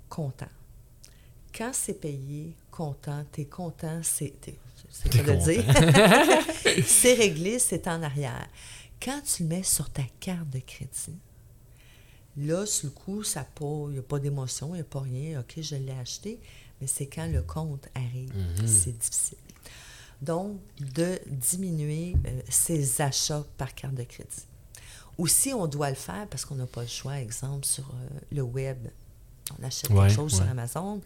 content. 0.09 0.49
Quand 1.55 1.73
c'est 1.73 1.95
payé 1.95 2.55
content, 2.71 3.25
tu 3.33 3.47
c'est 4.91 5.13
c'est 5.13 5.37
dire. 5.37 5.65
c'est 6.87 7.15
réglé, 7.15 7.59
c'est 7.59 7.87
en 7.89 8.03
arrière. 8.03 8.47
Quand 9.03 9.21
tu 9.23 9.43
le 9.45 9.49
mets 9.49 9.63
sur 9.63 9.89
ta 9.91 10.03
carte 10.21 10.49
de 10.51 10.59
crédit, 10.61 11.17
là, 12.37 12.67
sur 12.67 12.87
le 12.87 12.91
coup, 12.93 13.23
ça 13.23 13.47
il 13.61 13.93
n'y 13.93 13.99
a 13.99 14.03
pas 14.03 14.19
d'émotion, 14.19 14.71
il 14.71 14.75
n'y 14.75 14.81
a 14.81 14.85
pas 14.85 15.01
rien. 15.01 15.41
OK, 15.41 15.55
je 15.61 15.75
l'ai 15.77 15.93
acheté, 15.93 16.39
mais 16.81 16.87
c'est 16.87 17.07
quand 17.07 17.27
le 17.27 17.43
compte 17.43 17.89
arrive, 17.95 18.33
Mhm. 18.35 18.67
c'est 18.67 18.97
difficile. 18.99 19.39
Donc, 20.23 20.61
de 20.81 21.19
diminuer 21.27 22.15
euh, 22.27 22.41
ses 22.49 23.01
achats 23.01 23.45
par 23.57 23.75
carte 23.75 23.95
de 23.95 24.03
crédit. 24.05 24.45
Aussi, 25.17 25.53
on 25.55 25.67
doit 25.67 25.89
le 25.89 25.97
faire 25.97 26.27
parce 26.29 26.45
qu'on 26.45 26.57
n'a 26.57 26.67
pas 26.67 26.83
le 26.83 26.89
choix, 26.89 27.19
exemple, 27.19 27.65
sur 27.67 27.85
euh, 27.89 28.19
le 28.31 28.43
web. 28.43 28.77
On 29.59 29.65
achète 29.65 29.91
Ouais, 29.91 30.07
quelque 30.09 30.15
chose 30.15 30.35
sur. 30.35 30.43
Amazon. 30.49 31.01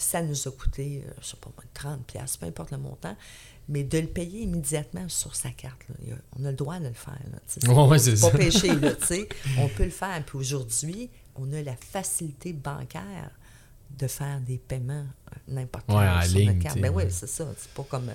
Ça 0.00 0.22
nous 0.22 0.48
a 0.48 0.50
coûté, 0.50 1.04
euh, 1.06 1.10
je 1.20 1.26
sais 1.28 1.36
pas 1.36 1.50
moi, 1.56 1.64
30 1.74 2.04
pièces, 2.06 2.36
peu 2.36 2.46
importe 2.46 2.70
le 2.70 2.78
montant, 2.78 3.16
mais 3.68 3.84
de 3.84 3.98
le 3.98 4.06
payer 4.06 4.42
immédiatement 4.42 5.08
sur 5.08 5.34
sa 5.36 5.50
carte. 5.50 5.80
là. 5.88 6.16
On 6.38 6.44
a 6.44 6.50
le 6.50 6.56
droit 6.56 6.78
de 6.78 6.88
le 6.88 6.94
faire. 6.94 7.18
tu 7.52 7.60
sais. 7.60 7.68
Ouais, 7.70 7.98
c'est 7.98 8.20
pas 8.20 8.30
péché, 8.30 8.74
là, 8.74 8.92
sais. 9.02 9.28
On 9.58 9.68
peut 9.68 9.84
le 9.84 9.90
faire. 9.90 10.22
Puis 10.24 10.38
aujourd'hui, 10.38 11.10
on 11.36 11.52
a 11.52 11.62
la 11.62 11.76
facilité 11.76 12.52
bancaire 12.52 13.30
de 13.98 14.06
faire 14.06 14.40
des 14.40 14.58
paiements 14.58 15.04
euh, 15.32 15.36
n'importe 15.48 15.88
Ouais, 15.90 16.26
sur 16.26 16.38
ligne, 16.38 16.48
notre 16.52 16.62
carte. 16.62 16.78
Ben 16.78 16.92
oui, 16.94 17.04
c'est 17.10 17.28
ça. 17.28 17.46
C'est 17.58 17.70
pas 17.70 17.82
comme 17.84 18.08
euh, 18.08 18.14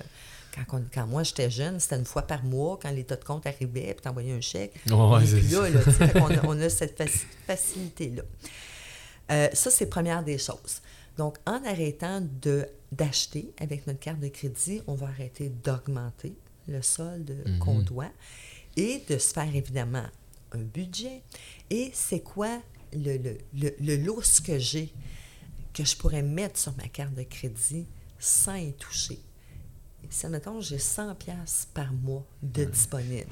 quand, 0.54 0.78
on- 0.78 0.84
quand 0.92 1.06
moi 1.06 1.22
j'étais 1.22 1.50
jeune, 1.50 1.78
c'était 1.80 1.96
une 1.96 2.04
fois 2.04 2.22
par 2.22 2.42
mois, 2.44 2.78
quand 2.80 2.90
l'état 2.90 3.16
de 3.16 3.24
compte 3.24 3.46
arrivait, 3.46 3.92
puis 3.94 4.02
t'envoyais 4.02 4.32
un 4.32 4.40
chèque. 4.40 4.74
Et 5.22 5.26
c'est 5.26 5.38
puis 5.38 5.48
là, 5.48 5.62
a, 5.64 6.40
on 6.46 6.60
a 6.60 6.68
cette 6.68 6.98
faci- 6.98 7.26
facilité-là. 7.46 8.22
Euh, 9.32 9.48
ça, 9.54 9.70
c'est 9.70 9.86
première 9.86 10.22
des 10.22 10.38
choses. 10.38 10.80
Donc, 11.16 11.38
en 11.46 11.64
arrêtant 11.64 12.20
de, 12.42 12.66
d'acheter 12.92 13.52
avec 13.58 13.86
notre 13.86 14.00
carte 14.00 14.20
de 14.20 14.28
crédit, 14.28 14.82
on 14.86 14.94
va 14.94 15.06
arrêter 15.08 15.48
d'augmenter 15.48 16.34
le 16.68 16.82
solde 16.82 17.42
Mhm. 17.46 17.58
qu'on 17.58 17.80
doit 17.80 18.10
et 18.76 19.02
de 19.08 19.16
se 19.18 19.32
faire 19.32 19.54
évidemment 19.54 20.06
un 20.52 20.62
budget. 20.62 21.22
Et 21.70 21.90
c'est 21.94 22.20
quoi 22.20 22.60
le, 22.92 23.16
le, 23.16 23.38
le, 23.54 23.74
le 23.80 23.96
lousse 23.96 24.40
que 24.40 24.58
j'ai 24.58 24.92
que 25.72 25.84
je 25.84 25.96
pourrais 25.96 26.22
mettre 26.22 26.58
sur 26.58 26.74
ma 26.76 26.88
carte 26.88 27.14
de 27.14 27.22
crédit 27.22 27.86
sans 28.18 28.54
y 28.56 28.72
toucher? 28.74 29.20
Si, 30.08 30.26
mettons, 30.28 30.60
j'ai 30.60 30.78
100 30.78 31.14
pièces 31.16 31.68
par 31.74 31.92
mois 31.92 32.24
de 32.42 32.64
disponible, 32.64 33.28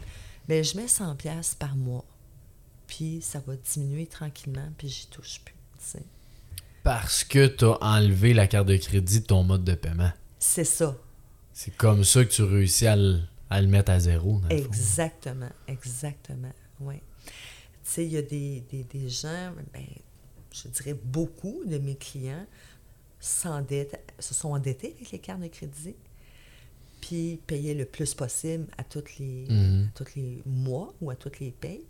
bien, 0.48 0.62
je 0.62 0.76
mets 0.76 0.88
100 0.88 1.14
pièces 1.16 1.54
par 1.54 1.76
mois, 1.76 2.04
puis 2.86 3.20
ça 3.22 3.38
va 3.46 3.54
diminuer 3.56 4.06
tranquillement, 4.06 4.68
puis 4.76 4.88
j'y 4.88 5.06
touche 5.06 5.40
plus. 5.44 5.54
Parce 6.84 7.24
que 7.24 7.46
tu 7.48 7.64
as 7.64 7.78
enlevé 7.82 8.32
la 8.34 8.46
carte 8.46 8.68
de 8.68 8.76
crédit 8.76 9.20
de 9.20 9.26
ton 9.26 9.42
mode 9.42 9.64
de 9.64 9.74
paiement. 9.74 10.12
C'est 10.38 10.64
ça. 10.64 10.96
C'est 11.52 11.74
comme 11.76 12.04
ça 12.04 12.24
que 12.24 12.30
tu 12.30 12.42
réussis 12.42 12.86
à 12.86 12.94
le, 12.96 13.20
à 13.50 13.60
le 13.60 13.66
mettre 13.68 13.90
à 13.90 13.98
zéro. 13.98 14.38
dans 14.40 14.48
le 14.48 14.56
fond. 14.62 14.64
Exactement, 14.68 15.48
exactement, 15.66 16.52
oui. 16.80 16.96
Tu 17.26 17.32
sais, 17.84 18.04
il 18.06 18.12
y 18.12 18.16
a 18.16 18.22
des, 18.22 18.62
des, 18.70 18.84
des 18.84 19.08
gens, 19.08 19.52
ben, 19.72 19.84
je 20.52 20.68
dirais 20.68 20.94
beaucoup 21.04 21.62
de 21.66 21.78
mes 21.78 21.96
clients 21.96 22.46
se 23.20 23.48
sont 24.34 24.48
endettés 24.52 24.94
avec 24.96 25.10
les 25.10 25.18
cartes 25.18 25.40
de 25.40 25.48
crédit, 25.48 25.94
puis 27.00 27.40
payaient 27.46 27.74
le 27.74 27.86
plus 27.86 28.12
possible 28.14 28.66
à 28.76 28.84
tous 28.84 29.18
les, 29.18 29.46
Mhm. 29.48 29.90
tous 29.94 30.14
les 30.16 30.42
mois 30.44 30.92
ou 31.00 31.10
à 31.10 31.16
toutes 31.16 31.40
les 31.40 31.50
payes, 31.50 31.84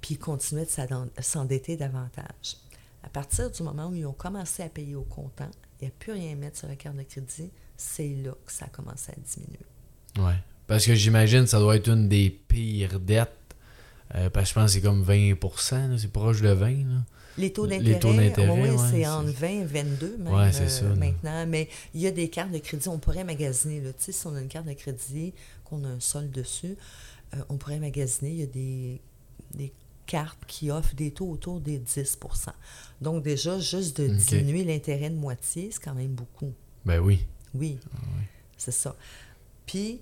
puis 0.00 0.16
continuaient 0.16 0.66
de 0.66 1.22
s'endetter 1.22 1.76
davantage. 1.76 2.56
À 3.02 3.08
partir 3.08 3.50
du 3.50 3.62
moment 3.62 3.88
où 3.88 3.94
ils 3.94 4.06
ont 4.06 4.12
commencé 4.12 4.62
à 4.62 4.68
payer 4.68 4.94
au 4.94 5.02
comptant, 5.02 5.50
il 5.80 5.84
n'y 5.84 5.88
a 5.88 5.92
plus 5.98 6.12
rien 6.12 6.32
à 6.32 6.34
mettre 6.34 6.58
sur 6.58 6.68
la 6.68 6.76
carte 6.76 6.96
de 6.96 7.02
crédit, 7.02 7.50
c'est 7.76 8.14
là 8.22 8.32
que 8.44 8.52
ça 8.52 8.66
a 8.66 8.68
commencé 8.68 9.12
à 9.12 9.16
diminuer. 9.16 9.58
Ouais. 10.18 10.38
Parce 10.66 10.86
que 10.86 10.94
j'imagine 10.94 11.44
que 11.44 11.50
ça 11.50 11.58
doit 11.58 11.76
être 11.76 11.88
une 11.88 12.08
des 12.08 12.30
pires 12.30 13.00
dettes. 13.00 13.30
Euh, 14.14 14.28
parce 14.28 14.46
que 14.46 14.48
je 14.50 14.54
pense 14.54 14.66
que 14.66 14.72
c'est 14.72 14.80
comme 14.80 15.04
20%, 15.04 15.90
là, 15.90 15.98
c'est 15.98 16.10
proche 16.12 16.42
de 16.42 16.48
20. 16.48 16.68
Là. 16.70 16.84
Les 17.38 17.52
taux 17.52 17.66
d'intérêt, 17.66 18.50
oui, 18.50 18.70
ouais, 18.70 18.76
c'est 18.90 19.06
entre 19.06 19.30
20 19.30 19.48
et 19.48 19.64
22 19.64 20.16
même 20.18 20.34
Ouais, 20.34 20.52
c'est 20.52 20.64
euh, 20.64 20.68
ça, 20.68 20.84
maintenant. 20.84 21.46
Mais 21.46 21.68
il 21.94 22.00
y 22.00 22.06
a 22.06 22.10
des 22.10 22.28
cartes 22.28 22.50
de 22.50 22.58
crédit, 22.58 22.88
on 22.88 22.98
pourrait 22.98 23.24
magasiner. 23.24 23.80
Là. 23.80 23.90
Si 23.96 24.14
on 24.26 24.34
a 24.34 24.40
une 24.40 24.48
carte 24.48 24.66
de 24.66 24.72
crédit, 24.72 25.32
qu'on 25.64 25.84
a 25.84 25.88
un 25.88 26.00
solde 26.00 26.30
dessus, 26.30 26.76
euh, 27.34 27.38
on 27.48 27.56
pourrait 27.56 27.78
magasiner. 27.78 28.30
Il 28.30 28.40
y 28.40 28.42
a 28.42 28.46
des, 28.46 29.00
des 29.54 29.72
cartes 30.10 30.44
qui 30.48 30.72
offrent 30.72 30.96
des 30.96 31.12
taux 31.12 31.30
autour 31.30 31.60
des 31.60 31.78
10% 31.78 32.50
Donc 33.00 33.22
déjà, 33.22 33.60
juste 33.60 34.00
de 34.00 34.08
diminuer 34.08 34.64
l'intérêt 34.64 35.08
de 35.08 35.14
moitié, 35.14 35.70
c'est 35.70 35.80
quand 35.80 35.94
même 35.94 36.14
beaucoup. 36.14 36.52
Ben 36.84 36.98
oui. 36.98 37.28
Oui, 37.54 37.78
c'est 38.56 38.72
ça. 38.72 38.96
Puis, 39.66 40.00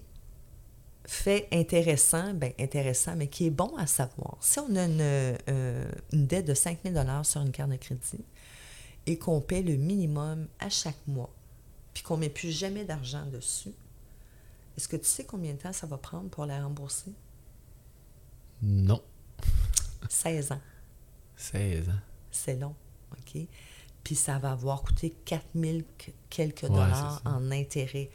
fait 1.04 1.46
intéressant, 1.52 2.32
ben 2.32 2.52
intéressant, 2.58 3.16
mais 3.16 3.28
qui 3.28 3.46
est 3.46 3.50
bon 3.50 3.76
à 3.76 3.86
savoir. 3.86 4.38
Si 4.40 4.58
on 4.60 4.74
a 4.76 4.84
une, 4.84 5.00
euh, 5.00 5.90
une 6.12 6.26
dette 6.26 6.46
de 6.46 6.54
5 6.54 6.78
000 6.84 7.24
sur 7.24 7.42
une 7.42 7.50
carte 7.50 7.70
de 7.70 7.76
crédit 7.76 8.24
et 9.06 9.18
qu'on 9.18 9.42
paie 9.42 9.62
le 9.62 9.76
minimum 9.76 10.48
à 10.58 10.70
chaque 10.70 11.06
mois, 11.06 11.34
puis 11.92 12.02
qu'on 12.02 12.16
ne 12.16 12.20
met 12.20 12.28
plus 12.30 12.50
jamais 12.50 12.84
d'argent 12.84 13.26
dessus, 13.26 13.72
est-ce 14.76 14.88
que 14.88 14.96
tu 14.96 15.06
sais 15.06 15.24
combien 15.24 15.52
de 15.52 15.58
temps 15.58 15.72
ça 15.72 15.86
va 15.86 15.98
prendre 15.98 16.30
pour 16.30 16.46
la 16.46 16.62
rembourser? 16.62 17.12
Non. 18.62 19.02
16 20.08 20.52
ans. 20.52 20.60
16 21.36 21.88
ans. 21.88 22.00
C'est 22.30 22.56
long, 22.56 22.74
OK? 23.12 23.40
Puis 24.04 24.14
ça 24.14 24.38
va 24.38 24.52
avoir 24.52 24.82
coûté 24.82 25.14
4 25.24 25.44
000 25.54 25.78
que- 25.98 26.10
quelques 26.30 26.62
Ouais, 26.64 26.68
dollars 26.70 27.20
en 27.24 27.50
intérêt, 27.50 28.10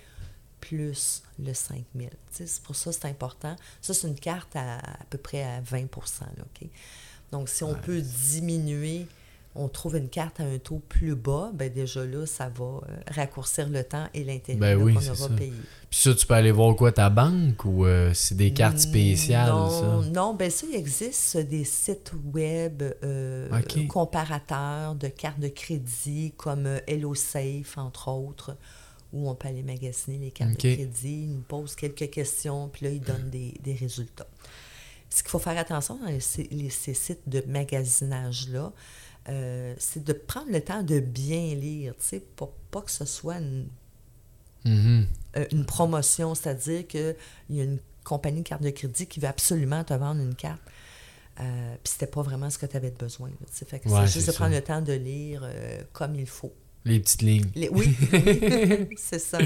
plus 0.60 1.24
le 1.40 1.54
5 1.54 1.84
000. 1.96 2.10
Tu 2.10 2.16
sais, 2.32 2.48
C'est 2.48 2.64
pour 2.64 2.76
ça 2.76 2.92
que 2.92 2.96
c'est 3.00 3.06
important. 3.08 3.56
Ça, 3.82 3.94
c'est 3.94 4.08
une 4.08 4.20
carte 4.20 4.56
à 4.56 4.78
à 4.80 5.04
peu 5.10 5.18
près 5.18 5.44
à 5.44 5.62
20 5.62 5.82
là, 6.38 6.44
OK? 6.44 6.68
Donc, 7.32 7.50
si 7.50 7.64
on 7.64 7.74
Ouais, 7.74 7.82
peut 7.82 8.02
diminuer, 8.02 9.08
on 9.56 9.68
trouve 9.70 9.98
une 9.98 10.10
carte 10.10 10.40
à 10.40 10.44
un 10.46 10.58
taux 10.58 10.82
plus 10.90 11.16
bas, 11.16 11.52
ben 11.54 11.72
déjà 11.72 12.04
là, 12.06 12.26
ça 12.26 12.50
va 12.50 12.64
euh, 12.66 12.80
raccourcir 13.12 13.70
le 13.70 13.84
temps 13.84 14.08
et 14.14 14.24
l'intérêt 14.24 14.58
Ben 14.58 14.76
oui, 14.82 14.96
qu'on 14.96 15.06
aura 15.06 15.16
ça. 15.16 15.30
payé. 15.30 15.54
Puis 15.90 16.00
ça, 16.02 16.16
tu 16.16 16.26
peux 16.26 16.34
aller 16.34 16.52
voir 16.52 16.76
quoi, 16.76 16.92
ta 16.92 17.12
banque 17.12 17.64
ou 17.66 17.86
euh, 17.86 18.12
c'est 18.16 18.36
des 18.36 18.52
cartes 18.52 18.80
spéciales, 18.80 19.50
non, 19.50 19.70
ça? 20.04 20.10
Non, 20.10 20.34
ben 20.34 20.50
ça, 20.50 20.66
il 20.68 20.76
existe 20.76 21.38
des 21.38 21.64
sites 21.66 22.14
web 22.34 22.82
euh, 23.04 23.48
comparateurs 23.88 24.96
de 24.96 25.08
cartes 25.08 25.40
de 25.40 25.50
crédit 25.50 26.34
comme 26.38 26.68
HelloSafe, 26.88 27.78
entre 27.78 28.08
autres, 28.10 28.58
où 29.12 29.30
on 29.30 29.36
peut 29.36 29.48
aller 29.50 29.62
magasiner 29.62 30.18
les 30.18 30.32
cartes 30.32 30.54
de 30.54 30.58
crédit. 30.58 31.24
Ils 31.26 31.30
nous 31.36 31.42
posent 31.42 31.76
quelques 31.76 32.10
questions, 32.10 32.70
puis 32.70 32.86
là, 32.88 32.92
ils 32.92 33.02
donnent 33.02 33.30
des, 33.30 33.54
des 33.64 33.76
résultats. 33.76 34.26
Ce 35.12 35.22
qu'il 35.22 35.30
faut 35.30 35.38
faire 35.38 35.60
attention 35.60 35.98
dans 36.00 36.08
les, 36.08 36.20
les- 36.50 36.72
ces 36.72 36.96
sites 36.96 37.22
de 37.30 37.44
magasinage-là, 37.48 38.72
euh, 39.30 39.74
c'est 39.78 40.04
de 40.04 40.14
prendre 40.14 40.52
le 40.52 40.62
temps 40.62 40.84
de 40.84 41.00
bien 41.00 41.56
lire, 41.56 41.94
tu 41.98 42.04
sais, 42.06 42.20
pour 42.36 42.52
pas 42.72 42.82
que 42.82 42.92
ce 42.92 43.06
soit 43.06 43.38
une 43.38 43.68
Mhm. 44.66 45.08
euh, 45.36 45.46
une 45.52 45.66
promotion, 45.66 46.36
c'est-à-dire 46.36 46.88
qu'il 46.88 47.16
y 47.50 47.60
a 47.60 47.64
une 47.66 47.80
compagnie 48.06 48.44
de 48.44 48.48
carte 48.48 48.64
de 48.64 48.70
crédit 48.70 49.08
qui 49.08 49.20
veut 49.20 49.28
absolument 49.28 49.84
te 49.84 49.94
vendre 49.94 50.22
une 50.22 50.36
carte. 50.36 50.62
Euh, 51.40 51.76
puis 51.84 51.92
c'était 51.94 52.08
pas 52.08 52.22
vraiment 52.22 52.50
ce 52.50 52.58
que 52.58 52.66
tu 52.66 52.78
avais 52.78 52.92
besoin. 52.92 53.30
là, 53.30 53.36
tu 53.48 53.58
sais. 53.58 53.66
Fait 53.66 53.80
que 53.80 53.90
Ouais, 53.90 54.02
c'est 54.08 54.14
juste 54.14 54.28
de 54.28 54.32
ça. 54.32 54.38
prendre 54.38 54.54
le 54.56 54.62
temps 54.62 54.82
de 54.82 54.94
lire 54.94 55.42
euh, 55.44 55.82
comme 55.92 56.16
il 56.16 56.28
faut. 56.28 56.54
Les 56.86 57.00
petites 57.00 57.22
lignes. 57.22 57.50
Les- 57.56 57.70
oui, 57.70 57.96
c'est 58.98 59.20
ça. 59.20 59.38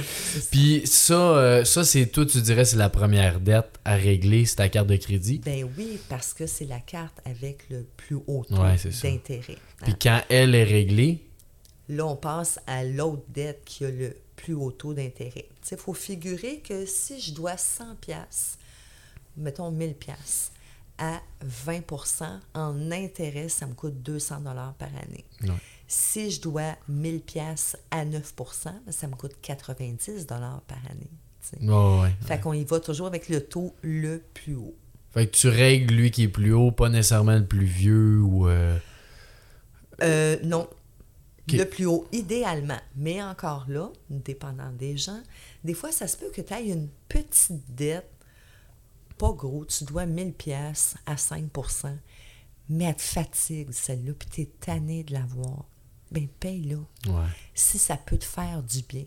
Puis 0.52 0.82
ça, 0.86 1.14
euh, 1.38 1.64
ça 1.66 1.84
c'est 1.84 2.08
tout, 2.08 2.26
tu 2.26 2.42
dirais, 2.42 2.66
c'est 2.66 2.78
la 2.78 2.90
première 2.90 3.40
dette 3.40 3.80
à 3.86 3.96
régler, 3.96 4.46
c'est 4.46 4.56
ta 4.56 4.70
carte 4.70 4.88
de 4.88 4.96
crédit. 4.96 5.40
Ben 5.46 5.70
oui, 5.78 6.00
parce 6.10 6.34
que 6.34 6.48
c'est 6.48 6.66
la 6.66 6.80
carte 6.80 7.20
avec 7.26 7.70
le 7.70 7.86
plus 7.96 8.16
haut 8.28 8.44
taux 8.50 8.56
Ouais, 8.62 8.76
d'intérêt. 9.04 9.58
Puis 9.84 9.96
quand 10.02 10.22
elle 10.30 10.56
est 10.56 10.64
réglée, 10.64 11.24
Là, 11.90 12.06
on 12.06 12.18
passe 12.18 12.60
à 12.68 12.84
l'autre 12.84 13.24
dette 13.30 13.62
qui 13.64 13.86
a 13.86 13.90
le 13.90 14.14
plus 14.36 14.54
haut 14.54 14.72
taux 14.72 14.94
d'intérêt. 14.94 15.48
Il 15.72 15.78
faut 15.78 15.94
figurer 15.94 16.60
que 16.60 16.86
si 16.86 17.22
je 17.22 17.34
dois 17.34 17.56
100 17.56 17.96
pièces, 18.02 18.58
mettons 19.38 19.72
1000 19.72 19.94
pièces 19.94 20.52
à 20.98 21.22
20% 21.66 22.26
en 22.56 22.92
intérêt, 22.92 23.48
ça 23.48 23.68
me 23.68 23.74
coûte 23.74 24.02
200 24.04 24.42
dollars 24.42 24.74
par 24.74 24.90
année. 24.90 25.24
Ouais. 25.44 25.50
Si 25.88 26.32
je 26.32 26.42
dois 26.42 26.76
1000 26.90 27.22
pièces 27.22 27.78
à 27.92 28.06
9% 28.06 28.22
ben, 28.66 28.92
ça 28.92 29.08
me 29.08 29.16
coûte 29.16 29.36
90 29.42 30.28
dollars 30.28 30.62
par 30.68 30.80
année. 30.92 31.10
ouais. 32.02 32.14
Fait 32.26 32.40
qu'on 32.40 32.54
y 32.54 32.66
va 32.66 32.80
toujours 32.80 33.08
avec 33.08 33.30
le 33.30 33.42
taux 33.42 33.74
le 33.82 34.22
plus 34.34 34.56
haut. 34.56 34.76
Fait 35.12 35.28
que 35.28 35.32
tu 35.32 35.48
règles 35.48 35.96
lui 35.96 36.12
qui 36.12 36.24
est 36.24 36.28
plus 36.28 36.54
haut, 36.54 36.72
pas 36.72 36.90
nécessairement 36.90 37.38
le 37.38 37.46
plus 37.46 37.66
vieux 37.66 38.20
ou... 38.20 38.48
euh, 38.48 38.78
Euh, 40.02 40.38
non. 40.44 40.68
Le 41.50 41.64
plus 41.64 41.86
haut, 41.86 42.06
idéalement. 42.12 42.80
Mais 42.98 43.24
encore 43.24 43.66
là, 43.70 43.90
dépendant 44.10 44.70
des 44.72 44.98
gens, 44.98 45.22
des 45.64 45.74
fois, 45.74 45.94
ça 45.94 46.08
se 46.08 46.18
peut 46.18 46.30
que 46.36 46.42
tu 46.42 46.54
aies 46.54 46.68
une 46.68 46.90
petite 47.08 47.74
dette, 47.74 48.12
pas 49.18 49.32
gros, 49.32 49.64
tu 49.64 49.86
dois 49.86 50.06
1000 50.06 50.34
pièces 50.34 50.96
à 51.06 51.16
5% 51.16 51.94
mais 52.70 52.86
elle 52.86 52.96
te 52.96 53.02
fatigue, 53.02 53.72
celle-là, 53.72 54.14
puis 54.18 54.30
tu 54.30 54.42
es 54.42 54.46
tanné 54.60 55.04
de 55.04 55.14
l'avoir. 55.14 55.66
Bien, 56.12 56.28
paye-la. 56.39 56.78
Ouais. 57.12 57.28
Si 57.53 57.78
ça 57.78 57.97
peut 57.97 58.18
te 58.18 58.26
faire 58.26 58.64
du 58.64 58.82
bien. 58.88 59.03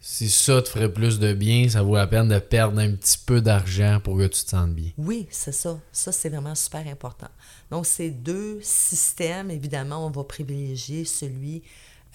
si 0.00 0.30
ça 0.30 0.62
te 0.62 0.68
ferait 0.68 0.92
plus 0.92 1.18
de 1.18 1.32
bien, 1.32 1.68
ça 1.68 1.82
vaut 1.82 1.96
la 1.96 2.06
peine 2.06 2.28
de 2.28 2.38
perdre 2.38 2.78
un 2.80 2.92
petit 2.92 3.18
peu 3.18 3.40
d'argent 3.40 4.00
pour 4.02 4.16
que 4.16 4.26
tu 4.26 4.44
te 4.44 4.50
sentes 4.50 4.74
bien. 4.74 4.90
Oui, 4.98 5.26
c'est 5.30 5.52
ça. 5.52 5.78
Ça, 5.92 6.10
c'est 6.10 6.28
vraiment 6.28 6.54
super 6.54 6.86
important. 6.88 7.28
Donc, 7.70 7.86
ces 7.86 8.10
deux 8.10 8.58
systèmes, 8.62 9.50
évidemment, 9.50 10.06
on 10.06 10.10
va 10.10 10.24
privilégier 10.24 11.04
celui 11.04 11.62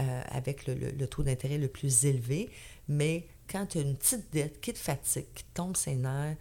euh, 0.01 0.21
avec 0.29 0.67
le, 0.67 1.05
taux 1.07 1.23
d'intérêt 1.23 1.57
le 1.57 1.67
plus 1.67 2.05
élevé, 2.05 2.51
mais 2.87 3.25
quand 3.49 3.65
tu 3.65 3.79
as 3.79 3.81
une 3.81 3.95
petite 3.95 4.31
dette 4.31 4.61
qui 4.61 4.73
te 4.73 4.77
fatigue, 4.77 5.25
qui 5.33 5.43
te 5.43 5.53
tombe 5.55 5.75
ses 5.77 5.95
nerfs, 5.95 6.35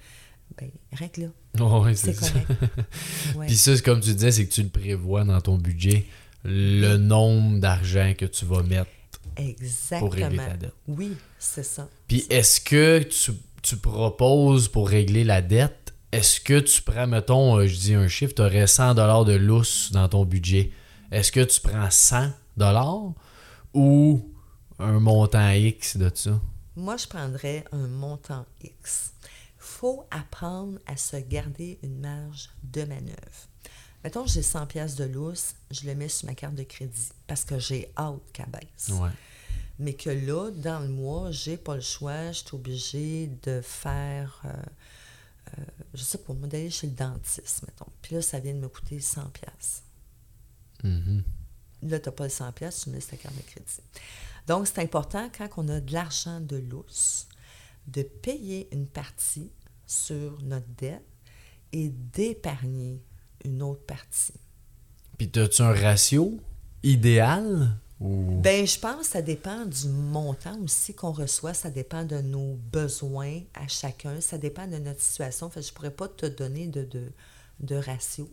ben, 0.59 0.71
règle-la. 0.93 1.29
oui, 1.65 1.97
c'est 1.97 2.15
correct. 2.15 2.47
Puis 3.47 3.57
ça, 3.57 3.79
comme 3.81 4.01
tu 4.01 4.13
disais, 4.13 4.33
c'est 4.33 4.47
que 4.47 4.53
tu 4.53 4.63
le 4.63 4.69
prévois 4.69 5.25
dans 5.25 5.41
ton 5.41 5.57
budget, 5.57 6.05
le 6.47 6.97
nombre 6.97 7.59
d'argent 7.59 8.15
que 8.17 8.25
tu 8.25 8.45
vas 8.45 8.63
mettre 8.63 8.91
Exactement. 9.37 10.01
pour 10.01 10.15
régler 10.15 10.37
ta 10.37 10.57
dette. 10.57 10.75
Oui, 10.87 11.17
c'est 11.39 11.65
ça. 11.65 11.89
Puis 12.09 12.25
est-ce 12.31 12.61
que 12.61 13.03
tu, 13.03 13.33
tu, 13.63 13.77
proposes 13.77 14.69
pour 14.69 14.89
régler 14.89 15.25
la 15.25 15.43
dette, 15.43 15.95
est-ce 16.13 16.41
que 16.41 16.61
tu 16.61 16.83
prends, 16.83 17.07
mettons, 17.07 17.59
euh, 17.59 17.67
je 17.67 17.77
dis 17.77 17.95
un 17.95 18.09
chiffre, 18.09 18.35
tu 18.35 18.43
aurais 18.43 18.67
100 18.67 18.95
de 18.95 19.33
lousse 19.35 19.91
dans 19.93 20.09
ton 20.09 20.25
budget. 20.25 20.71
Est-ce 21.11 21.33
que 21.33 21.41
tu 21.41 21.61
prends 21.61 21.91
100 21.91 22.31
ou 23.75 24.33
un 24.79 25.01
montant 25.01 25.51
X 25.51 25.97
de 25.97 26.11
ça? 26.15 26.41
Moi, 26.77 26.97
je 26.97 27.07
prendrais 27.07 27.65
un 27.73 27.87
montant 27.87 28.47
X. 28.63 29.13
faut 29.59 30.07
apprendre 30.11 30.79
à 30.87 30.97
se 30.97 31.17
garder 31.17 31.79
une 31.83 32.01
marge 32.01 32.51
de 32.63 32.85
manœuvre. 32.85 33.49
Mettons, 34.07 34.25
j'ai 34.25 34.43
100 34.43 34.67
pièces 34.67 34.95
de 34.95 35.03
lousse, 35.03 35.57
je 35.73 35.85
le 35.85 35.97
mets 35.97 36.09
sur 36.09 36.29
ma 36.29 36.37
carte 36.37 36.55
de 36.55 36.63
crédit 36.63 37.09
parce 37.27 37.45
que 37.45 37.59
j'ai 37.59 37.93
hâte 37.99 38.23
qu'elle 38.33 38.47
baisse. 38.47 38.93
Mais 39.81 39.95
que 39.95 40.11
là, 40.11 40.53
dans 40.53 40.79
le 40.79 40.87
mois, 40.87 41.33
j'ai 41.33 41.57
pas 41.57 41.75
le 41.75 41.81
choix, 41.81 42.31
je 42.31 42.45
suis 42.45 42.55
obligée 42.55 43.27
de 43.43 43.61
faire, 43.61 44.43
euh, 44.45 44.53
euh, 45.59 45.65
je 45.93 46.05
sais 46.05 46.19
pas, 46.19 46.35
moi, 46.35 46.47
d'aller 46.47 46.71
chez 46.71 46.87
le 46.87 46.93
dentiste, 46.93 47.65
mettons. 47.67 47.91
Puis 48.01 48.15
là, 48.15 48.23
ça 48.23 48.39
vient 48.39 48.55
de 48.55 48.61
me 48.61 48.69
coûter 48.69 49.01
100 49.01 49.29
pièces. 49.31 49.83
Mm-hmm. 50.85 51.23
Là, 51.89 51.99
tu 51.99 52.09
n'as 52.09 52.13
pas 52.13 52.25
le 52.25 52.31
100 52.31 52.53
pièces, 52.53 52.83
tu 52.83 52.91
mets 52.91 53.01
ta 53.01 53.17
carte 53.17 53.35
de 53.35 53.43
crédit. 53.43 53.81
Donc, 54.47 54.69
c'est 54.69 54.79
important, 54.79 55.29
quand 55.37 55.49
on 55.57 55.69
a 55.69 55.81
de 55.81 55.93
l'argent 55.93 56.41
de 56.41 56.59
lousse, 56.59 57.27
de 57.89 58.03
payer 58.03 58.69
une 58.73 58.87
partie 58.87 59.51
sur 59.85 60.41
notre 60.43 60.69
dette 60.77 61.03
et 61.73 61.89
d'épargner 61.89 63.03
une 63.47 63.63
autre 63.63 63.85
partie. 63.87 64.35
Puis, 65.19 65.31
as-tu 65.37 65.63
un 65.63 65.73
ratio 65.73 66.39
idéal? 66.83 67.77
Ou... 68.01 68.41
Ben, 68.43 68.67
je 68.67 68.79
pense 68.79 69.07
que 69.07 69.07
ça 69.07 69.23
dépend 69.23 69.65
du 69.65 69.89
montant 69.89 70.61
aussi 70.61 70.95
qu'on 70.95 71.13
reçoit. 71.13 71.55
Ça 71.55 71.71
dépend 71.71 72.05
de 72.05 72.21
nos 72.21 72.55
besoins 72.71 73.41
à 73.55 73.67
chacun. 73.69 74.21
Ça 74.21 74.37
dépend 74.37 74.67
de 74.67 74.77
notre 74.77 75.01
situation. 75.01 75.49
Fait 75.49 75.63
je 75.63 75.71
ne 75.71 75.75
pourrais 75.75 75.91
pas 75.91 76.09
te 76.09 76.27
donner 76.27 76.67
de, 76.67 76.87
de, 77.61 77.77
ratio. 77.77 78.29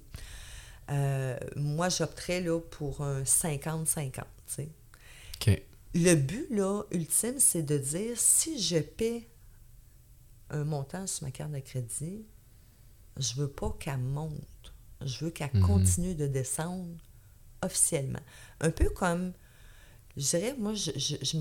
Euh, 0.91 1.37
moi, 1.55 1.87
j'opterais 1.87 2.41
là, 2.41 2.59
pour 2.59 3.01
un 3.01 3.23
50-50. 3.23 4.23
Le 5.95 6.15
but 6.15 6.47
là, 6.49 6.83
ultime, 6.91 7.35
c'est 7.37 7.61
de 7.61 7.77
dire 7.77 8.17
si 8.17 8.59
je 8.59 8.79
paie 8.79 9.27
un 10.49 10.63
montant 10.63 11.05
sur 11.05 11.25
ma 11.25 11.31
carte 11.31 11.51
de 11.51 11.59
crédit, 11.59 12.25
je 13.17 13.35
veux 13.35 13.47
pas 13.47 13.75
qu'elle 13.79 13.99
monte. 13.99 14.33
Je 15.05 15.25
veux 15.25 15.31
qu'elle 15.31 15.49
mhm. 15.53 15.65
continue 15.65 16.15
de 16.15 16.27
descendre 16.27 16.87
officiellement. 17.61 18.21
Un 18.59 18.71
peu 18.71 18.89
comme, 18.89 19.33
je 20.17 20.29
dirais, 20.29 20.55
moi, 20.57 20.73
je, 20.73 20.91
je, 20.95 21.15
je, 21.21 21.37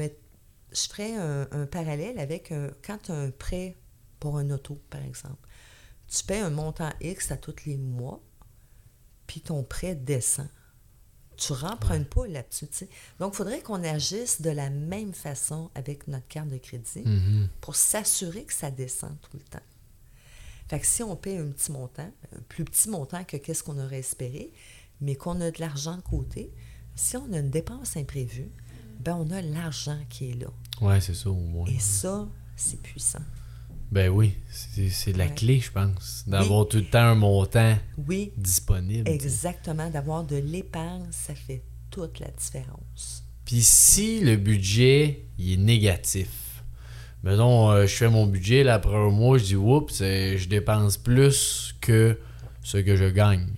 je 0.72 0.88
ferais 0.88 1.14
un, 1.14 1.66
parallèle 1.66 2.18
avec 2.18 2.52
quand 2.84 2.98
tu 2.98 3.12
as 3.12 3.14
un 3.14 3.30
prêt 3.30 3.76
pour 4.20 4.38
un 4.38 4.50
auto, 4.50 4.80
par 4.88 5.02
exemple. 5.02 5.48
Tu 6.06 6.24
paies 6.24 6.38
un 6.38 6.50
montant 6.50 6.92
X 7.00 7.32
à 7.32 7.36
tous 7.36 7.64
les 7.66 7.76
mois, 7.76 8.22
puis 9.26 9.40
ton 9.40 9.62
prêt 9.64 9.94
descend. 9.94 10.48
Tu 11.36 11.52
ne 11.52 11.58
rempruntes 11.58 12.08
pas 12.08 12.26
là-dessus. 12.26 12.68
Donc, 13.18 13.32
il 13.34 13.36
faudrait 13.36 13.62
qu'on 13.62 13.82
agisse 13.82 14.42
de 14.42 14.50
la 14.50 14.70
même 14.70 15.12
façon 15.12 15.70
avec 15.74 16.06
notre 16.06 16.28
carte 16.28 16.48
de 16.48 16.58
crédit 16.58 17.02
mhm. 17.04 17.48
pour 17.60 17.74
s'assurer 17.74 18.44
que 18.44 18.52
ça 18.52 18.70
descend 18.70 19.18
tout 19.22 19.36
le 19.36 19.42
temps. 19.42 19.58
Fait 20.72 20.80
que 20.80 20.86
si 20.86 21.02
on 21.02 21.16
paye 21.16 21.36
un 21.36 21.48
petit 21.48 21.70
montant, 21.70 22.10
un 22.34 22.40
plus 22.48 22.64
petit 22.64 22.88
montant 22.88 23.24
que 23.24 23.36
qu'est-ce 23.36 23.62
qu'on 23.62 23.78
aurait 23.78 23.98
espéré, 23.98 24.54
mais 25.02 25.16
qu'on 25.16 25.38
a 25.42 25.50
de 25.50 25.60
l'argent 25.60 25.98
de 25.98 26.00
côté, 26.00 26.50
si 26.94 27.18
on 27.18 27.30
a 27.34 27.40
une 27.40 27.50
dépense 27.50 27.98
imprévue, 27.98 28.50
ben 28.98 29.16
on 29.16 29.30
a 29.32 29.42
l'argent 29.42 29.98
qui 30.08 30.30
est 30.30 30.40
là. 30.40 30.46
Oui, 30.80 30.94
c'est 31.02 31.14
ça 31.14 31.28
au 31.28 31.34
moins. 31.34 31.66
Et 31.66 31.78
ça, 31.78 32.26
c'est 32.56 32.80
puissant. 32.80 33.20
Ben 33.90 34.08
oui, 34.08 34.34
c'est 34.48 35.14
la 35.14 35.28
clé, 35.28 35.60
je 35.60 35.70
pense, 35.70 36.24
d'avoir 36.26 36.66
tout 36.66 36.78
le 36.78 36.88
temps 36.88 37.00
un 37.00 37.16
montant 37.16 37.76
oui, 38.08 38.32
disponible. 38.38 39.06
Exactement, 39.10 39.90
d'avoir 39.90 40.24
de 40.24 40.36
l'épargne, 40.36 41.06
ça 41.10 41.34
fait 41.34 41.62
toute 41.90 42.18
la 42.18 42.30
différence. 42.30 43.26
Puis 43.44 43.60
si 43.60 44.20
le 44.20 44.36
budget 44.36 45.26
il 45.36 45.52
est 45.52 45.56
négatif, 45.58 46.30
mettons, 47.22 47.70
euh, 47.70 47.86
je 47.86 47.94
fais 47.94 48.08
mon 48.08 48.26
budget, 48.26 48.64
là, 48.64 48.74
après 48.74 48.96
un 48.96 49.10
mois, 49.10 49.38
je 49.38 49.44
dis, 49.44 49.56
oups, 49.56 49.98
je 49.98 50.48
dépense 50.48 50.96
plus 50.96 51.74
que 51.80 52.18
ce 52.62 52.78
que 52.78 52.96
je 52.96 53.06
gagne. 53.06 53.48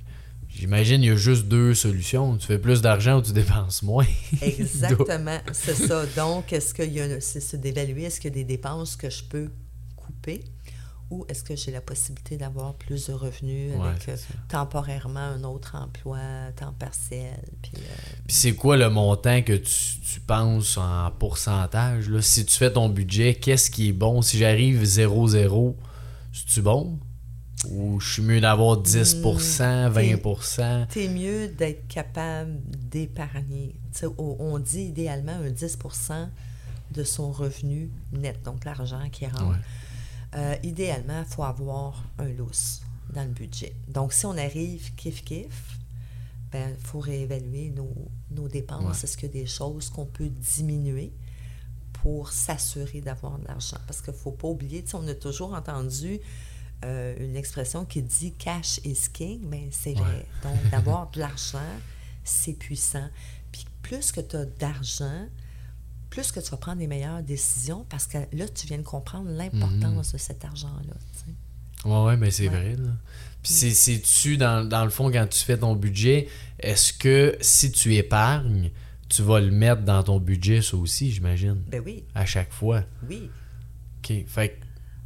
J'imagine 0.48 1.02
il 1.02 1.06
y 1.08 1.10
a 1.10 1.16
juste 1.16 1.46
deux 1.46 1.74
solutions. 1.74 2.36
Tu 2.36 2.46
fais 2.46 2.58
plus 2.58 2.80
d'argent 2.80 3.18
ou 3.18 3.22
tu 3.22 3.32
dépenses 3.32 3.82
moins. 3.82 4.06
Exactement, 4.42 5.38
c'est 5.52 5.74
ça. 5.74 6.06
Donc, 6.16 6.52
est-ce 6.52 6.72
qu'il 6.72 6.92
y 6.92 7.00
a, 7.00 7.20
c'est 7.20 7.60
d'évaluer, 7.60 8.04
est-ce 8.04 8.20
qu'il 8.20 8.30
y 8.30 8.34
a 8.34 8.36
des 8.36 8.44
dépenses 8.44 8.94
que 8.94 9.10
je 9.10 9.24
peux 9.24 9.50
couper? 9.96 10.44
Est-ce 11.28 11.44
que 11.44 11.56
j'ai 11.56 11.70
la 11.70 11.80
possibilité 11.80 12.36
d'avoir 12.36 12.74
plus 12.74 13.06
de 13.06 13.12
revenus 13.12 13.72
avec 13.80 14.08
euh, 14.08 14.16
temporairement 14.48 15.20
un 15.20 15.44
autre 15.44 15.76
emploi, 15.76 16.18
temps 16.56 16.74
partiel. 16.78 17.40
Puis, 17.62 17.72
euh, 17.76 17.94
c'est 18.28 18.54
quoi 18.54 18.76
le 18.76 18.90
montant 18.90 19.42
que 19.42 19.54
tu, 19.54 20.00
tu 20.00 20.20
penses 20.20 20.76
en 20.76 21.10
pourcentage? 21.18 22.08
Là? 22.08 22.22
Si 22.22 22.44
tu 22.44 22.56
fais 22.56 22.72
ton 22.72 22.88
budget, 22.88 23.34
qu'est-ce 23.34 23.70
qui 23.70 23.88
est 23.88 23.92
bon? 23.92 24.22
Si 24.22 24.38
j'arrive 24.38 24.82
0-0, 24.82 25.74
c'est-tu 26.32 26.62
bon? 26.62 26.98
Ou 27.70 28.00
je 28.00 28.14
suis 28.14 28.22
mieux 28.22 28.40
d'avoir 28.40 28.82
10% 28.82 29.88
20 29.88 30.86
Tu 30.90 31.04
es 31.04 31.08
mieux 31.08 31.48
d'être 31.48 31.86
capable 31.88 32.60
d'épargner. 32.66 33.74
On 34.18 34.58
dit 34.58 34.82
idéalement 34.82 35.32
un 35.32 35.50
10% 35.50 36.28
de 36.90 37.04
son 37.04 37.30
revenu 37.32 37.90
net, 38.12 38.42
donc 38.44 38.64
l'argent 38.64 39.08
qui 39.10 39.26
rentre. 39.26 39.58
Euh, 40.36 40.56
idéalement, 40.62 41.20
il 41.20 41.32
faut 41.32 41.44
avoir 41.44 42.04
un 42.18 42.28
lousse 42.28 42.82
dans 43.12 43.22
le 43.22 43.30
budget. 43.30 43.74
Donc, 43.88 44.12
si 44.12 44.26
on 44.26 44.36
arrive 44.36 44.92
kiff-kiff, 44.96 45.46
il 45.46 46.50
ben, 46.52 46.76
faut 46.82 47.00
réévaluer 47.00 47.72
nos, 48.30 48.48
dépenses. 48.48 49.04
Est-ce 49.04 49.16
qu'il 49.16 49.28
y 49.28 49.38
a 49.38 49.42
des 49.42 49.46
choses 49.46 49.90
qu'on 49.90 50.06
peut 50.06 50.28
diminuer 50.28 51.12
pour 51.94 52.30
s'assurer 52.30 53.00
d'avoir 53.00 53.38
de 53.38 53.46
l'argent? 53.46 53.78
Parce 53.86 54.00
qu'il 54.00 54.12
ne 54.12 54.18
faut 54.18 54.32
pas 54.32 54.48
oublier, 54.48 54.84
on 54.94 55.06
a 55.08 55.14
toujours 55.14 55.54
entendu 55.54 56.20
euh, 56.84 57.14
une 57.18 57.36
expression 57.36 57.84
qui 57.84 58.02
dit 58.02 58.32
cash 58.32 58.80
is 58.84 59.08
king, 59.12 59.40
mais 59.48 59.68
c'est 59.70 59.94
vrai. 59.94 60.26
Donc, 60.42 60.70
d'avoir 60.70 61.10
de 61.12 61.20
l'argent, 61.20 61.58
c'est 62.24 62.54
puissant. 62.54 63.08
Puis 63.52 63.66
plus 63.82 64.12
que 64.12 64.20
tu 64.20 64.36
as 64.36 64.44
d'argent, 64.44 65.28
plus 66.14 66.30
que 66.30 66.40
tu 66.40 66.50
vas 66.50 66.56
prendre 66.56 66.78
les 66.78 66.86
meilleures 66.86 67.22
décisions 67.22 67.84
parce 67.90 68.06
que 68.06 68.18
là, 68.32 68.48
tu 68.48 68.66
viens 68.68 68.78
de 68.78 68.82
comprendre 68.82 69.28
l'importance 69.30 70.08
mhm. 70.08 70.12
de 70.12 70.18
cet 70.18 70.44
argent-là. 70.44 70.94
Oui, 71.84 72.06
ouais, 72.06 72.16
mais 72.16 72.30
c'est 72.30 72.46
vrai. 72.46 72.76
Puis 73.42 73.52
c'est-tu, 73.52 74.36
dans, 74.36 74.66
dans, 74.66 74.84
le 74.84 74.90
fond, 74.90 75.10
quand 75.10 75.26
tu 75.28 75.44
fais 75.44 75.58
ton 75.58 75.74
budget, 75.74 76.28
est-ce 76.58 76.92
que 76.92 77.36
si 77.40 77.72
tu 77.72 77.96
épargnes, 77.96 78.70
tu 79.08 79.22
vas 79.22 79.40
le 79.40 79.50
mettre 79.50 79.82
dans 79.82 80.02
ton 80.02 80.18
budget, 80.18 80.62
ça 80.62 80.76
aussi, 80.76 81.10
j'imagine? 81.10 81.62
Ben 81.68 81.82
oui. 81.84 82.04
À 82.14 82.24
chaque 82.24 82.52
fois? 82.52 82.84
Oui. 83.08 83.28
OK. 83.98 84.24
Fait 84.26 84.58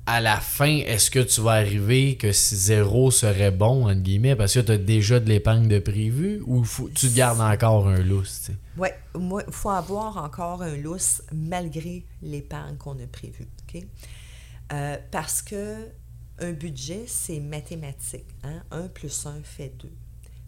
à 0.09 0.23
la 0.23 0.41
fin, 0.41 0.79
est-ce 0.79 1.11
que 1.11 1.19
tu 1.19 1.43
vas 1.43 1.53
arriver 1.53 2.17
que 2.17 2.33
zéro 2.33 3.11
serait 3.11 3.51
bon, 3.51 3.89
entre 3.89 4.01
guillemets, 4.01 4.37
parce 4.37 4.55
que 4.55 4.61
tu 4.61 4.73
as 4.73 4.79
déjà 4.79 5.21
de 5.21 5.29
l'épargne 5.29 5.69
de 5.69 5.79
prévu 5.81 6.43
ou 6.47 6.65
tu 6.95 7.11
te 7.11 7.15
gardes 7.15 7.43
encore 7.43 7.89
un 7.89 7.99
lousse? 7.99 8.51
Oui, 8.79 8.89
il 9.15 9.45
faut 9.51 9.69
avoir 9.69 10.17
encore 10.17 10.63
un 10.63 10.79
lousse 10.79 11.21
malgré 11.31 12.07
l'épargne 12.23 12.79
qu'on 12.79 12.99
a 12.99 13.07
prévue. 13.07 13.49
Euh, 14.73 14.97
parce 15.11 15.43
que 15.43 15.77
un 16.39 16.53
budget, 16.53 17.05
c'est 17.07 17.41
mathématique. 17.41 18.35
Hein? 18.45 18.63
1 18.71 18.89
plus 18.89 19.27
1 19.27 19.43
fait 19.43 19.75
2. 19.79 19.91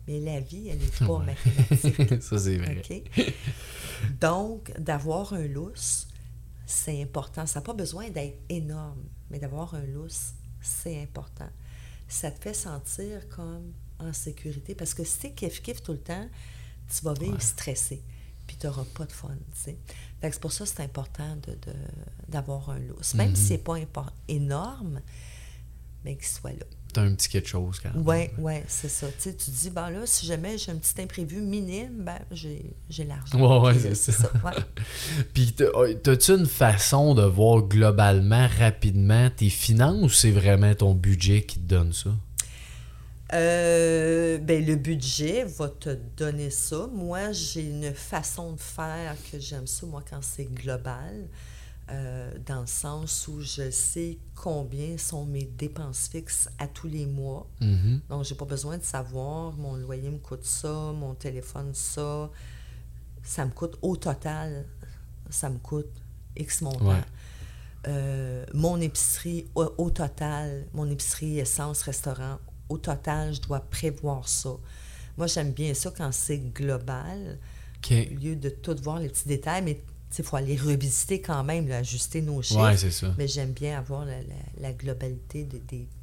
Mais 0.08 0.20
la 0.20 0.40
vie, 0.40 0.70
elle 0.70 0.78
n'est 0.78 1.06
pas 1.06 1.18
mathématique. 1.18 2.22
Ça, 2.22 2.38
c'est 2.38 2.56
vrai. 2.56 2.82
Donc, 4.22 4.72
d'avoir 4.78 5.34
un 5.34 5.46
lousse, 5.46 6.08
c'est 6.64 7.02
important. 7.02 7.44
Ça 7.44 7.60
n'a 7.60 7.64
pas 7.64 7.74
besoin 7.74 8.08
d'être 8.08 8.38
énorme 8.48 9.04
mais 9.30 9.38
d'avoir 9.38 9.74
un 9.74 9.84
lousse, 9.84 10.34
c'est 10.60 11.00
important. 11.02 11.48
Ça 12.08 12.30
te 12.30 12.40
fait 12.40 12.54
sentir 12.54 13.28
comme 13.28 13.72
en 13.98 14.12
sécurité 14.12 14.74
parce 14.74 14.94
que 14.94 15.04
si 15.04 15.18
tu 15.18 15.26
es 15.26 15.30
kiff-kiff 15.30 15.82
tout 15.82 15.92
le 15.92 16.00
temps, 16.00 16.28
tu 16.88 17.04
vas 17.04 17.14
vivre 17.14 17.40
stressé. 17.40 18.02
puis 18.46 18.56
tu 18.56 18.66
n'auras 18.66 18.84
pas 18.94 19.06
de 19.06 19.12
fun, 19.12 19.36
tu 19.64 19.76
c'est 20.22 20.40
pour 20.40 20.52
ça 20.52 20.64
que 20.64 20.70
c'est 20.70 20.82
important 20.82 21.38
d'avoir 22.28 22.66
de, 22.66 22.72
un 22.72 22.78
lousse. 22.80 23.14
Même 23.14 23.36
si 23.36 23.54
mm-hmm. 23.54 23.64
ce 23.64 23.74
n'est 23.78 23.86
pas 23.86 24.12
énorme, 24.28 25.00
mais 26.04 26.16
qu'il 26.16 26.26
soit 26.26 26.52
là. 26.52 26.66
T'as 26.92 27.02
un 27.02 27.14
petit 27.14 27.28
quelque 27.28 27.48
chose 27.48 27.80
quand 27.80 27.92
même. 27.94 28.06
Oui, 28.06 28.30
oui, 28.38 28.54
c'est 28.68 28.88
ça. 28.88 29.06
Tu, 29.20 29.34
tu 29.34 29.50
dis, 29.50 29.70
ben 29.70 29.90
là, 29.90 30.00
si 30.04 30.26
jamais 30.26 30.58
j'ai 30.58 30.72
un 30.72 30.76
petit 30.76 31.00
imprévu 31.00 31.40
minime, 31.40 32.04
ben 32.04 32.18
j'ai 32.30 33.04
l'argent. 33.04 33.38
Oui, 33.38 33.68
ouais, 33.68 33.94
c'est 33.94 34.12
ça. 34.12 34.30
Puis, 35.34 35.54
oh, 35.74 35.86
t'as-tu 36.02 36.32
une 36.32 36.46
façon 36.46 37.14
de 37.14 37.22
voir 37.22 37.62
globalement, 37.62 38.48
rapidement, 38.58 39.30
tes 39.30 39.50
finances 39.50 40.02
ou 40.02 40.08
c'est 40.08 40.30
vraiment 40.30 40.74
ton 40.74 40.94
budget 40.94 41.42
qui 41.42 41.58
te 41.58 41.66
donne 41.66 41.92
ça? 41.92 42.10
Euh, 43.32 44.38
ben, 44.38 44.64
le 44.64 44.74
budget 44.74 45.44
va 45.44 45.68
te 45.68 45.96
donner 46.16 46.50
ça. 46.50 46.88
Moi, 46.92 47.32
j'ai 47.32 47.62
une 47.62 47.94
façon 47.94 48.52
de 48.52 48.60
faire 48.60 49.14
que 49.30 49.38
j'aime 49.38 49.66
ça, 49.66 49.86
moi, 49.86 50.02
quand 50.08 50.22
c'est 50.22 50.52
global. 50.52 51.28
Euh, 51.92 52.30
dans 52.46 52.60
le 52.60 52.66
sens 52.68 53.26
où 53.26 53.40
je 53.40 53.68
sais 53.70 54.18
combien 54.36 54.96
sont 54.96 55.24
mes 55.24 55.42
dépenses 55.44 56.08
fixes 56.08 56.48
à 56.58 56.68
tous 56.68 56.86
les 56.86 57.04
mois. 57.04 57.48
Mm-hmm. 57.60 58.00
Donc, 58.08 58.24
je 58.24 58.32
n'ai 58.32 58.36
pas 58.38 58.44
besoin 58.44 58.78
de 58.78 58.84
savoir 58.84 59.54
mon 59.54 59.74
loyer 59.74 60.08
me 60.08 60.18
coûte 60.18 60.44
ça, 60.44 60.92
mon 60.92 61.14
téléphone 61.14 61.70
ça. 61.74 62.30
Ça 63.24 63.44
me 63.44 63.50
coûte 63.50 63.76
au 63.82 63.96
total, 63.96 64.66
ça 65.30 65.50
me 65.50 65.58
coûte 65.58 65.90
X 66.36 66.62
montant. 66.62 67.02
Euh, 67.88 68.44
mon 68.54 68.80
épicerie 68.80 69.48
au, 69.56 69.90
total, 69.90 70.66
mon 70.72 70.88
épicerie 70.88 71.40
essence, 71.40 71.82
restaurant, 71.82 72.38
au 72.68 72.78
total, 72.78 73.34
je 73.34 73.40
dois 73.40 73.60
prévoir 73.60 74.28
ça. 74.28 74.50
Moi, 75.18 75.26
j'aime 75.26 75.50
bien 75.52 75.74
ça 75.74 75.90
quand 75.96 76.12
c'est 76.12 76.38
global, 76.38 77.38
au 77.90 77.94
lieu 77.94 78.36
de 78.36 78.48
tout 78.48 78.76
voir 78.80 79.00
les 79.00 79.08
petits 79.08 79.26
détails, 79.26 79.62
mais 79.62 79.82
il 80.18 80.24
faut 80.24 80.36
aller 80.36 80.56
revisiter 80.56 81.20
quand 81.20 81.44
même, 81.44 81.70
ajuster 81.70 82.20
nos 82.20 82.42
chiffres. 82.42 82.68
Oui, 82.68 82.76
c'est 82.76 82.90
ça. 82.90 83.14
Mais 83.16 83.28
j'aime 83.28 83.52
bien 83.52 83.78
avoir 83.78 84.04
la, 84.60 84.72
globalité 84.72 85.46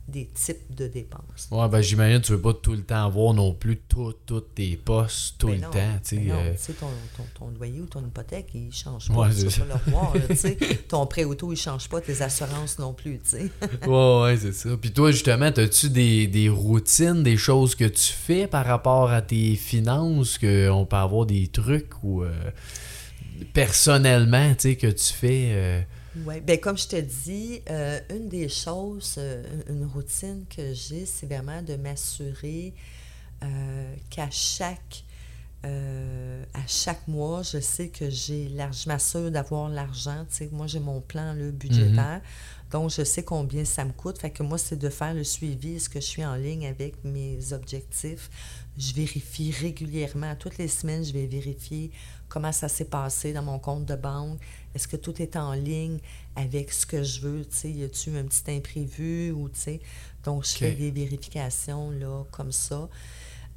des 0.08 0.26
types 0.28 0.74
de 0.74 0.88
dépenses. 0.88 1.50
Oui, 1.52 1.68
ben 1.70 1.82
j'imagine 1.82 2.22
que 2.22 2.28
tu 2.28 2.32
ne 2.32 2.38
veux 2.38 2.42
pas 2.42 2.54
tout 2.54 2.72
le 2.72 2.84
temps 2.84 3.06
avoir 3.06 3.34
non 3.34 3.54
plus 3.54 3.82
tous 3.90 4.14
tes 4.56 4.78
postes 4.78 5.36
tout 5.38 5.48
ben 5.48 5.56
le 5.56 5.62
temps. 5.62 5.70
Ben 5.72 6.26
non, 6.26 6.36
euh... 6.36 6.54
ton, 6.80 6.88
ton, 7.18 7.24
ton, 7.38 7.48
loyer 7.58 7.82
ou 7.82 7.86
ton 7.86 8.00
hypothèque, 8.06 8.50
il 8.54 8.68
ne 8.68 8.72
change 8.72 9.10
pas. 9.10 9.16
Ouais, 9.16 9.36
tu 9.36 9.46
le 9.46 10.78
ton 10.88 11.06
prêt 11.06 11.26
auto, 11.26 11.48
il 11.48 11.56
ne 11.56 11.56
change 11.58 11.90
pas. 11.90 12.00
Tes 12.00 12.22
assurances 12.22 12.80
non 12.80 12.94
plus. 12.94 13.20
Oui, 13.34 13.50
oui, 13.88 14.38
c'est 14.40 14.54
ça. 14.54 14.70
Puis 14.80 14.92
toi, 14.92 15.12
justement, 15.12 15.46
as-tu 15.46 15.90
des, 15.90 16.28
des, 16.28 16.48
routines, 16.48 17.24
des 17.24 17.38
choses 17.38 17.76
que 17.76 17.86
tu 17.86 18.14
fais 18.14 18.48
par 18.48 18.66
rapport 18.66 19.12
à 19.12 19.22
tes 19.22 19.56
finances, 19.56 20.38
qu'on 20.38 20.86
peut 20.90 20.96
avoir 20.96 21.26
des 21.26 21.48
trucs 21.48 22.04
ou... 22.04 22.24
Euh, 22.24 22.32
personnellement, 23.54 24.54
tu 24.56 24.70
sais, 24.70 24.76
que 24.76 24.88
tu 24.88 25.14
fais? 25.14 25.50
Euh? 25.52 25.82
Oui, 26.26 26.42
bien 26.42 26.58
comme 26.58 26.78
je 26.78 26.88
te 26.88 27.00
dis, 27.00 27.62
euh, 27.70 28.00
une 28.10 28.28
des 28.28 28.50
choses, 28.50 29.16
euh, 29.18 29.44
une 29.70 29.86
routine 29.86 30.46
que 30.50 30.74
j'ai, 30.74 31.06
c'est 31.06 31.28
vraiment 31.28 31.62
de 31.62 31.76
m'assurer 31.76 32.74
qu'à 34.10 34.30
chaque 34.32 35.04
à 35.64 36.66
chaque 36.66 37.08
mois, 37.08 37.44
je 37.44 37.60
sais 37.60 37.90
que 37.90 38.10
j'ai 38.10 38.48
l'argent, 38.50 38.80
je 38.84 38.90
m'assure 38.90 39.32
d'avoir 39.32 39.70
l'argent. 39.70 40.26
Tu 40.30 40.38
sais, 40.38 40.50
moi, 40.52 40.66
j'ai 40.68 40.80
mon 40.80 41.02
plan 41.02 41.34
le 41.34 41.52
budgétaire. 41.52 42.22
Mm-hmm. 42.22 42.72
Donc, 42.72 42.92
je 42.92 43.04
sais 43.04 43.24
combien 43.24 43.64
ça 43.66 43.86
me 43.86 43.92
coûte. 43.92 44.20
Fait 44.20 44.30
que 44.30 44.44
moi, 44.44 44.58
c'est 44.58 44.78
de 44.78 44.90
faire 44.90 45.14
le 45.14 45.24
suivi. 45.24 45.76
Est-ce 45.76 45.90
que 45.90 46.00
je 46.00 46.06
suis 46.06 46.26
en 46.26 46.36
ligne 46.36 46.68
avec 46.68 47.04
mes 47.04 47.54
objectifs? 47.54 48.30
Je 48.78 48.94
vérifie 48.94 49.52
régulièrement. 49.52 50.36
Toutes 50.36 50.58
les 50.58 50.68
semaines, 50.68 51.04
je 51.04 51.14
vais 51.14 51.26
vérifier 51.26 51.92
comment 52.30 52.52
ça 52.52 52.68
s'est 52.68 52.86
passé 52.86 53.34
dans 53.34 53.44
mon 53.44 53.60
compte 53.60 53.86
de 53.86 53.96
banque, 53.96 54.40
est-ce 54.76 54.88
que 54.88 54.96
tout 54.98 55.22
est 55.22 55.36
en 55.36 55.54
ligne 55.54 56.00
avec 56.36 56.72
ce 56.72 56.86
que 56.86 57.04
je 57.04 57.22
veux, 57.22 57.46
tu 57.46 57.56
sais, 57.56 57.72
y 57.72 57.84
a-tu 57.84 58.16
un 58.18 58.24
petit 58.24 58.52
imprévu 58.52 59.32
ou, 59.32 59.50
tu 59.50 59.60
sais, 59.60 59.80
donc 60.24 60.46
je 60.46 60.56
fais 60.56 60.72
des 60.72 60.92
vérifications, 60.92 61.92
là, 61.92 62.24
comme 62.32 62.52
ça. 62.52 62.88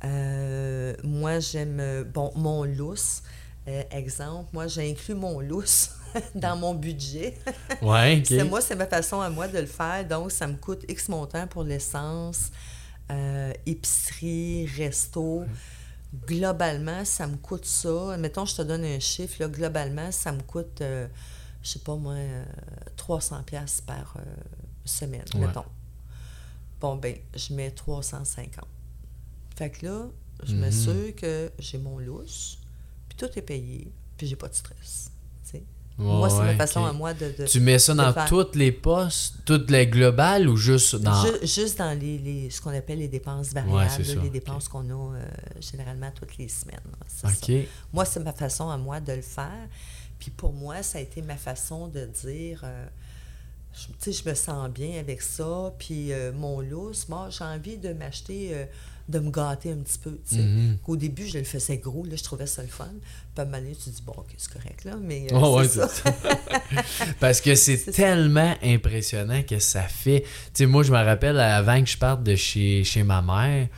Euh, 0.05 0.95
moi, 1.05 1.41
j'aime, 1.41 2.05
bon, 2.05 2.33
mon 2.37 2.65
lousse, 2.65 3.23
euh, 3.69 3.83
exemple, 3.91 4.49
moi, 4.53 4.67
j'ai 4.67 4.91
inclus 4.91 5.15
mon 5.15 5.41
lousse 5.41 5.91
dans 6.35 6.57
mon 6.57 6.75
budget. 6.75 7.35
Ouais, 7.83 8.23
c'est 8.27 8.45
moi, 8.45 8.61
c'est 8.61 8.77
ma 8.77 8.87
façon 8.87 9.21
à 9.21 9.29
moi 9.29 9.47
de 9.49 9.59
le 9.59 9.67
faire, 9.67 10.07
donc 10.07 10.33
ça 10.33 10.47
me 10.47 10.57
coûte 10.57 10.85
X 10.89 11.09
montant 11.09 11.47
pour 11.47 11.65
l'essence, 11.65 12.51
euh, 13.11 13.53
épicerie, 13.67 14.67
resto 14.67 15.45
globalement, 16.27 17.05
ça 17.05 17.27
me 17.27 17.37
coûte 17.37 17.65
ça. 17.65 18.17
Mettons, 18.19 18.45
je 18.45 18.57
te 18.57 18.63
donne 18.63 18.85
un 18.85 19.01
chiffre, 19.01 19.37
là, 19.41 19.49
globalement, 19.49 20.11
ça 20.13 20.33
me 20.33 20.43
coûte, 20.43 20.79
je 20.81 20.85
euh, 20.85 21.07
je 21.63 21.71
sais 21.71 21.79
pas 21.81 21.97
moi, 21.97 22.17
300 22.97 23.37
euh, 23.37 23.43
pièces 23.43 23.81
par 23.81 24.17
euh, 24.17 24.23
semaine, 24.85 25.25
mettons. 25.35 25.65
Bon, 26.81 26.97
ben, 26.97 27.17
je 27.37 27.53
mets 27.53 27.71
350. 27.71 28.65
Fait 29.57 29.71
que 29.71 29.87
là, 29.87 30.07
je 30.45 30.55
me 30.55 30.71
suis 30.71 30.89
m'assure 30.89 31.17
que 31.17 31.53
j'ai 31.59 31.79
mon 31.79 31.99
lousse, 31.99 32.59
puis 33.09 33.17
tout 33.19 33.39
est 33.39 33.43
payé, 33.43 33.93
puis 34.17 34.27
j'ai 34.27 34.37
pas 34.37 34.49
de 34.49 34.55
stress 34.55 35.10
moi, 36.01 36.31
c'est 36.31 36.39
ma 36.39 36.55
façon 36.55 36.85
à 36.85 36.93
moi 36.93 37.15
de, 37.15 37.47
Tu 37.47 37.61
mets 37.61 37.79
ça 37.79 37.95
dans 37.95 38.15
toutes 38.27 38.57
les 38.57 38.73
postes, 38.73 39.37
toutes 39.45 39.71
les 39.71 39.87
globales 39.87 40.49
ou 40.49 40.57
juste 40.57 40.97
dans. 40.97 41.25
juste 41.43 41.79
dans 41.79 41.99
les, 41.99 42.49
ce 42.51 42.61
qu'on 42.61 42.75
appelle 42.75 42.99
les 42.99 43.09
dépenses 43.09 43.53
variables, 43.53 44.03
les 44.23 44.31
dépenses 44.31 44.69
qu'on 44.69 44.89
a 44.89 45.17
euh, 45.17 45.23
généralement 45.61 46.11
toutes 46.15 46.37
les 46.39 46.49
semaines. 46.49 46.81
Moi, 47.93 48.05
c'est 48.05 48.21
ma 48.21 48.33
façon 48.33 48.71
à 48.71 48.77
moi 48.77 49.01
de 49.01 49.13
le 49.13 49.23
faire. 49.23 49.69
Puis 50.19 50.31
pour 50.31 50.53
moi, 50.53 50.83
ça 50.83 50.99
a 50.99 51.01
été 51.01 51.23
ma 51.23 51.37
façon 51.37 51.89
de 51.89 52.05
dire. 52.05 52.61
Euh, 52.65 52.87
je, 53.73 54.11
je 54.11 54.29
me 54.29 54.35
sens 54.35 54.69
bien 54.69 54.99
avec 54.99 55.23
ça. 55.23 55.73
Puis 55.79 56.13
euh, 56.13 56.33
mon 56.33 56.61
lousse, 56.61 57.09
moi, 57.09 57.29
j'ai 57.31 57.45
envie 57.45 57.79
de 57.79 57.93
m'acheter 57.93 58.67
de 59.11 59.19
me 59.19 59.31
gâter 59.31 59.73
un 59.73 59.79
petit 59.79 59.99
peu. 59.99 60.19
Tu 60.29 60.37
sais. 60.37 60.43
Mm-hmm. 60.43 60.77
Au 60.87 60.97
début, 60.97 61.27
je 61.27 61.39
le 61.39 61.45
faisais 61.45 61.79
gros, 61.79 62.05
là, 62.05 62.17
je 62.17 62.23
trouvais 62.23 62.47
ça 62.47 62.63
le 62.63 62.69
fun. 62.69 62.89
Puis 62.89 63.03
à 63.39 63.43
un 63.43 63.45
moment 63.45 63.59
donné, 63.59 63.75
tu 63.75 63.91
dis, 63.91 64.03
bon, 64.03 64.15
ok, 64.17 64.29
c'est 64.37 64.53
correct, 64.53 64.85
là, 64.85 64.97
mais. 65.01 65.27
Euh, 65.33 65.65
c'est 65.65 65.89
ça. 65.89 66.15
Parce 67.21 67.41
que 67.41 67.55
c'est 67.55 67.79
tellement 67.93 68.55
impressionnant 68.63 69.43
que 69.43 69.59
ça 69.59 69.83
fait. 69.83 70.23
Tu 70.23 70.29
sais, 70.55 70.67
moi, 70.67 70.83
je 70.83 70.93
me 70.93 70.97
rappelle, 70.97 71.39
avant 71.39 71.83
que 71.83 71.89
je 71.89 71.99
parte 71.99 72.23
de 72.23 72.37
chez, 72.37 72.85
chez 72.85 73.03
ma 73.03 73.23
mère, 73.23 73.69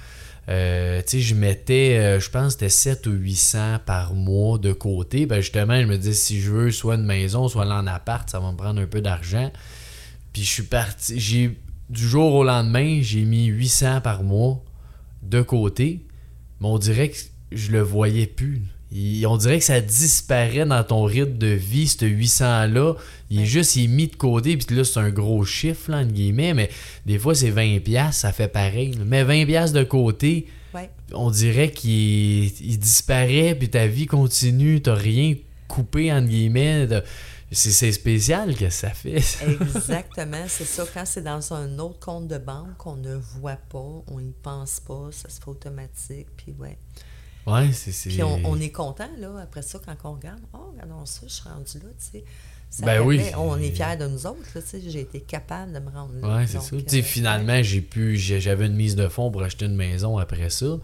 euh, 0.49 1.01
tu 1.03 1.19
sais, 1.19 1.21
je 1.21 1.35
mettais, 1.35 1.99
euh, 1.99 2.21
je 2.21 2.29
pense, 2.29 2.53
c'était 2.53 2.69
7 2.69 3.07
ou 3.07 3.13
800 3.13 3.79
par 3.87 4.15
mois 4.15 4.59
de 4.59 4.73
côté. 4.73 5.27
Ben 5.27 5.41
justement, 5.41 5.81
je 5.81 5.87
me 5.87 5.97
disais, 5.97 6.15
si 6.15 6.41
je 6.41 6.51
veux 6.51 6.71
soit 6.71 6.97
une 6.97 7.05
maison, 7.07 7.49
soit 7.49 7.67
en 7.67 7.87
appart, 7.87 8.29
ça 8.29 8.41
va 8.41 8.51
me 8.51 8.57
prendre 8.57 8.81
un 8.81 8.87
peu 8.87 9.01
d'argent. 9.01 9.53
Puis 10.33 10.43
je 10.43 10.49
suis 10.49 10.63
parti, 10.65 11.21
j'ai, 11.21 11.59
du 11.91 12.09
jour 12.09 12.35
au 12.35 12.45
lendemain, 12.45 12.99
j'ai 13.03 13.25
mis 13.25 13.47
800 13.47 14.01
par 14.01 14.25
mois 14.25 14.63
de 15.23 15.43
côté, 15.43 16.01
mais 16.61 16.69
on 16.69 16.79
dirait 16.79 17.09
que 17.09 17.17
je 17.53 17.73
le 17.73 17.81
voyais 17.81 18.27
plus. 18.27 18.63
on 19.27 19.37
dirait 19.37 19.59
que 19.59 19.65
ça 19.65 19.81
disparaît 19.81 20.67
dans 20.67 20.83
ton 20.85 21.05
rythme 21.05 21.39
de 21.39 21.47
vie, 21.47 21.89
ce 21.89 22.05
800-là. 22.05 22.95
Il 23.31 23.41
est 23.41 23.47
juste 23.47 23.77
il 23.77 23.85
est 23.85 23.89
mis 23.89 24.09
de 24.09 24.17
côté, 24.17 24.57
puis 24.57 24.77
là, 24.77 24.85
c'est 24.85 25.01
un 25.01 25.11
gros 25.11 25.45
chiffre, 25.45 25.91
là, 25.91 25.99
entre 25.99 26.13
guillemets, 26.13 26.55
mais 26.55 26.71
des 27.07 27.19
fois, 27.19 27.35
c'est 27.35 27.51
20$, 27.51 28.13
ça 28.13 28.33
fait 28.33 28.49
pareil. 28.49 28.95
Mais 29.07 29.25
20$ 29.25 29.73
de 29.73 29.85
côté, 29.85 30.47
on 31.15 31.31
dirait 31.31 31.71
qu'il 31.71 32.51
disparaît, 32.79 33.55
puis 33.55 33.69
ta 33.69 33.87
vie 33.87 34.07
continue, 34.07 34.81
t'as 34.81 34.95
rien 34.95 35.35
coupé, 35.69 36.13
entre 36.13 36.29
guillemets. 36.29 36.87
C'est 37.53 37.93
spécial 37.93 38.57
que 38.57 38.71
ça 38.71 38.91
fait. 38.91 39.23
Exactement, 39.61 40.45
c'est 40.49 40.65
ça. 40.65 40.85
Quand 40.93 41.05
c'est 41.05 41.23
dans 41.23 41.53
un 41.53 41.79
autre 41.79 41.99
compte 42.01 42.27
de 42.27 42.39
banque, 42.39 42.87
on 42.87 42.97
ne 42.97 43.15
voit 43.15 43.59
pas, 43.69 44.03
on 44.07 44.21
n'y 44.21 44.35
pense 44.43 44.81
pas, 44.81 45.11
ça 45.13 45.29
se 45.29 45.39
fait 45.41 45.49
automatique, 45.49 46.29
puis 46.37 46.55
ouais. 46.59 46.79
Ouais, 47.47 47.73
c'est... 47.73 48.09
Puis 48.09 48.23
on, 48.23 48.61
est 48.61 48.71
content, 48.71 49.09
là, 49.19 49.41
après 49.43 49.63
ça, 49.63 49.81
quand 49.85 49.97
on 50.05 50.15
regarde, 50.15 50.41
oh, 50.55 50.73
regardons 50.73 51.05
ça, 51.05 51.23
je 51.27 51.33
suis 51.33 51.49
rendu 51.49 51.79
là, 51.79 51.91
tu 51.99 52.21
sais. 52.71 52.85
ben 52.85 53.01
oui. 53.01 53.21
On 53.37 53.59
est 53.59 53.73
fiers 53.73 53.97
de 53.99 54.07
nous 54.07 54.27
autres, 54.27 54.39
tu 54.55 54.61
sais, 54.65 54.81
j'ai 54.81 55.01
été 55.01 55.21
capable 55.21 55.73
de 55.73 55.81
me 55.81 55.91
rendre 55.91 56.15
là. 56.23 56.39
Oui, 56.39 56.45
c'est 56.47 56.61
ça. 56.61 56.77
tu 56.77 56.85
sais, 56.87 57.01
euh, 57.01 57.03
finalement, 57.03 57.63
j'ai 57.63 57.81
pu, 57.81 58.17
j'avais 58.17 58.67
une 58.67 58.77
mise 58.77 58.95
de 58.95 59.09
fonds 59.09 59.31
pour 59.31 59.43
acheter 59.43 59.67
une 59.67 59.77
maison 59.77 60.19
après 60.19 60.51
ça, 60.51 60.79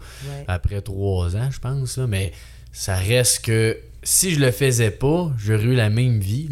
après 0.47 0.81
trois 0.81 1.35
ans, 1.35 1.49
je 1.49 1.59
pense, 1.59 1.97
là, 1.97 2.07
mais 2.07 2.33
ça 2.73 2.95
reste 2.95 3.45
que 3.45 3.79
si 4.03 4.31
je 4.31 4.39
le 4.39 4.51
faisais 4.51 4.91
pas, 4.91 5.31
j'aurais 5.37 5.63
eu 5.63 5.75
la 5.75 5.89
même 5.89 6.19
vie 6.19 6.49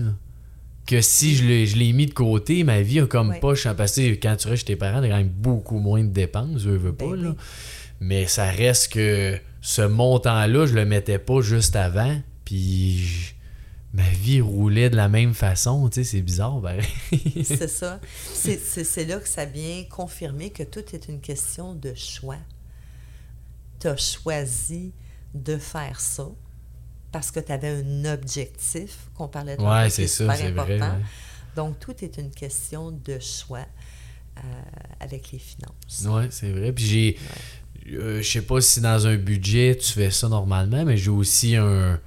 que 0.87 1.01
si 1.01 1.35
je 1.35 1.75
l'ai, 1.77 1.93
mis 1.93 2.05
de 2.05 2.13
côté. 2.13 2.63
Ma 2.63 2.81
vie 2.81 3.01
a 3.01 3.05
comme 3.05 3.37
pas 3.39 3.53
passé. 3.75 4.19
Quand 4.21 4.35
tu 4.37 4.47
restes 4.47 4.61
chez 4.61 4.73
tes 4.73 4.75
parents, 4.75 5.01
t'as 5.01 5.09
quand 5.09 5.17
même 5.17 5.27
beaucoup 5.27 5.79
moins 5.79 6.03
de 6.03 6.09
dépenses, 6.09 6.61
je 6.61 6.69
veux 6.69 6.93
pas. 6.93 7.09
Ben 7.09 7.35
Mais 7.99 8.25
ça 8.25 8.45
reste 8.45 8.93
que 8.93 9.37
ce 9.61 9.81
montant-là, 9.81 10.65
je 10.65 10.73
le 10.73 10.85
mettais 10.85 11.19
pas 11.19 11.41
juste 11.41 11.75
avant. 11.75 12.19
Puis 12.45 13.35
ma 13.93 14.09
vie 14.09 14.39
roulait 14.39 14.89
de 14.89 14.95
la 14.95 15.09
même 15.09 15.33
façon. 15.33 15.89
Tu 15.89 15.95
sais, 15.95 16.11
c'est 16.11 16.21
bizarre, 16.21 16.61
c'est 17.43 17.67
ça. 17.67 17.99
C'est, 18.33 19.05
là 19.05 19.19
que 19.19 19.27
ça 19.27 19.45
vient 19.45 19.83
confirmer 19.89 20.51
que 20.51 20.63
tout 20.63 20.83
est 20.93 21.09
une 21.09 21.19
question 21.19 21.73
de 21.73 21.93
choix. 21.95 22.39
Tu 23.79 23.87
as 23.87 23.97
choisi 23.97 24.93
de 25.33 25.57
faire 25.57 25.99
ça 25.99 26.29
parce 27.11 27.31
que 27.31 27.39
tu 27.39 27.51
avais 27.51 27.69
un 27.69 28.05
objectif 28.05 29.09
qu'on 29.15 29.27
parlait 29.27 29.57
de 29.57 29.61
ouais, 29.61 29.89
c'est 29.89 30.07
ça, 30.07 30.33
c'est 30.35 30.47
important. 30.47 30.97
Donc, 31.55 31.79
tout 31.79 31.95
est 32.03 32.17
une 32.17 32.29
question 32.29 32.91
de 32.91 33.17
choix 33.19 33.65
euh, 34.37 34.41
avec 34.99 35.31
les 35.31 35.39
finances. 35.39 36.05
Oui, 36.05 36.27
c'est 36.29 36.51
vrai. 36.51 36.71
Puis 36.71 36.85
j'ai. 36.85 37.17
Euh, 37.93 38.21
je 38.21 38.29
sais 38.29 38.41
pas 38.41 38.59
si 38.61 38.81
dans 38.81 39.07
un 39.07 39.15
budget 39.15 39.75
tu 39.75 39.93
fais 39.93 40.11
ça 40.11 40.27
normalement, 40.27 40.83
mais 40.85 40.97
j'ai 40.97 41.09
aussi 41.09 41.55
un, 41.55 41.99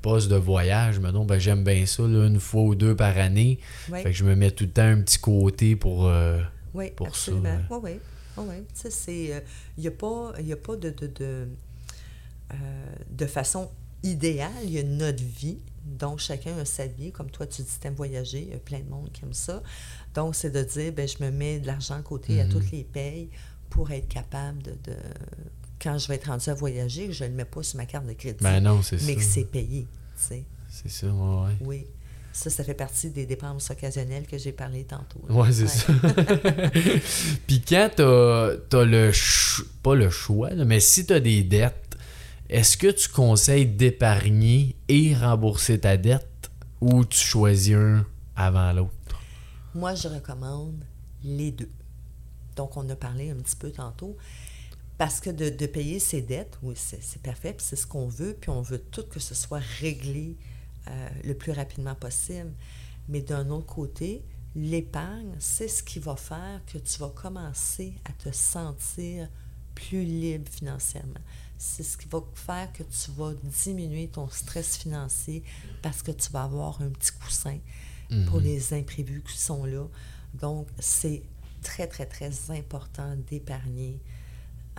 poste 0.00 0.28
de 0.28 0.36
voyage. 0.36 0.98
Maintenant, 1.00 1.24
ben, 1.24 1.38
j'aime 1.38 1.64
bien 1.64 1.84
ça, 1.84 2.04
une 2.04 2.40
fois 2.40 2.62
ou 2.62 2.74
deux 2.74 2.96
par 2.96 3.18
année. 3.18 3.58
Fait 3.90 4.04
que 4.04 4.12
je 4.12 4.24
me 4.24 4.34
mets 4.34 4.50
tout 4.50 4.64
le 4.64 4.70
temps 4.70 4.82
un 4.82 5.02
petit 5.02 5.18
côté 5.18 5.76
pour, 5.76 6.06
euh, 6.06 6.40
oui, 6.72 6.92
absolument. 7.04 7.58
Oui, 7.70 7.78
oui. 7.82 8.00
oui. 8.38 9.42
Il 9.76 9.82
n'y 9.82 9.88
a 9.88 9.90
pas, 9.90 10.32
y 10.40 10.52
a 10.52 10.56
pas 10.56 10.76
de, 10.76 10.90
de, 10.90 11.06
de, 11.08 11.48
de 13.10 13.26
façon 13.26 13.68
idéale. 14.02 14.52
Il 14.64 14.70
y 14.70 14.78
a 14.78 14.82
notre 14.82 15.22
vie 15.22 15.58
donc, 15.86 16.18
chacun 16.18 16.58
a 16.58 16.64
sa 16.64 16.86
vie. 16.86 17.12
Comme 17.12 17.30
toi, 17.30 17.46
tu 17.46 17.62
dis, 17.62 17.68
tu 17.80 17.86
aimes 17.86 17.94
voyager. 17.94 18.42
Il 18.42 18.48
y 18.48 18.54
a 18.54 18.58
plein 18.58 18.80
de 18.80 18.88
monde 18.88 19.10
qui 19.12 19.24
aime 19.24 19.32
ça. 19.32 19.62
Donc, 20.14 20.34
c'est 20.34 20.50
de 20.50 20.62
dire, 20.62 20.92
ben, 20.92 21.06
je 21.06 21.24
me 21.24 21.30
mets 21.30 21.60
de 21.60 21.66
l'argent 21.66 21.94
à 21.94 22.02
côté 22.02 22.40
à 22.40 22.44
mhm. 22.44 22.52
toutes 22.52 22.70
les 22.72 22.84
payes 22.84 23.30
pour 23.70 23.90
être 23.92 24.08
capable 24.08 24.62
de, 24.62 24.96
Quand 25.80 25.98
je 25.98 26.08
vais 26.08 26.16
être 26.16 26.26
rendu 26.26 26.50
à 26.50 26.54
voyager, 26.54 27.12
je 27.12 27.24
ne 27.24 27.30
le 27.30 27.34
mets 27.36 27.44
pas 27.44 27.62
sur 27.62 27.76
ma 27.76 27.86
carte 27.86 28.06
de 28.06 28.12
crédit. 28.14 28.42
Ben 28.42 28.60
non, 28.60 28.82
c'est 28.82 29.00
Mais 29.04 29.14
que 29.14 29.22
c'est 29.22 29.44
payé. 29.44 29.86
C'est 30.16 30.44
ça, 30.88 31.06
oui. 31.06 31.52
Oui. 31.60 31.86
Ça, 32.32 32.50
ça 32.50 32.64
fait 32.64 32.74
partie 32.74 33.08
des 33.08 33.24
dépenses 33.24 33.70
occasionnelles 33.70 34.26
que 34.26 34.36
j'ai 34.36 34.52
parlé 34.52 34.84
tantôt. 34.84 35.20
Oui, 35.30 35.48
c'est 35.52 35.68
ça. 35.68 35.90
Puis 37.46 37.62
quand 37.66 37.88
tu 37.96 38.02
as, 38.02 38.84
le... 38.84 39.10
Pas 39.82 39.94
le 39.94 40.10
choix, 40.10 40.50
mais 40.54 40.80
si 40.80 41.06
tu 41.06 41.14
as 41.14 41.20
des 41.20 41.42
dettes, 41.44 41.85
est-ce 42.48 42.76
que 42.76 42.88
tu 42.88 43.08
conseilles 43.08 43.66
d'épargner 43.66 44.76
et 44.88 45.14
rembourser 45.14 45.80
ta 45.80 45.96
dette 45.96 46.50
ou 46.80 47.04
tu 47.04 47.18
choisis 47.18 47.74
un 47.74 48.06
avant 48.36 48.72
l'autre? 48.72 48.92
Moi, 49.74 49.94
je 49.94 50.08
recommande 50.08 50.84
les 51.24 51.50
deux. 51.50 51.70
Donc, 52.54 52.76
on 52.76 52.88
a 52.88 52.96
parlé 52.96 53.30
un 53.30 53.36
petit 53.36 53.56
peu 53.56 53.70
tantôt. 53.70 54.16
Parce 54.96 55.20
que 55.20 55.28
de, 55.28 55.66
payer 55.66 55.98
ses 55.98 56.22
dettes, 56.22 56.58
oui, 56.62 56.74
c'est 56.76 57.20
parfait, 57.20 57.52
puis 57.52 57.66
c'est 57.68 57.76
ce 57.76 57.86
qu'on 57.86 58.08
veut, 58.08 58.34
puis 58.40 58.48
on 58.48 58.62
veut 58.62 58.78
tout 58.78 59.04
que 59.06 59.20
ce 59.20 59.34
soit 59.34 59.60
réglé 59.80 60.36
euh, 60.88 61.08
le 61.24 61.34
plus 61.34 61.52
rapidement 61.52 61.94
possible. 61.94 62.52
Mais 63.08 63.20
d'un 63.20 63.50
autre 63.50 63.66
côté, 63.66 64.24
l'épargne, 64.54 65.34
c'est 65.38 65.68
ce 65.68 65.82
qui 65.82 65.98
va 65.98 66.16
faire 66.16 66.62
que 66.66 66.78
tu 66.78 66.98
vas 66.98 67.10
commencer 67.10 67.94
à 68.06 68.12
te 68.12 68.32
sentir 68.32 69.28
plus 69.76 70.02
libre 70.02 70.50
financièrement 70.50 71.20
c'est 71.58 71.82
ce 71.82 71.96
qui 71.96 72.08
va 72.08 72.20
faire 72.34 72.72
que 72.72 72.82
tu 72.82 73.10
vas 73.12 73.32
diminuer 73.64 74.08
ton 74.08 74.28
stress 74.28 74.76
financier 74.76 75.42
parce 75.82 76.02
que 76.02 76.10
tu 76.10 76.30
vas 76.30 76.44
avoir 76.44 76.80
un 76.82 76.90
petit 76.90 77.12
coussin 77.12 77.58
pour 78.26 78.38
mhm. 78.40 78.44
les 78.44 78.74
imprévus 78.74 79.22
qui 79.22 79.36
sont 79.36 79.64
là. 79.64 79.84
Donc, 80.34 80.68
c'est 80.78 81.22
très, 81.62 81.86
très, 81.86 82.06
très 82.06 82.30
important 82.50 83.16
d'épargner. 83.28 84.00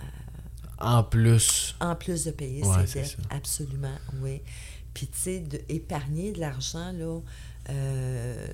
Euh, 0.00 0.04
en 0.78 1.02
plus. 1.02 1.74
En 1.80 1.96
plus 1.96 2.24
de 2.24 2.30
payer 2.30 2.62
ses 2.62 3.00
dettes. 3.00 3.16
Absolument, 3.30 3.98
oui. 4.22 4.40
Puis, 4.94 5.08
tu 5.08 5.18
sais, 5.18 5.40
d'épargner 5.40 6.32
de 6.32 6.40
l'argent, 6.40 6.92
là, 6.92 7.20
euh, 7.70 8.46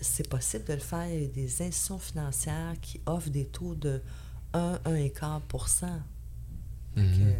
c'est 0.00 0.28
possible 0.28 0.64
de 0.64 0.74
le 0.74 0.80
faire. 0.80 1.08
Il 1.08 1.22
y 1.22 1.24
a 1.24 1.28
des 1.28 1.62
institutions 1.62 1.98
financières 1.98 2.74
qui 2.82 3.00
offrent 3.06 3.30
des 3.30 3.46
taux 3.46 3.74
de 3.74 4.02
1, 4.52 4.80
1,5 4.84 5.10
mm 6.96 7.34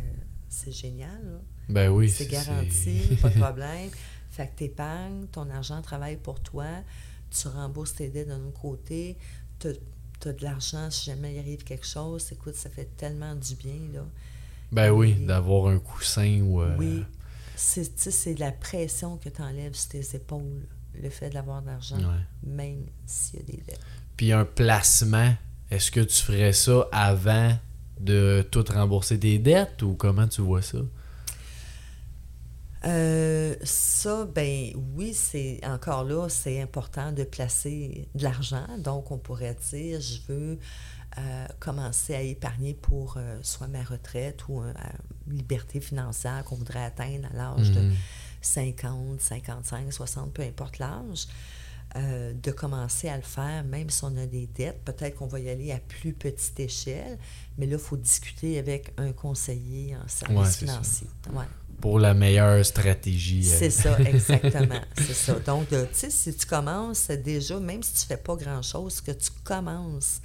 c'est 0.48 0.72
génial. 0.72 1.40
Ben 1.68 1.90
oui. 1.90 2.08
C'est 2.08 2.26
garanti, 2.26 3.00
pas 3.20 3.28
de 3.28 3.38
problème. 3.40 3.90
Fait 4.30 4.46
que 4.48 4.58
tu 4.58 4.64
épargnes, 4.64 5.26
ton 5.26 5.48
argent 5.50 5.82
travaille 5.82 6.16
pour 6.16 6.40
toi, 6.40 6.66
tu 7.30 7.48
rembourses 7.48 7.94
tes 7.94 8.08
dettes 8.08 8.28
d'un 8.28 8.42
autre 8.44 8.60
côté, 8.60 9.16
tu 9.58 9.68
as, 9.68 10.32
de 10.32 10.42
l'argent 10.42 10.90
si 10.90 11.06
jamais 11.06 11.34
il 11.34 11.38
arrive 11.38 11.64
quelque 11.64 11.86
chose. 11.86 12.28
Écoute, 12.32 12.54
ça 12.54 12.70
fait 12.70 12.96
tellement 12.96 13.34
du 13.34 13.54
bien. 13.54 13.78
Là. 13.92 14.04
Ben 14.72 14.90
oui, 14.90 15.14
d'avoir 15.14 15.68
un 15.68 15.78
coussin 15.78 16.40
ou. 16.40 16.60
Euh, 16.60 16.76
oui. 16.78 17.04
C'est 17.56 18.38
la 18.38 18.52
pression 18.52 19.16
que 19.16 19.28
tu 19.28 19.42
enlèves 19.42 19.74
sur 19.74 19.90
tes 19.90 20.16
épaules, 20.16 20.66
le 20.94 21.10
fait 21.10 21.30
d'avoir 21.30 21.60
de 21.60 21.66
l'argent, 21.66 21.98
même 22.44 22.86
s'il 23.04 23.40
y 23.40 23.42
a 23.42 23.46
des 23.46 23.56
dettes. 23.56 23.80
Puis 24.16 24.32
un 24.32 24.44
placement, 24.44 25.34
est-ce 25.70 25.90
que 25.90 26.00
tu 26.00 26.22
ferais 26.22 26.52
ça 26.52 26.88
avant 26.92 27.52
de 28.00 28.46
tout 28.50 28.64
rembourser 28.68 29.18
tes 29.18 29.38
dettes 29.38 29.82
ou 29.82 29.94
comment 29.94 30.28
tu 30.28 30.40
vois 30.40 30.62
ça? 30.62 30.78
Euh, 32.84 33.56
ça, 33.62 34.24
ben 34.26 34.70
oui, 34.94 35.12
c'est 35.12 35.60
encore 35.64 36.04
là, 36.04 36.28
c'est 36.28 36.60
important 36.62 37.12
de 37.12 37.24
placer 37.24 38.08
de 38.14 38.22
l'argent. 38.22 38.66
Donc, 38.78 39.10
on 39.10 39.18
pourrait 39.18 39.56
dire, 39.70 40.00
je 40.00 40.20
veux 40.28 40.58
euh, 41.18 41.46
commencer 41.58 42.14
à 42.14 42.22
épargner 42.22 42.74
pour 42.74 43.16
euh, 43.16 43.38
soit 43.42 43.66
ma 43.66 43.82
retraite 43.82 44.48
ou 44.48 44.62
une 44.62 45.36
liberté 45.36 45.80
financière 45.80 46.44
qu'on 46.44 46.56
voudrait 46.56 46.84
atteindre 46.84 47.28
à 47.32 47.36
l'âge 47.36 47.72
de 47.72 47.90
50, 48.40 49.20
55, 49.20 49.92
60, 49.92 50.32
peu 50.32 50.42
importe 50.42 50.78
l'âge. 50.78 51.26
Euh, 51.98 52.32
de 52.32 52.50
commencer 52.52 53.08
à 53.08 53.16
le 53.16 53.22
faire, 53.22 53.64
même 53.64 53.90
si 53.90 54.04
on 54.04 54.16
a 54.16 54.26
des 54.26 54.46
dettes. 54.46 54.84
Peut-être 54.84 55.16
qu'on 55.16 55.26
va 55.26 55.40
y 55.40 55.48
aller 55.48 55.72
à 55.72 55.78
plus 55.78 56.12
petite 56.12 56.60
échelle, 56.60 57.18
mais 57.56 57.66
là, 57.66 57.72
il 57.72 57.78
faut 57.78 57.96
discuter 57.96 58.58
avec 58.58 58.92
un 58.98 59.12
conseiller 59.12 59.96
en 59.96 60.06
service 60.06 60.58
financier. 60.58 61.08
Pour 61.80 61.98
la 61.98 62.14
meilleure 62.14 62.64
stratégie. 62.64 63.50
Euh. 63.50 63.56
C'est 63.58 63.70
ça, 63.70 63.98
exactement. 64.06 64.80
c'est 64.96 65.14
ça. 65.14 65.40
Donc, 65.40 65.68
tu 65.70 65.76
sais, 65.92 66.10
si 66.10 66.34
tu 66.34 66.46
commences 66.46 67.08
déjà, 67.08 67.58
même 67.58 67.82
si 67.82 67.94
tu 67.94 68.02
ne 68.02 68.16
fais 68.16 68.22
pas 68.22 68.36
grand-chose, 68.36 69.00
que 69.00 69.12
tu 69.12 69.30
commences 69.42 70.20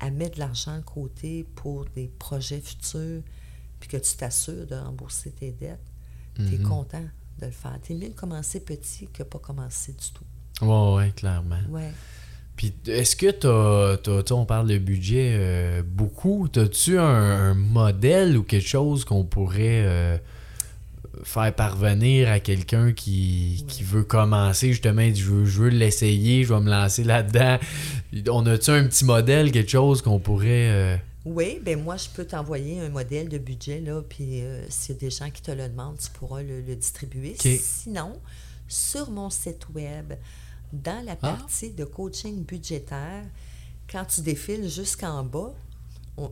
à 0.00 0.10
mettre 0.10 0.34
de 0.34 0.40
l'argent 0.40 0.76
de 0.76 0.84
côté 0.84 1.44
pour 1.54 1.86
des 1.86 2.08
projets 2.08 2.60
futurs, 2.60 3.22
puis 3.78 3.88
que 3.88 3.96
tu 3.96 4.16
t'assures 4.16 4.66
de 4.66 4.74
rembourser 4.74 5.30
tes 5.30 5.52
dettes, 5.52 5.78
tu 6.34 6.42
es 6.42 6.58
mm-hmm. 6.58 6.62
content 6.62 7.08
de 7.38 7.46
le 7.46 7.52
faire. 7.52 7.78
Tu 7.82 7.92
es 7.92 7.96
mieux 7.96 8.08
de 8.08 8.14
commencer 8.14 8.60
petit 8.60 9.06
que 9.06 9.22
pas 9.22 9.38
commencer 9.38 9.92
du 9.92 10.10
tout. 10.12 10.24
Oui, 10.62 10.96
ouais, 10.96 11.12
clairement. 11.16 11.60
Ouais. 11.70 11.90
Puis 12.60 12.74
est-ce 12.88 13.16
que 13.16 13.30
tu 13.30 13.46
as, 13.46 14.34
on 14.34 14.44
parle 14.44 14.68
de 14.68 14.76
budget 14.76 15.30
euh, 15.32 15.82
beaucoup, 15.82 16.46
as-tu 16.56 16.98
un, 16.98 17.54
modèle 17.54 18.36
ou 18.36 18.42
quelque 18.42 18.68
chose 18.68 19.06
qu'on 19.06 19.24
pourrait 19.24 19.82
euh, 19.86 20.18
faire 21.22 21.54
parvenir 21.54 22.28
à 22.28 22.38
quelqu'un 22.38 22.92
qui, 22.92 23.64
veut 23.80 24.02
commencer 24.02 24.72
justement, 24.72 25.08
je 25.14 25.24
veux, 25.24 25.46
je 25.46 25.62
veux 25.62 25.68
l'essayer, 25.70 26.44
je 26.44 26.52
vais 26.52 26.60
me 26.60 26.70
lancer 26.70 27.02
là-dedans. 27.02 27.56
On 28.28 28.44
a-tu 28.44 28.72
un 28.72 28.84
petit 28.84 29.06
modèle, 29.06 29.52
quelque 29.52 29.70
chose 29.70 30.02
qu'on 30.02 30.18
pourrait... 30.18 30.68
Euh, 30.70 30.96
oui, 31.24 31.60
ben 31.64 31.82
moi, 31.82 31.96
je 31.96 32.10
peux 32.14 32.26
t'envoyer 32.26 32.80
un 32.80 32.90
modèle 32.90 33.30
de 33.30 33.38
budget, 33.38 33.80
là, 33.80 34.02
puis 34.06 34.42
s'il 34.68 34.96
y 34.96 34.98
a 34.98 35.00
des 35.00 35.10
gens 35.10 35.30
qui 35.30 35.40
te 35.40 35.50
le 35.50 35.66
demandent, 35.66 35.96
tu 35.96 36.10
pourras 36.10 36.42
le, 36.42 36.60
distribuer. 36.74 37.36
Sinon, 37.38 38.18
sur 38.68 39.10
mon 39.10 39.30
site 39.30 39.66
web, 39.74 40.12
dans 40.72 41.04
la 41.04 41.12
ah. 41.12 41.16
partie 41.16 41.70
de 41.70 41.84
coaching 41.84 42.44
budgétaire, 42.44 43.24
quand 43.90 44.04
tu 44.04 44.20
défiles 44.20 44.68
jusqu'en 44.68 45.24
bas, 45.24 45.52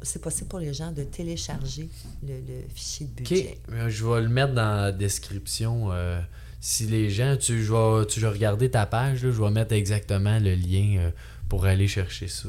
c'est 0.02 0.20
possible 0.20 0.48
pour 0.48 0.58
les 0.58 0.74
gens 0.74 0.92
de 0.92 1.02
télécharger 1.04 1.88
le, 2.22 2.40
fichier 2.74 3.06
de 3.06 3.12
budget. 3.12 3.58
OK. 3.68 3.74
Euh, 3.74 3.88
je 3.88 4.06
vais 4.06 4.22
le 4.22 4.28
mettre 4.28 4.52
dans 4.52 4.76
la 4.76 4.92
description. 4.92 5.90
Euh, 5.92 6.20
si 6.60 6.86
les 6.86 7.10
gens, 7.10 7.36
tu, 7.36 7.62
je 7.62 7.72
vais, 7.72 8.06
tu 8.06 8.20
vas 8.20 8.30
regarder 8.30 8.70
ta 8.70 8.86
page, 8.86 9.18
je 9.18 9.28
vais 9.28 9.50
mettre 9.50 9.72
exactement 9.72 10.38
le 10.38 10.54
lien 10.54 10.96
euh, 10.98 11.10
pour 11.48 11.64
aller 11.64 11.88
chercher 11.88 12.28
ça. 12.28 12.48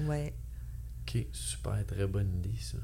Ouais. 0.00 0.34
OK, 1.02 1.26
super, 1.32 1.84
très 1.86 2.06
bonne 2.06 2.30
idée 2.38 2.58
ça. 2.60 2.78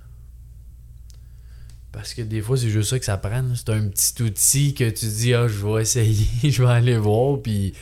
Parce 1.91 2.13
que 2.13 2.21
des 2.21 2.43
fois, 2.43 2.57
c'est 2.59 2.69
juste 2.69 2.91
ça 2.91 2.99
que 2.99 3.05
ça 3.05 3.17
prend. 3.17 3.43
C'est 3.55 3.71
un 3.71 3.89
petit 3.89 4.23
outil 4.23 4.75
que 4.75 4.89
tu 4.91 5.07
dis, 5.07 5.33
ah, 5.33 5.49
je 5.49 5.67
vais 5.67 5.83
essayer, 5.83 6.27
je 6.51 6.63
vais 6.63 6.69
aller 6.69 6.99
voir, 6.99 7.41
puis 7.41 7.75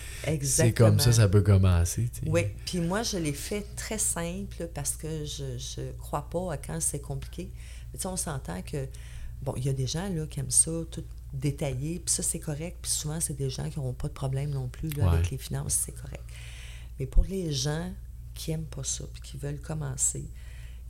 c'est 0.43 0.73
comme 0.73 1.01
ça 1.01 1.13
ça 1.13 1.29
peut 1.29 1.43
commencer. 1.43 2.09
Oui, 2.27 2.43
puis 2.65 2.81
moi, 2.81 3.03
je 3.03 3.19
l'ai 3.19 3.33
fait 3.33 3.67
très 3.75 3.99
simple 3.99 4.69
parce 4.73 4.97
que 4.97 5.25
je 5.25 5.81
ne 5.81 5.93
crois 5.99 6.29
pas 6.31 6.53
à 6.53 6.57
quand 6.57 6.81
c'est 6.81 7.01
compliqué. 7.01 7.51
Mais 7.93 8.07
on 8.07 8.17
s'entend 8.17 8.63
que, 8.63 8.87
bon, 9.43 9.55
il 9.57 9.65
y 9.65 9.69
a 9.69 9.73
des 9.73 9.87
gens 9.87 10.09
là, 10.09 10.27
qui 10.27 10.39
aiment 10.39 10.51
ça, 10.51 10.71
tout 10.91 11.05
détaillé, 11.33 11.99
puis 11.99 12.15
ça, 12.15 12.23
c'est 12.23 12.41
correct. 12.41 12.79
Puis 12.83 12.93
souvent, 12.93 13.21
c'est 13.21 13.37
des 13.37 13.51
gens 13.51 13.69
qui 13.69 13.79
n'auront 13.79 13.93
pas 13.93 14.09
de 14.09 14.13
problème 14.13 14.51
non 14.51 14.69
plus 14.69 14.91
avec 15.01 15.31
les 15.31 15.39
finances, 15.39 15.83
c'est 15.85 15.93
correct. 15.93 16.25
Mais 16.99 17.07
pour 17.07 17.25
les 17.25 17.53
gens 17.53 17.93
qui 18.35 18.53
n'aiment 18.53 18.67
pas 18.67 18.85
ça, 18.85 19.05
puis 19.13 19.23
qui 19.23 19.37
veulent 19.37 19.61
commencer, 19.61 20.31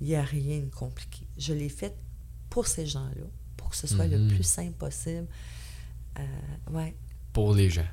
il 0.00 0.08
n'y 0.08 0.14
a 0.14 0.22
rien 0.22 0.58
de 0.60 0.70
compliqué. 0.74 1.26
Je 1.38 1.54
l'ai 1.54 1.70
fait 1.70 1.96
pour 2.56 2.68
ces 2.68 2.86
gens-là, 2.86 3.26
pour 3.58 3.68
que 3.68 3.76
ce 3.76 3.86
soit 3.86 4.06
le 4.06 4.16
mhm. 4.16 4.28
plus 4.28 4.42
simple 4.42 4.72
possible. 4.78 5.26
Euh, 6.18 6.22
ouais. 6.70 6.94
Pour 7.34 7.52
les 7.52 7.68
gens. 7.68 7.84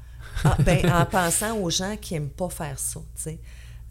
Ah, 0.46 0.56
ben, 0.64 0.90
en 0.90 1.06
pensant 1.06 1.58
aux 1.58 1.70
gens 1.70 1.98
qui 2.00 2.14
n'aiment 2.14 2.30
pas 2.30 2.48
faire 2.48 2.80
ça. 2.80 3.02
sais. 3.14 3.42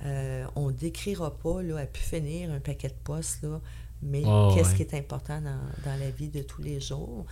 Euh, 0.02 0.46
on 0.56 0.68
ne 0.68 0.72
décrira 0.72 1.36
pas 1.36 1.60
là, 1.60 1.76
à 1.76 1.84
pu 1.84 2.00
finir 2.00 2.50
un 2.50 2.58
paquet 2.58 2.88
de 2.88 2.94
postes, 3.04 3.42
là, 3.42 3.60
mais 4.00 4.22
oh, 4.24 4.54
qu'est-ce 4.54 4.74
qui 4.74 4.80
est 4.80 4.94
important 4.94 5.42
dans, 5.42 5.60
dans, 5.84 6.00
la 6.00 6.08
vie 6.10 6.30
de 6.30 6.40
tous 6.40 6.62
les 6.62 6.80
jours. 6.80 7.26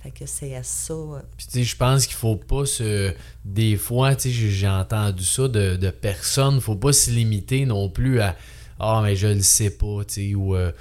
Fait 0.00 0.10
que 0.10 0.26
c'est 0.26 0.56
à 0.56 0.64
ça. 0.64 0.92
Euh, 0.92 1.20
Puis 1.36 1.46
tu 1.46 1.52
sais, 1.52 1.62
je 1.62 1.76
pense 1.76 2.08
qu'il 2.08 2.16
faut 2.16 2.34
pas 2.34 2.66
se. 2.66 3.14
Des 3.44 3.76
fois, 3.76 4.16
tu 4.16 4.32
sais, 4.32 4.50
j'ai 4.50 4.68
entendu 4.68 5.22
ça 5.22 5.46
de, 5.46 5.76
de 5.76 5.90
personnes, 5.90 6.60
faut 6.60 6.74
pas 6.74 6.92
se 6.92 7.12
limiter 7.12 7.66
non 7.66 7.88
plus 7.88 8.20
à 8.20 8.34
Ah, 8.80 9.00
mais 9.04 9.14
je 9.14 9.28
le 9.28 9.42
sais 9.42 9.70
pas, 9.70 10.04
tu 10.08 10.14
sais, 10.14 10.34
ou. 10.34 10.56
Euh, 10.56 10.72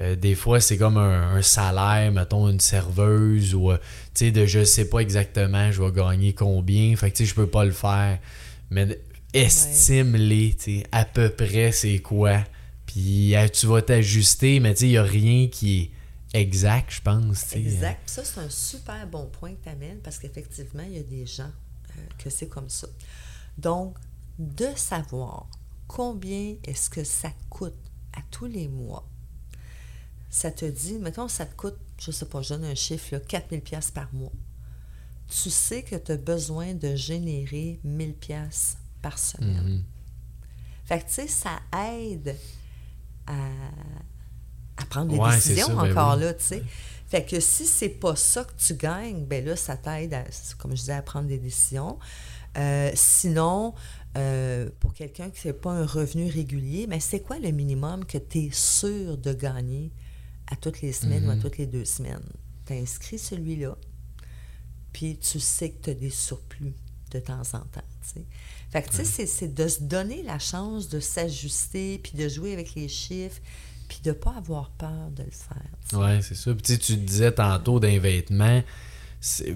euh, 0.00 0.16
des 0.16 0.34
fois, 0.34 0.60
c'est 0.60 0.76
comme 0.76 0.96
un, 0.96 1.42
salaire, 1.42 2.12
mettons 2.12 2.48
une 2.48 2.60
serveuse, 2.60 3.54
ou 3.54 3.72
tu 3.72 3.78
sais, 4.14 4.30
de 4.30 4.46
je 4.46 4.64
sais 4.64 4.88
pas 4.88 5.00
exactement, 5.00 5.70
je 5.72 5.82
vais 5.82 5.92
gagner 5.92 6.32
combien. 6.34 6.94
Fait 6.96 7.10
que 7.10 7.16
tu 7.16 7.24
sais, 7.24 7.30
je 7.30 7.34
peux 7.34 7.46
pas 7.46 7.64
le 7.64 7.72
faire. 7.72 8.18
Mais 8.70 9.00
estime-les, 9.32 10.54
tu 10.54 10.78
sais, 10.78 10.86
à 10.92 11.04
peu 11.04 11.30
près 11.30 11.72
c'est 11.72 11.98
quoi. 11.98 12.44
Puis 12.86 13.34
tu 13.52 13.66
vas 13.66 13.82
t'ajuster, 13.82 14.60
mais 14.60 14.74
tu 14.74 14.80
sais, 14.80 14.86
il 14.86 14.90
n'y 14.90 14.98
a 14.98 15.02
rien 15.02 15.48
qui 15.48 15.80
est 15.80 15.90
exact, 16.40 16.90
je 16.90 17.02
pense. 17.02 17.54
Exact. 17.54 18.00
Ça, 18.06 18.24
c'est 18.24 18.40
un 18.40 18.50
super 18.50 19.06
bon 19.06 19.26
point 19.26 19.52
que 19.52 19.64
tu 19.64 19.68
amènes 19.68 20.00
parce 20.00 20.18
qu'effectivement, 20.18 20.84
il 20.86 20.96
y 20.96 20.98
a 20.98 21.02
des 21.02 21.26
gens 21.26 21.50
euh, 21.90 22.02
que 22.18 22.30
c'est 22.30 22.48
comme 22.48 22.68
ça. 22.68 22.88
Donc, 23.56 23.96
de 24.38 24.68
savoir 24.76 25.48
combien 25.86 26.54
est-ce 26.64 26.88
que 26.90 27.04
ça 27.04 27.30
coûte 27.50 27.74
à 28.16 28.20
tous 28.30 28.46
les 28.46 28.68
mois, 28.68 29.06
ça 30.30 30.50
te 30.50 30.64
dit, 30.64 30.98
mettons, 30.98 31.28
ça 31.28 31.46
te 31.46 31.54
coûte, 31.54 31.78
je 31.98 32.10
sais 32.10 32.26
pas, 32.26 32.42
je 32.42 32.50
donne 32.50 32.64
un 32.64 32.74
chiffre, 32.74 33.18
4000 33.18 33.60
pièces 33.60 33.90
par 33.90 34.12
mois. 34.12 34.32
Tu 35.28 35.50
sais 35.50 35.82
que 35.82 35.96
tu 35.96 36.12
as 36.12 36.16
besoin 36.16 36.74
de 36.74 36.94
générer 36.94 37.80
1000 37.84 38.14
pièces 38.14 38.78
par 39.02 39.18
semaine. 39.18 39.78
Mm-hmm. 39.78 40.86
Fait 40.86 41.00
que, 41.00 41.08
tu 41.08 41.14
sais, 41.14 41.28
ça 41.28 41.60
aide 41.92 42.34
à, 43.26 43.34
à 44.78 44.84
prendre 44.86 45.12
des 45.12 45.34
décisions 45.34 45.68
ben 45.68 45.90
encore 45.90 46.16
là, 46.16 46.32
tu 46.32 46.44
sais. 46.44 46.62
Fait 47.08 47.24
que 47.24 47.40
si 47.40 47.64
c'est 47.64 47.88
pas 47.88 48.16
ça 48.16 48.44
que 48.44 48.52
tu 48.58 48.74
gagnes, 48.74 49.24
ben 49.24 49.44
là, 49.44 49.56
ça 49.56 49.76
t'aide, 49.76 50.14
à, 50.14 50.24
comme 50.58 50.72
je 50.72 50.80
disais, 50.80 50.92
à 50.92 51.02
prendre 51.02 51.26
des 51.26 51.38
décisions. 51.38 51.98
Euh, 52.56 52.90
sinon, 52.94 53.74
euh, 54.16 54.68
pour 54.80 54.92
quelqu'un 54.94 55.30
qui 55.30 55.46
n'a 55.46 55.54
pas 55.54 55.70
un 55.70 55.86
revenu 55.86 56.30
régulier, 56.30 56.86
mais 56.86 57.00
c'est 57.00 57.20
quoi 57.20 57.38
le 57.38 57.50
minimum 57.50 58.04
que 58.04 58.18
tu 58.18 58.46
es 58.46 58.50
sûr 58.52 59.16
de 59.16 59.32
gagner 59.32 59.90
à 60.50 60.56
toutes 60.56 60.80
les 60.80 60.92
semaines 60.92 61.26
ou 61.26 61.30
à 61.30 61.36
mhm. 61.36 61.42
toutes 61.42 61.58
les 61.58 61.66
deux 61.66 61.84
semaines? 61.84 62.24
Tu 62.66 62.72
as 62.72 62.76
inscrit 62.76 63.18
celui-là, 63.18 63.76
puis 64.92 65.18
tu 65.18 65.40
sais 65.40 65.70
que 65.70 65.84
tu 65.84 65.90
as 65.90 65.94
des 65.94 66.10
surplus 66.10 66.74
de 67.10 67.20
temps 67.20 67.42
en 67.54 67.60
temps. 67.60 67.82
Fait 68.70 68.82
que, 68.82 68.90
tu 68.90 69.04
sais, 69.04 69.26
c'est 69.26 69.54
de 69.54 69.68
se 69.68 69.82
donner 69.82 70.22
la 70.22 70.38
chance 70.38 70.88
de 70.88 71.00
s'ajuster, 71.00 71.98
puis 71.98 72.12
de 72.12 72.28
jouer 72.28 72.52
avec 72.52 72.74
les 72.74 72.88
chiffres, 72.88 73.40
puis 73.88 74.00
de 74.02 74.10
ne 74.10 74.14
pas 74.14 74.34
avoir 74.36 74.70
peur 74.70 75.10
de 75.12 75.22
le 75.22 75.30
faire. 75.30 75.72
Oui, 75.94 76.22
c'est 76.22 76.34
ça. 76.34 76.54
Puis 76.54 76.78
tu 76.78 76.96
disais 76.96 77.32
tantôt 77.32 77.80
d'un 77.80 77.98
vêtement, 77.98 78.62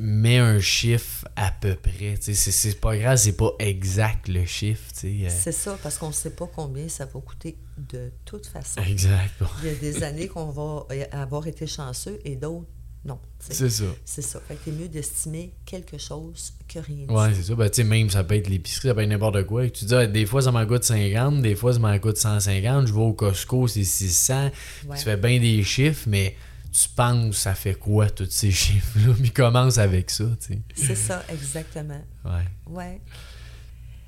mets 0.01 0.39
un 0.39 0.61
chiffre 0.61 1.27
à 1.37 1.51
peu 1.51 1.75
près. 1.75 2.17
C'est 2.21 2.81
pas 2.81 2.97
grave, 2.97 3.17
c'est 3.17 3.37
pas 3.37 3.53
exact 3.59 4.29
le 4.29 4.45
chiffre. 4.45 4.91
Euh. 5.05 5.29
C'est 5.29 5.53
ça, 5.53 5.79
parce 5.83 5.99
qu'on 5.99 6.09
ne 6.09 6.13
sait 6.13 6.31
pas 6.31 6.49
combien 6.55 6.89
ça 6.89 7.05
va 7.07 7.21
coûter 7.21 7.57
de 7.77 8.13
toute 8.25 8.47
façon. 8.47 8.81
Exact. 8.83 9.43
Il 9.63 9.69
y 9.69 9.73
a 9.73 9.75
des 9.75 10.03
années 10.03 10.29
qu'on 10.29 10.51
va 10.51 10.87
avoir 11.13 11.47
été 11.47 11.67
chanceux 11.67 12.19
et 12.25 12.37
d'autres 12.37 12.67
non. 13.05 13.19
C'est 13.41 13.69
ça. 13.69 13.85
C'est 14.05 14.23
ça. 14.23 14.41
Fait 14.47 14.55
que 14.55 14.61
c'est 14.65 14.71
mieux 14.71 14.89
d'estimer 14.89 15.53
quelque 15.67 15.99
chose 15.99 16.53
que 16.69 16.79
rien. 16.79 17.07
Ouais, 17.09 17.35
c'est 17.35 17.43
ça. 17.43 17.55
Ben, 17.57 17.69
tu 17.69 17.77
sais, 17.77 17.85
même 17.85 18.09
ça 18.09 18.23
peut 18.23 18.37
être 18.37 18.49
l'épicerie, 18.49 18.89
ça 18.89 18.95
peut 18.95 19.01
être 19.01 19.09
n'importe 19.09 19.45
quoi. 19.45 19.69
Tu 19.69 19.87
dis, 19.87 19.95
ah, 19.95 20.07
des 20.07 20.25
fois, 20.25 20.43
ça 20.43 20.53
m'en 20.53 20.65
coûte 20.67 20.85
50, 20.85 21.43
des 21.43 21.57
fois, 21.57 21.73
ça 21.73 21.81
m'en 21.81 21.99
coûte 21.99 22.17
150. 22.17 22.87
Je 22.87 22.93
vais 22.93 23.01
au 23.01 23.13
Costco, 23.13 23.67
c'est 23.67 23.83
600. 23.83 24.51
Tu 24.83 25.03
fais 25.03 25.17
bien 25.17 25.41
des 25.41 25.65
chiffres, 25.65 26.05
mais 26.07 26.37
tu 26.73 26.89
penses, 26.89 27.37
ça 27.37 27.55
fait 27.55 27.75
quoi, 27.75 28.11
tous 28.11 28.31
ces 28.31 28.51
chiffres-là? 28.51 29.15
Puis 29.21 29.31
commence 29.31 29.79
avec 29.79 30.11
ça, 30.11 30.25
tu 30.41 30.55
sais. 30.55 30.61
C'est 30.75 30.97
ça, 30.97 31.23
exactement. 31.29 32.03
Ouais. 32.25 32.49
Ouais. 32.67 33.01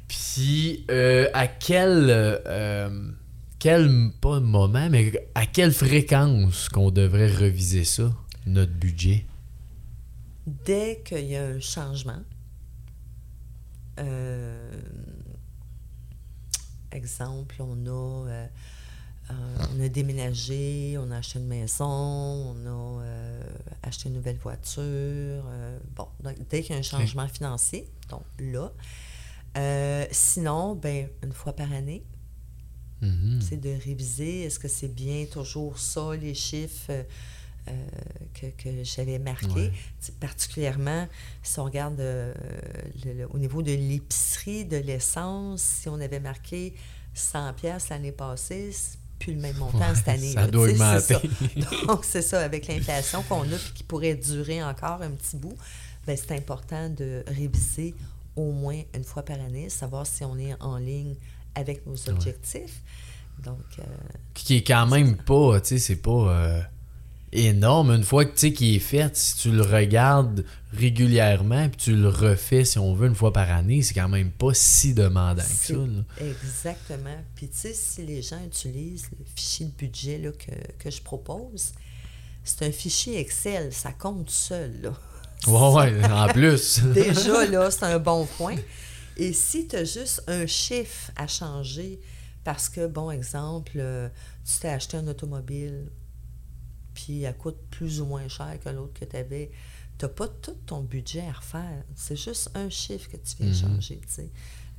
Puis, 0.08 0.84
euh, 0.90 1.28
à 1.32 1.46
quel. 1.46 2.06
Euh, 2.08 3.10
quel. 3.58 4.10
Pas 4.20 4.40
moment, 4.40 4.88
mais 4.90 5.12
à 5.34 5.46
quelle 5.46 5.72
fréquence 5.72 6.68
qu'on 6.68 6.90
devrait 6.90 7.32
reviser 7.32 7.84
ça? 7.84 8.12
notre 8.46 8.72
budget? 8.72 9.26
Dès 10.46 11.02
qu'il 11.04 11.26
y 11.26 11.36
a 11.36 11.44
un 11.46 11.60
changement, 11.60 12.22
euh, 13.98 14.72
exemple, 16.92 17.56
on 17.60 17.86
a, 17.86 18.28
euh, 18.28 18.46
on 19.30 19.80
a 19.80 19.88
déménagé, 19.88 20.96
on 20.98 21.10
a 21.10 21.18
acheté 21.18 21.38
une 21.38 21.46
maison, 21.46 21.84
on 21.84 23.00
a 23.00 23.88
acheté 23.88 24.08
une 24.08 24.16
nouvelle 24.16 24.36
voiture. 24.36 25.44
bon, 25.94 26.08
dès 26.50 26.62
qu'il 26.62 26.72
y 26.72 26.76
a 26.76 26.78
un 26.78 26.82
changement 26.82 27.26
financier, 27.28 27.88
donc 28.10 28.22
là. 28.38 28.72
sinon, 30.10 30.74
ben, 30.74 31.08
une 31.22 31.32
fois 31.32 31.54
par 31.54 31.72
année, 31.72 32.04
mm-hmm. 33.02 33.40
c'est 33.40 33.60
de 33.60 33.70
réviser, 33.70 34.42
est-ce 34.42 34.58
que 34.58 34.68
c'est 34.68 34.94
bien 34.94 35.24
toujours 35.26 35.78
ça, 35.78 36.14
les 36.14 36.34
chiffres? 36.34 36.92
Euh, 37.66 37.72
que, 38.34 38.46
que 38.62 38.84
j'avais 38.84 39.18
marqué. 39.18 39.72
Particulièrement, 40.20 41.08
si 41.42 41.58
on 41.58 41.64
regarde 41.64 41.98
euh, 41.98 42.34
au 43.30 43.38
niveau 43.38 43.62
de 43.62 43.72
l'épicerie, 43.72 44.66
de 44.66 44.76
l'essence, 44.76 45.62
si 45.62 45.88
on 45.88 45.98
avait 45.98 46.20
marqué 46.20 46.74
100 47.14 47.54
pièces 47.54 47.88
l'année 47.88 48.12
passée, 48.12 48.70
plus 49.24 49.34
le 49.34 49.40
même 49.40 49.56
montant 49.56 49.94
cette 49.94 50.08
année. 50.08 50.32
Ça 50.32 50.46
doit 50.46 50.68
augmenter. 50.68 51.16
Donc, 51.86 52.04
c'est 52.04 52.22
ça, 52.22 52.40
avec 52.40 52.68
l'inflation 52.68 53.22
qu'on 53.22 53.42
a 53.42 53.54
et 53.54 53.72
qui 53.74 53.82
pourrait 53.82 54.14
durer 54.14 54.62
encore 54.62 55.00
un 55.00 55.10
petit 55.10 55.36
bout, 55.36 55.56
ben, 56.06 56.16
c'est 56.16 56.36
important 56.36 56.90
de 56.90 57.24
réviser 57.26 57.94
au 58.36 58.52
moins 58.52 58.80
une 58.94 59.04
fois 59.04 59.22
par 59.22 59.40
année, 59.40 59.70
savoir 59.70 60.06
si 60.06 60.24
on 60.24 60.38
est 60.38 60.54
en 60.60 60.76
ligne 60.76 61.14
avec 61.54 61.86
nos 61.86 61.96
objectifs. 62.10 62.82
Donc, 63.42 63.64
euh, 63.78 63.82
qui 64.34 64.56
est 64.56 64.62
quand 64.62 64.86
même 64.86 65.16
pas, 65.16 65.60
tu 65.60 65.68
sais, 65.68 65.78
c'est 65.78 65.96
pas 65.96 66.68
énorme. 67.34 67.90
Une 67.90 68.04
fois 68.04 68.24
que 68.24 68.32
tu 68.32 68.38
sais 68.38 68.52
qu'il 68.52 68.74
est 68.74 68.80
fait, 68.80 69.14
si 69.16 69.36
tu 69.36 69.50
le 69.50 69.62
regardes 69.62 70.44
régulièrement 70.72 71.68
puis 71.68 71.76
tu 71.76 71.96
le 71.96 72.08
refais, 72.08 72.64
si 72.64 72.78
on 72.78 72.94
veut, 72.94 73.08
une 73.08 73.14
fois 73.14 73.32
par 73.32 73.50
année, 73.50 73.82
c'est 73.82 73.94
quand 73.94 74.08
même 74.08 74.30
pas 74.30 74.54
si 74.54 74.94
demandant 74.94 75.42
que 75.42 75.48
ça. 75.48 75.74
Exactement. 76.20 77.18
Puis 77.34 77.48
tu 77.48 77.58
sais, 77.58 77.74
si 77.74 78.04
les 78.04 78.22
gens 78.22 78.42
utilisent 78.44 79.08
le 79.18 79.24
fichier 79.34 79.66
de 79.66 79.72
budget 79.72 80.18
là, 80.18 80.30
que, 80.78 80.90
je 80.90 81.02
propose, 81.02 81.72
c'est 82.44 82.64
un 82.64 82.72
fichier 82.72 83.18
Excel, 83.18 83.72
ça 83.72 83.92
compte 83.92 84.30
seul. 84.30 84.72
Là. 84.82 84.92
Ouais, 85.46 85.92
ouais, 85.92 86.10
en 86.10 86.28
plus. 86.28 86.82
Déjà, 86.94 87.46
là, 87.46 87.70
c'est 87.70 87.84
un 87.84 87.98
bon 87.98 88.26
point. 88.26 88.56
Et 89.16 89.32
si 89.32 89.66
tu 89.66 89.76
as 89.76 89.84
juste 89.84 90.22
un 90.26 90.46
chiffre 90.46 91.10
à 91.16 91.26
changer, 91.26 92.00
parce 92.42 92.68
que, 92.68 92.86
bon 92.86 93.10
exemple, 93.10 93.72
euh, 93.76 94.08
tu 94.44 94.58
t'es 94.60 94.68
acheté 94.68 94.96
un 94.96 95.06
automobile 95.08 95.86
puis 96.94 97.22
elle 97.22 97.36
coûte 97.36 97.58
plus 97.70 98.00
ou 98.00 98.06
moins 98.06 98.28
cher 98.28 98.58
que 98.62 98.68
l'autre 98.68 98.98
que 98.98 99.04
tu 99.04 99.16
avais. 99.16 99.50
Tu 99.98 100.04
n'as 100.04 100.08
pas 100.08 100.28
tout 100.28 100.56
ton 100.66 100.80
budget 100.80 101.26
à 101.26 101.32
refaire. 101.32 101.84
C'est 101.94 102.16
juste 102.16 102.50
un 102.54 102.70
chiffre 102.70 103.10
que 103.10 103.16
tu 103.16 103.36
viens 103.38 103.48
mhm. 103.48 103.80
changer. 103.80 104.00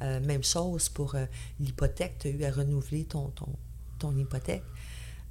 Euh, 0.02 0.20
même 0.20 0.44
chose 0.44 0.90
pour 0.90 1.16
euh, 1.16 1.26
l'hypothèque. 1.60 2.18
Tu 2.20 2.28
as 2.28 2.32
eu 2.32 2.44
à 2.44 2.52
renouveler 2.52 3.06
ton, 3.06 3.30
ton, 3.30 3.48
ton 4.00 4.16
hypothèque. 4.16 4.64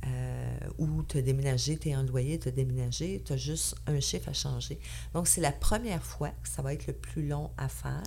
Euh, 0.07 0.59
ou 0.78 1.03
tu 1.03 1.18
as 1.18 1.22
déménagé, 1.22 1.78
tu 1.78 1.89
es 1.89 1.97
en 1.97 2.03
loyer, 2.03 2.39
tu 2.39 2.49
as 2.49 2.51
déménagé, 2.51 3.22
tu 3.24 3.32
as 3.32 3.37
juste 3.39 3.74
un 3.87 4.01
chiffre 4.01 4.28
à 4.28 4.35
changer. 4.35 4.78
Donc, 5.14 5.26
c'est 5.26 5.41
la 5.41 5.53
première 5.53 6.05
fois 6.05 6.28
que 6.28 6.49
ça 6.49 6.61
va 6.61 6.74
être 6.74 6.87
le 6.87 6.93
plus 6.93 7.26
long 7.26 7.51
à 7.57 7.68
faire. 7.68 8.03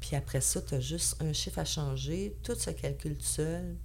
Puis 0.00 0.16
après 0.16 0.40
ça, 0.40 0.60
tu 0.60 0.74
as 0.74 0.80
juste 0.80 1.22
un 1.22 1.32
chiffre 1.32 1.58
à 1.58 1.64
changer, 1.64 2.36
tout 2.42 2.54
se 2.54 2.70
calcule 2.70 3.16
tout 3.16 3.24
seul, 3.24 3.76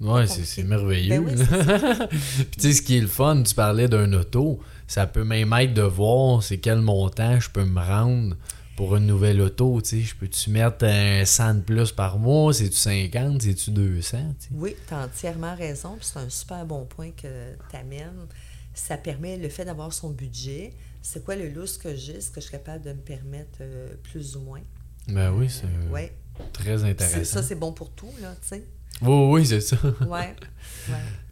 Ouais, 0.00 0.26
c'est 0.26 0.62
merveilleux. 0.64 1.20
Ben 1.20 1.36
Puis 2.08 2.46
tu 2.52 2.60
sais, 2.60 2.72
ce 2.72 2.82
qui 2.82 2.98
est 2.98 3.00
le 3.00 3.06
fun, 3.06 3.42
tu 3.42 3.54
parlais 3.54 3.88
d'un 3.88 4.12
auto, 4.12 4.60
ça 4.86 5.06
peut 5.06 5.24
même 5.24 5.52
être 5.54 5.72
de 5.72 5.82
voir 5.82 6.42
c'est 6.42 6.58
quel 6.58 6.80
montant 6.80 7.40
je 7.40 7.48
peux 7.48 7.64
me 7.64 7.80
rendre 7.80 8.36
pour 8.76 8.94
une 8.96 9.06
nouvelle 9.06 9.40
auto, 9.40 9.80
tu 9.80 9.88
sais, 9.88 10.00
je 10.02 10.14
peux-tu 10.14 10.50
mettre 10.50 10.84
un 10.84 11.24
100 11.24 11.54
de 11.54 11.60
plus 11.60 11.92
par 11.92 12.18
mois, 12.18 12.52
c'est-tu 12.52 12.76
50, 12.76 13.40
c'est-tu 13.40 13.70
200, 13.70 14.18
Oui, 14.52 14.76
tu 14.86 14.92
as 14.92 15.04
entièrement 15.04 15.56
raison, 15.56 15.96
puis 15.96 16.06
c'est 16.12 16.18
un 16.18 16.28
super 16.28 16.66
bon 16.66 16.84
point 16.84 17.10
que 17.10 17.54
tu 17.70 17.76
amènes. 17.76 18.26
Ça 18.74 18.98
permet 18.98 19.38
le 19.38 19.48
fait 19.48 19.64
d'avoir 19.64 19.94
son 19.94 20.10
budget, 20.10 20.74
c'est 21.00 21.24
quoi 21.24 21.36
le 21.36 21.48
lousse 21.48 21.78
que 21.78 21.96
j'ai, 21.96 22.20
ce 22.20 22.28
que 22.30 22.42
je 22.42 22.48
suis 22.48 22.52
capable 22.52 22.84
de 22.84 22.92
me 22.92 23.00
permettre 23.00 23.60
euh, 23.62 23.94
plus 24.02 24.36
ou 24.36 24.40
moins? 24.40 24.60
Ben 25.08 25.32
oui, 25.32 25.48
c'est 25.48 25.90
ouais. 25.90 26.12
très 26.52 26.84
intéressant. 26.84 27.24
Ça, 27.24 27.42
c'est 27.42 27.54
bon 27.54 27.72
pour 27.72 27.90
tout, 27.92 28.12
là, 28.20 28.34
tu 28.42 28.48
sais. 28.48 28.64
Oui, 29.02 29.28
oui, 29.30 29.46
c'est 29.46 29.60
ça. 29.60 29.76
Ouais. 30.06 30.34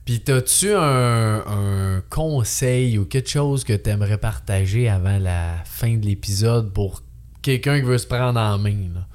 Puis, 0.04 0.22
as-tu 0.28 0.72
un, 0.74 2.02
conseil 2.10 2.98
ou 2.98 3.06
quelque 3.06 3.30
chose 3.30 3.64
que 3.64 3.72
tu 3.72 3.88
aimerais 3.90 4.18
partager 4.18 4.88
avant 4.88 5.18
la 5.18 5.62
fin 5.64 5.96
de 5.96 6.04
l'épisode 6.04 6.72
pour 6.72 7.02
quelqu'un 7.40 7.80
qui 7.80 7.86
veut 7.86 7.98
se 7.98 8.06
prendre 8.06 8.38
en 8.38 8.58
main? 8.58 8.88
Là? 8.94 9.06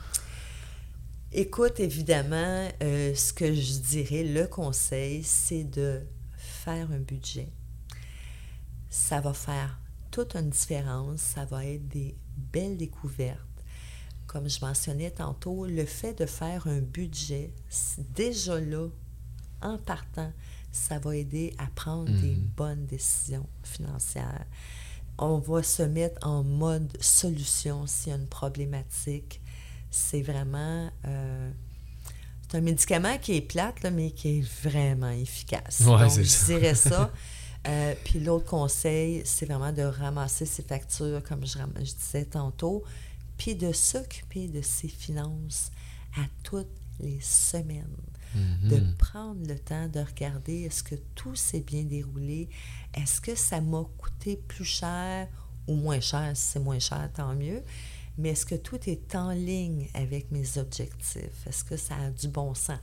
Écoute, 1.32 1.80
évidemment, 1.80 2.68
euh, 2.82 3.14
ce 3.14 3.34
que 3.34 3.54
je 3.54 3.74
dirais, 3.80 4.24
le 4.24 4.47
conseil, 4.47 5.24
c'est 5.24 5.64
de 5.64 6.02
faire 6.38 6.88
un 6.91 7.00
budget. 7.00 7.50
Ça 8.89 9.22
va 9.22 9.34
faire 9.34 9.80
toute 10.10 10.36
une 10.36 10.50
différence. 10.50 11.20
Ça 11.20 11.45
va 11.45 11.66
être 11.66 11.88
des 11.88 12.16
belles 12.36 12.78
découvertes. 12.78 13.49
Comme 14.30 14.48
je 14.48 14.64
mentionnais 14.64 15.10
tantôt, 15.10 15.66
le 15.66 15.86
fait 15.86 16.14
de 16.14 16.28
faire 16.28 16.68
un 16.68 16.82
budget, 16.82 17.52
déjà 18.14 18.60
là, 18.60 18.88
en 19.64 19.80
partant, 19.80 20.32
ça 20.72 21.00
va 21.00 21.16
aider 21.16 21.56
à 21.58 21.66
prendre 21.74 22.12
des 22.12 22.36
mhm. 22.36 22.52
bonnes 22.56 22.86
décisions 22.86 23.48
financières. 23.64 24.46
On 25.18 25.40
va 25.40 25.64
se 25.64 25.82
mettre 25.82 26.28
en 26.28 26.44
mode 26.44 26.96
solution 27.02 27.88
s'il 27.88 28.12
y 28.12 28.16
a 28.16 28.20
une 28.20 28.28
problématique. 28.28 29.42
C'est 29.90 30.22
vraiment... 30.22 30.92
Euh, 31.06 31.52
c'est 32.48 32.58
un 32.58 32.62
médicament 32.62 33.18
qui 33.18 33.36
est 33.36 33.42
plate, 33.42 33.84
mais 33.92 34.12
qui 34.12 34.38
est 34.38 34.64
vraiment 34.64 35.10
efficace. 35.10 35.82
Donc, 35.82 36.08
je 36.08 36.46
dirais 36.46 36.76
ça. 36.76 37.12
Euh, 37.68 37.94
puis 38.06 38.22
l'autre 38.22 38.46
conseil, 38.46 39.22
c'est 39.26 39.46
vraiment 39.46 39.74
de 39.74 39.82
ramasser 39.82 40.46
ses 40.46 40.64
factures, 40.64 41.22
comme 41.22 41.46
je, 41.46 41.58
je 41.80 41.94
disais 41.94 42.24
tantôt, 42.24 42.86
puis 43.40 43.56
de 43.56 43.72
s'occuper 43.72 44.48
de 44.48 44.62
ses 44.62 44.88
finances 44.88 45.72
à 46.16 46.22
toutes 46.44 46.68
les 47.00 47.20
semaines 47.22 47.88
de 48.64 48.76
mhm. 48.76 48.96
prendre 48.96 49.48
le 49.48 49.58
temps 49.58 49.88
de 49.88 50.00
regarder 50.00 50.62
est-ce 50.62 50.84
que 50.84 50.96
tout 51.16 51.36
s'est 51.36 51.62
bien 51.62 51.84
déroulé, 51.84 52.48
est-ce 52.94 53.22
que 53.22 53.34
ça 53.36 53.60
m'a 53.60 53.84
coûté 53.98 54.40
plus 54.48 54.66
cher 54.66 55.28
ou 55.68 55.76
moins 55.76 56.00
cher, 56.00 56.32
si 56.36 56.44
c'est 56.44 56.60
moins 56.60 56.80
cher, 56.80 57.10
tant 57.14 57.34
mieux, 57.36 57.64
mais 58.18 58.30
est-ce 58.30 58.46
que 58.46 58.56
tout 58.56 58.80
est 58.88 59.16
en 59.16 59.32
ligne 59.32 59.88
avec 59.94 60.32
mes 60.32 60.58
objectifs, 60.58 61.48
est-ce 61.48 61.64
que 61.64 61.78
ça 61.78 61.96
a 61.96 62.12
du 62.12 62.28
bon 62.28 62.54
sens? 62.54 62.78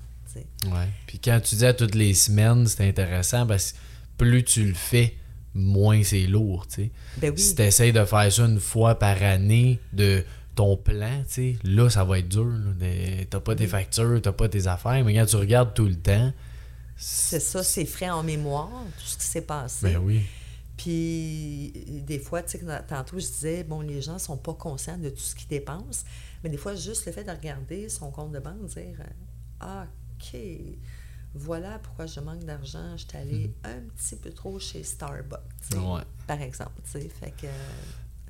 Oui. 0.65 0.85
Puis 1.07 1.19
quand 1.19 1.41
tu 1.43 1.55
dis 1.55 1.65
à 1.65 1.73
toutes 1.73 1.95
les 1.95 2.13
semaines, 2.13 2.67
c'est 2.67 2.87
intéressant 2.87 3.47
parce 3.47 3.73
que 3.73 3.79
plus 4.19 4.45
tu 4.45 4.67
le 4.67 4.75
fais, 4.75 5.17
moins 5.55 6.03
c'est 6.03 6.27
lourd. 6.27 6.67
Ben 6.77 6.91
oui. 7.31 7.39
Si 7.39 7.55
tu 7.55 7.63
essaies 7.63 7.93
de 7.93 8.05
faire 8.05 8.31
ça 8.31 8.45
une 8.45 8.61
fois 8.61 8.99
par 8.99 9.23
année, 9.23 9.79
de 9.93 10.25
ton 10.57 10.77
plan, 10.77 11.23
tu 11.29 11.35
sais, 11.35 11.57
là, 11.63 11.89
ça 11.89 12.03
va 12.03 12.19
être 12.19 12.29
dur. 12.29 12.51
T'as 13.31 13.41
pas 13.41 13.55
tes 13.55 13.67
factures, 13.69 14.21
t'as 14.21 14.33
pas 14.33 14.49
tes 14.49 14.67
affaires, 14.67 15.05
mais 15.05 15.15
quand 15.15 15.27
tu 15.27 15.37
regardes 15.37 15.75
tout 15.75 15.85
le 15.85 15.97
temps. 15.97 16.33
C'est 16.97 17.41
ça, 17.41 17.63
c'est 17.63 17.85
frais 17.85 18.09
en 18.09 18.23
mémoire, 18.23 18.71
tout 18.99 19.05
ce 19.05 19.19
qui 19.19 19.25
s'est 19.25 19.43
passé. 19.43 19.93
Ben 19.93 19.99
oui. 19.99 20.23
Puis, 20.79 21.73
des 22.07 22.19
fois, 22.19 22.43
tu 22.43 22.59
sais, 22.59 22.65
tantôt, 22.89 23.19
je 23.19 23.27
disais, 23.27 23.65
bon, 23.65 23.81
les 23.81 24.01
gens 24.01 24.19
sont 24.19 24.39
pas 24.39 24.55
conscients 24.55 24.99
de 24.99 25.11
tout 25.11 25.21
ce 25.21 25.35
qu'ils 25.35 25.49
dépensent, 25.49 26.05
mais 26.43 26.49
des 26.49 26.57
fois, 26.57 26.75
juste 26.75 27.05
le 27.07 27.13
fait 27.13 27.25
de 27.25 27.31
regarder 27.31 27.89
son 27.91 28.11
compte 28.11 28.33
de 28.33 28.39
banque, 28.39 28.65
dire, 28.67 28.99
ah, 29.61 29.87
OK, 30.19 30.39
voilà 31.35 31.79
pourquoi 31.81 32.07
je 32.07 32.21
manque 32.21 32.45
d'argent, 32.45 32.97
je 32.97 33.07
suis 33.07 33.19
allé 33.19 33.49
mhm. 33.49 33.55
un 33.65 33.81
petit 33.95 34.17
peu 34.17 34.31
trop 34.31 34.59
chez 34.59 34.83
Starbucks, 34.83 35.39
par 36.27 36.41
exemple, 36.41 36.81
tu 36.85 36.93
sais, 36.93 37.09
fait 37.09 37.33
que... 37.33 37.47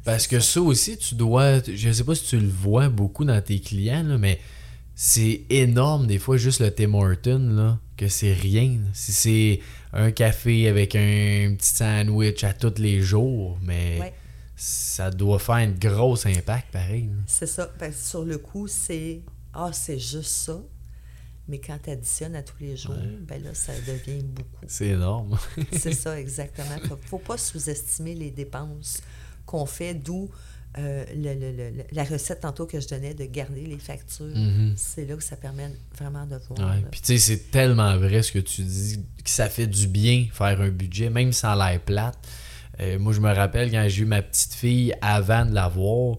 Parce 0.06 0.28
que 0.28 0.38
ça. 0.38 0.62
aussi, 0.62 0.96
tu 0.96 1.16
dois. 1.16 1.58
Je 1.66 1.90
sais 1.90 2.04
pas 2.04 2.14
si 2.14 2.24
tu 2.24 2.38
le 2.38 2.48
vois 2.48 2.88
beaucoup 2.88 3.24
dans 3.24 3.42
tes 3.42 3.58
clients, 3.58 4.16
mais 4.18 4.38
c'est 4.94 5.42
énorme 5.50 6.06
des 6.06 6.20
fois 6.20 6.36
juste 6.36 6.60
le 6.60 6.70
Tim 6.70 6.94
Horton, 6.94 7.50
là, 7.50 7.78
que 7.96 8.06
c'est 8.06 8.32
rien. 8.32 8.78
Si 8.92 9.12
c'est 9.12 9.60
un 9.92 10.12
café 10.12 10.68
avec 10.68 10.94
un 10.94 11.56
petit 11.58 11.74
sandwich 11.74 12.44
à 12.44 12.54
tous 12.54 12.80
les 12.80 13.02
jours, 13.02 13.58
mais 13.62 14.14
ça 14.54 15.10
doit 15.10 15.40
faire 15.40 15.56
un 15.56 15.72
gros 15.72 16.24
impact 16.24 16.70
pareil. 16.72 17.10
C'est 17.26 17.48
ça. 17.48 17.66
Parce 17.76 17.96
que 17.96 18.02
sur 18.02 18.24
le 18.24 18.38
coup, 18.38 18.68
c'est 18.68 19.22
Ah, 19.52 19.70
c'est 19.72 19.98
juste 19.98 20.30
ça. 20.30 20.60
Mais 21.48 21.58
quand 21.58 21.78
tu 21.82 21.90
additionnes 21.90 22.36
à 22.36 22.42
tous 22.42 22.60
les 22.60 22.76
jours, 22.76 22.94
ben 23.22 23.42
là, 23.42 23.54
ça 23.54 23.72
devient 23.80 24.22
beaucoup. 24.22 24.64
C'est 24.68 24.88
énorme. 24.88 25.36
c'est 25.72 25.92
ça, 25.94 26.18
exactement. 26.18 26.76
Il 26.84 26.90
ne 26.90 26.96
faut 26.96 27.18
pas 27.18 27.38
sous-estimer 27.38 28.14
les 28.14 28.30
dépenses 28.30 29.00
qu'on 29.46 29.66
fait, 29.66 29.94
d'où 29.94 30.28
euh, 30.78 31.04
la 31.92 32.04
recette 32.04 32.40
tantôt 32.40 32.66
que 32.66 32.78
je 32.80 32.86
donnais 32.86 33.14
de 33.14 33.24
garder 33.24 33.64
les 33.64 33.78
factures. 33.78 34.26
Mm-hmm. 34.26 34.72
C'est 34.76 35.06
là 35.06 35.16
que 35.16 35.22
ça 35.22 35.36
permet 35.36 35.70
vraiment 35.96 36.26
de 36.26 36.36
voir. 36.48 36.76
Puis 36.90 37.00
tu 37.00 37.06
sais, 37.06 37.18
c'est 37.18 37.50
tellement 37.50 37.96
vrai 37.96 38.22
ce 38.22 38.32
que 38.32 38.40
tu 38.40 38.62
dis, 38.62 38.98
que 39.24 39.30
ça 39.30 39.48
fait 39.48 39.66
du 39.66 39.86
bien 39.86 40.26
faire 40.32 40.60
un 40.60 40.68
budget, 40.68 41.08
même 41.08 41.32
sans 41.32 41.54
l'air 41.54 41.80
plate. 41.80 42.18
Euh, 42.80 42.98
moi, 42.98 43.14
je 43.14 43.20
me 43.20 43.32
rappelle 43.32 43.70
quand 43.70 43.86
j'ai 43.88 44.02
eu 44.02 44.06
ma 44.06 44.20
petite 44.20 44.52
fille 44.52 44.94
avant 45.00 45.46
de 45.46 45.54
l'avoir, 45.54 46.18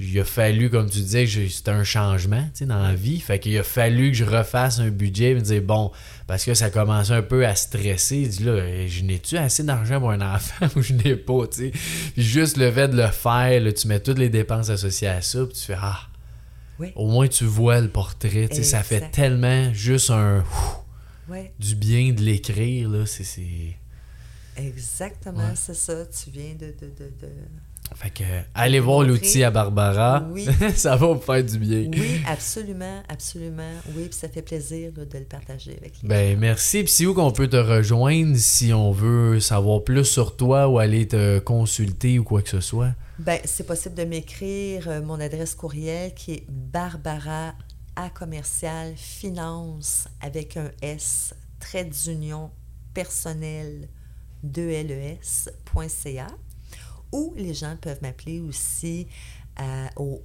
il 0.00 0.18
a 0.18 0.24
fallu, 0.24 0.70
comme 0.70 0.90
tu 0.90 0.98
disais, 0.98 1.26
c'était 1.26 1.70
un 1.70 1.84
changement 1.84 2.44
dans 2.62 2.82
la 2.82 2.94
vie. 2.94 3.20
Fait 3.20 3.38
qu'il 3.38 3.56
a 3.58 3.62
fallu 3.62 4.10
que 4.10 4.16
je 4.16 4.24
refasse 4.24 4.80
un 4.80 4.88
budget 4.88 5.30
et 5.30 5.34
me 5.34 5.40
dire, 5.40 5.62
bon, 5.62 5.92
parce 6.26 6.44
que 6.44 6.52
ça 6.54 6.70
commençait 6.70 7.12
un 7.12 7.22
peu 7.22 7.46
à 7.46 7.54
stresser. 7.54 8.24
Je 8.24 8.28
dis 8.28 8.44
là, 8.44 8.86
je 8.88 9.02
n'ai-tu 9.02 9.36
assez 9.36 9.62
d'argent 9.62 10.00
pour 10.00 10.10
un 10.10 10.34
enfant 10.34 10.66
ou 10.76 10.82
je 10.82 10.94
n'ai 10.94 11.14
pas, 11.14 11.46
tu 11.46 11.70
sais? 11.70 11.72
Puis 12.14 12.22
juste 12.22 12.56
le 12.56 12.72
fait 12.72 12.88
de 12.88 12.96
le 12.96 13.06
faire, 13.08 13.62
tu 13.72 13.86
mets 13.86 14.00
toutes 14.00 14.18
les 14.18 14.30
dépenses 14.30 14.68
associées 14.68 15.08
à 15.08 15.22
ça, 15.22 15.44
puis 15.44 15.54
tu 15.54 15.62
fais, 15.62 15.76
ah, 15.80 16.00
au 16.96 17.06
moins 17.06 17.28
tu 17.28 17.44
vois 17.44 17.80
le 17.80 17.88
portrait, 17.88 18.48
tu 18.48 18.56
sais, 18.56 18.62
ça 18.64 18.82
fait 18.82 19.10
tellement 19.12 19.72
juste 19.72 20.10
un 20.10 20.44
du 21.58 21.74
bien 21.76 22.12
de 22.12 22.20
l'écrire, 22.20 22.88
là, 22.88 23.06
c'est. 23.06 23.76
Exactement, 24.56 25.54
c'est 25.54 25.74
ça. 25.74 26.06
Tu 26.06 26.30
viens 26.30 26.54
de 26.54 26.74
fait 27.94 28.10
que, 28.10 28.24
allez 28.54 28.80
voir 28.80 29.02
l'outil 29.02 29.44
à 29.44 29.50
Barbara. 29.50 30.26
Oui. 30.30 30.46
ça 30.74 30.96
va 30.96 31.06
vous 31.06 31.20
faire 31.20 31.44
du 31.44 31.58
bien. 31.58 31.88
Oui, 31.92 32.20
absolument, 32.26 33.02
absolument. 33.08 33.70
Oui, 33.94 34.04
puis 34.04 34.18
ça 34.18 34.28
fait 34.28 34.42
plaisir 34.42 34.92
de 34.92 35.02
le 35.02 35.24
partager 35.24 35.76
avec 35.80 36.02
les 36.02 36.08
ben, 36.08 36.38
Merci. 36.38 36.82
Puis 36.82 36.92
c'est 36.92 37.06
où 37.06 37.14
qu'on 37.14 37.30
peut 37.30 37.48
te 37.48 37.56
rejoindre 37.56 38.36
si 38.36 38.72
on 38.72 38.90
veut 38.90 39.38
savoir 39.40 39.84
plus 39.84 40.04
sur 40.04 40.36
toi 40.36 40.68
ou 40.68 40.78
aller 40.78 41.06
te 41.06 41.38
consulter 41.38 42.18
ou 42.18 42.24
quoi 42.24 42.42
que 42.42 42.48
ce 42.48 42.60
soit? 42.60 42.92
Ben, 43.18 43.38
c'est 43.44 43.66
possible 43.66 43.94
de 43.94 44.04
m'écrire 44.04 44.88
euh, 44.88 45.00
mon 45.00 45.20
adresse 45.20 45.54
courriel 45.54 46.12
qui 46.14 46.32
est 46.32 46.46
barbara 46.48 47.54
à 47.94 48.10
commercial 48.10 48.94
finance 48.96 50.08
avec 50.20 50.56
un 50.56 50.70
S, 50.82 51.32
trait 51.60 51.84
d'union 51.84 52.50
personnel 52.92 53.88
de 54.42 54.62
les.ca 54.62 56.26
ou 57.14 57.32
les 57.36 57.54
gens 57.54 57.76
peuvent 57.80 58.02
m'appeler 58.02 58.40
aussi 58.40 59.06
euh, 59.60 59.86
au 59.96 60.20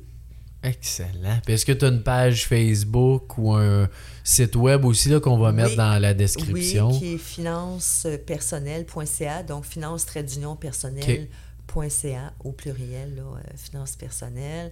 Excellent. 0.62 1.40
Est-ce 1.46 1.64
que 1.64 1.72
tu 1.72 1.86
as 1.86 1.88
une 1.88 2.02
page 2.02 2.46
Facebook 2.46 3.38
ou 3.38 3.54
un 3.54 3.88
site 4.22 4.54
web 4.56 4.84
aussi 4.84 5.18
qu'on 5.20 5.38
va 5.38 5.52
mettre 5.52 5.76
dans 5.76 5.98
la 5.98 6.12
description? 6.12 6.90
Oui, 6.90 6.98
qui 6.98 7.14
est 7.14 7.18
financepersonnelle.ca, 7.18 9.44
donc 9.44 9.64
finance-personnelle.ca 9.64 12.34
au 12.44 12.52
pluriel, 12.52 13.14
là, 13.16 13.22
euh, 13.22 13.40
finance 13.56 13.96
personnelle. 13.96 14.70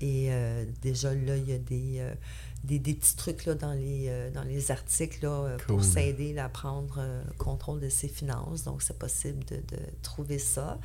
Et 0.00 0.28
euh, 0.30 0.64
déjà 0.80 1.12
là, 1.12 1.36
il 1.36 1.50
y 1.50 1.52
a 1.52 1.58
des, 1.58 2.00
des, 2.64 2.94
petits 2.94 3.16
trucs 3.16 3.44
là, 3.44 3.54
dans, 3.54 3.72
les, 3.72 4.06
euh, 4.08 4.30
dans 4.30 4.42
les 4.42 4.70
articles 4.70 5.18
là, 5.22 5.56
pour 5.66 5.84
s'aider 5.84 6.36
à 6.38 6.48
prendre 6.48 6.96
euh, 6.98 7.22
contrôle 7.38 7.80
de 7.80 7.88
ses 7.88 8.08
finances. 8.08 8.64
Donc, 8.64 8.82
c'est 8.82 8.98
possible 8.98 9.44
de, 9.44 9.60
trouver 10.02 10.38
ça. 10.38 10.78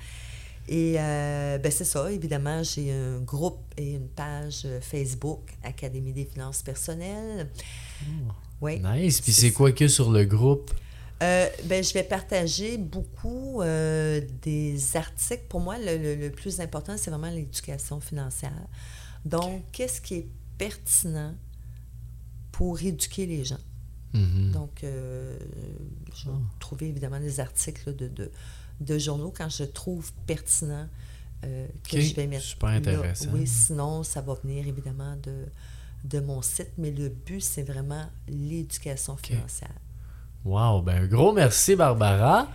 Et 0.67 0.95
euh, 0.99 1.57
ben 1.57 1.71
c'est 1.71 1.85
ça, 1.85 2.11
évidemment, 2.11 2.61
j'ai 2.61 2.91
un 2.91 3.19
groupe 3.21 3.59
et 3.75 3.93
une 3.93 4.07
page 4.07 4.67
Facebook, 4.81 5.39
Académie 5.63 6.13
des 6.13 6.25
finances 6.25 6.61
personnelles. 6.61 7.49
Oh, 8.03 8.31
oui. 8.61 8.79
Nice. 8.79 9.19
Puis 9.21 9.31
c'est 9.31 9.51
quoi 9.51 9.71
que 9.71 9.87
sur 9.87 10.11
le 10.11 10.25
groupe? 10.25 10.71
ben, 11.19 11.83
je 11.83 11.93
vais 11.93 12.03
partager 12.03 12.77
beaucoup 12.77 13.61
des 14.41 14.79
articles. 14.93 15.43
Pour 15.49 15.59
moi, 15.59 15.77
le, 15.77 16.15
le 16.15 16.29
plus 16.29 16.61
important, 16.61 16.95
c'est 16.97 17.09
vraiment 17.09 17.29
l'éducation 17.29 17.99
financière. 17.99 18.67
Donc, 19.25 19.63
qu'est-ce 19.73 19.99
qui 19.99 20.15
est 20.15 20.27
pertinent 20.57 21.33
pour 22.59 22.81
éduquer 22.81 23.25
les 23.25 23.45
gens. 23.45 23.63
Mm-hmm. 24.13 24.51
Donc, 24.51 24.83
euh, 24.83 25.39
je 26.13 26.25
vais 26.25 26.35
ah. 26.35 26.55
trouver 26.59 26.89
évidemment 26.89 27.21
des 27.21 27.39
articles 27.39 27.95
de, 27.95 28.09
de, 28.09 28.29
de, 28.81 28.97
journaux 28.97 29.33
quand 29.33 29.47
je 29.47 29.63
trouve 29.63 30.11
pertinent 30.27 30.85
euh, 31.45 31.67
que 31.89 32.01
je 32.01 32.13
vais 32.15 32.27
mettre. 32.27 32.43
Super 32.43 32.67
intéressant. 32.67 33.29
Oui, 33.33 33.47
sinon, 33.47 34.03
ça 34.03 34.19
va 34.19 34.33
venir 34.43 34.67
évidemment 34.67 35.15
de, 35.23 35.45
de 36.03 36.19
mon 36.19 36.41
site, 36.41 36.73
mais 36.77 36.91
le 36.91 37.07
but, 37.07 37.39
c'est 37.39 37.63
vraiment 37.63 38.07
l'éducation 38.27 39.15
financière. 39.15 39.79
Wow! 40.43 40.81
Ben, 40.81 41.03
un 41.03 41.07
gros 41.07 41.31
merci, 41.31 41.77
Barbara. 41.77 42.49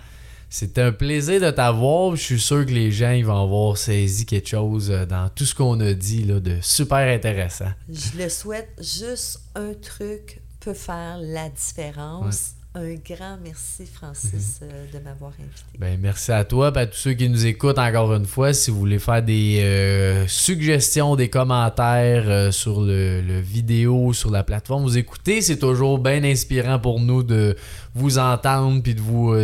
C'était 0.51 0.83
un 0.83 0.93
plaisir 0.93 1.41
de 1.41 1.51
t'avoir. 1.51 2.15
Je 2.15 2.23
suis 2.23 2.41
sûr 2.41 2.67
que 2.67 2.73
les 2.73 2.93
gens 2.93 3.13
ils 3.13 3.25
vont 3.25 3.43
avoir 3.43 3.79
saisi 3.79 4.27
quelque 4.27 4.51
chose 4.51 4.91
euh, 4.91 5.07
dans 5.07 5.31
tout 5.31 5.47
ce 5.47 5.55
qu'on 5.55 5.81
a 5.81 5.95
dit 5.95 6.25
là, 6.25 6.41
de 6.41 6.59
super 6.61 6.99
intéressant. 6.99 7.73
Je 7.89 8.23
le 8.23 8.29
souhaite. 8.29 8.69
Juste 8.79 9.44
un 9.55 9.75
truc 9.75 10.41
peut 10.61 10.75
faire 10.75 11.19
la 11.21 11.49
différence 11.49 12.55
Un 12.77 12.95
grand 12.95 13.39
merci, 13.41 13.87
Francis, 13.87 14.61
mhm. 14.61 14.69
euh, 14.73 14.87
de 14.93 15.05
m'avoir 15.05 15.31
invité. 15.31 15.79
Ben, 15.79 15.97
merci 16.01 16.33
à 16.33 16.45
toi, 16.45 16.73
et 16.75 16.79
à 16.79 16.87
tous 16.87 16.97
ceux 16.97 17.13
qui 17.13 17.29
nous 17.29 17.47
écoutent 17.47 17.79
encore 17.79 18.13
une 18.15 18.27
fois. 18.27 18.53
Si 18.53 18.73
vous 18.73 18.79
voulez 18.79 18.99
faire 18.99 19.23
des 19.23 19.61
euh, 19.63 20.27
suggestions, 20.27 21.15
des 21.15 21.29
commentaires 21.29 22.29
euh, 22.29 22.51
sur 22.51 22.81
le, 22.81 23.21
le, 23.21 23.39
vidéo, 23.39 24.13
sur 24.13 24.31
la 24.33 24.43
plateforme, 24.43 24.83
vous 24.83 24.99
écoutez, 24.99 25.41
c'est 25.41 25.59
toujours 25.59 26.01
bien 26.01 26.25
inspirant 26.25 26.81
pour 26.81 26.99
nous 26.99 27.23
de 27.23 27.55
vous 27.95 28.19
entendre 28.19 28.83
puis 28.83 28.97
de 28.97 29.01
vous 29.01 29.37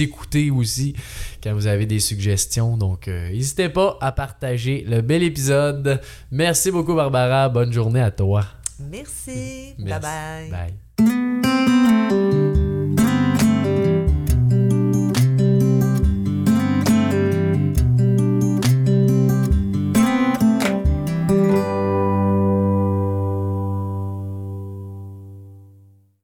écouter 0.00 0.52
aussi 0.52 0.94
quand 1.42 1.54
vous 1.54 1.66
avez 1.66 1.86
des 1.86 1.98
suggestions. 1.98 2.76
Donc, 2.76 3.08
n'hésitez 3.08 3.68
pas 3.68 3.98
à 4.00 4.12
partager 4.12 4.84
le 4.86 5.00
bel 5.00 5.24
épisode. 5.24 6.00
Merci 6.30 6.70
beaucoup, 6.70 6.94
Barbara. 6.94 7.48
Bonne 7.48 7.72
journée 7.72 8.00
à 8.00 8.12
toi. 8.12 8.44
Merci. 8.78 9.74
Bye. 9.78 10.74
Bye. 10.98 12.42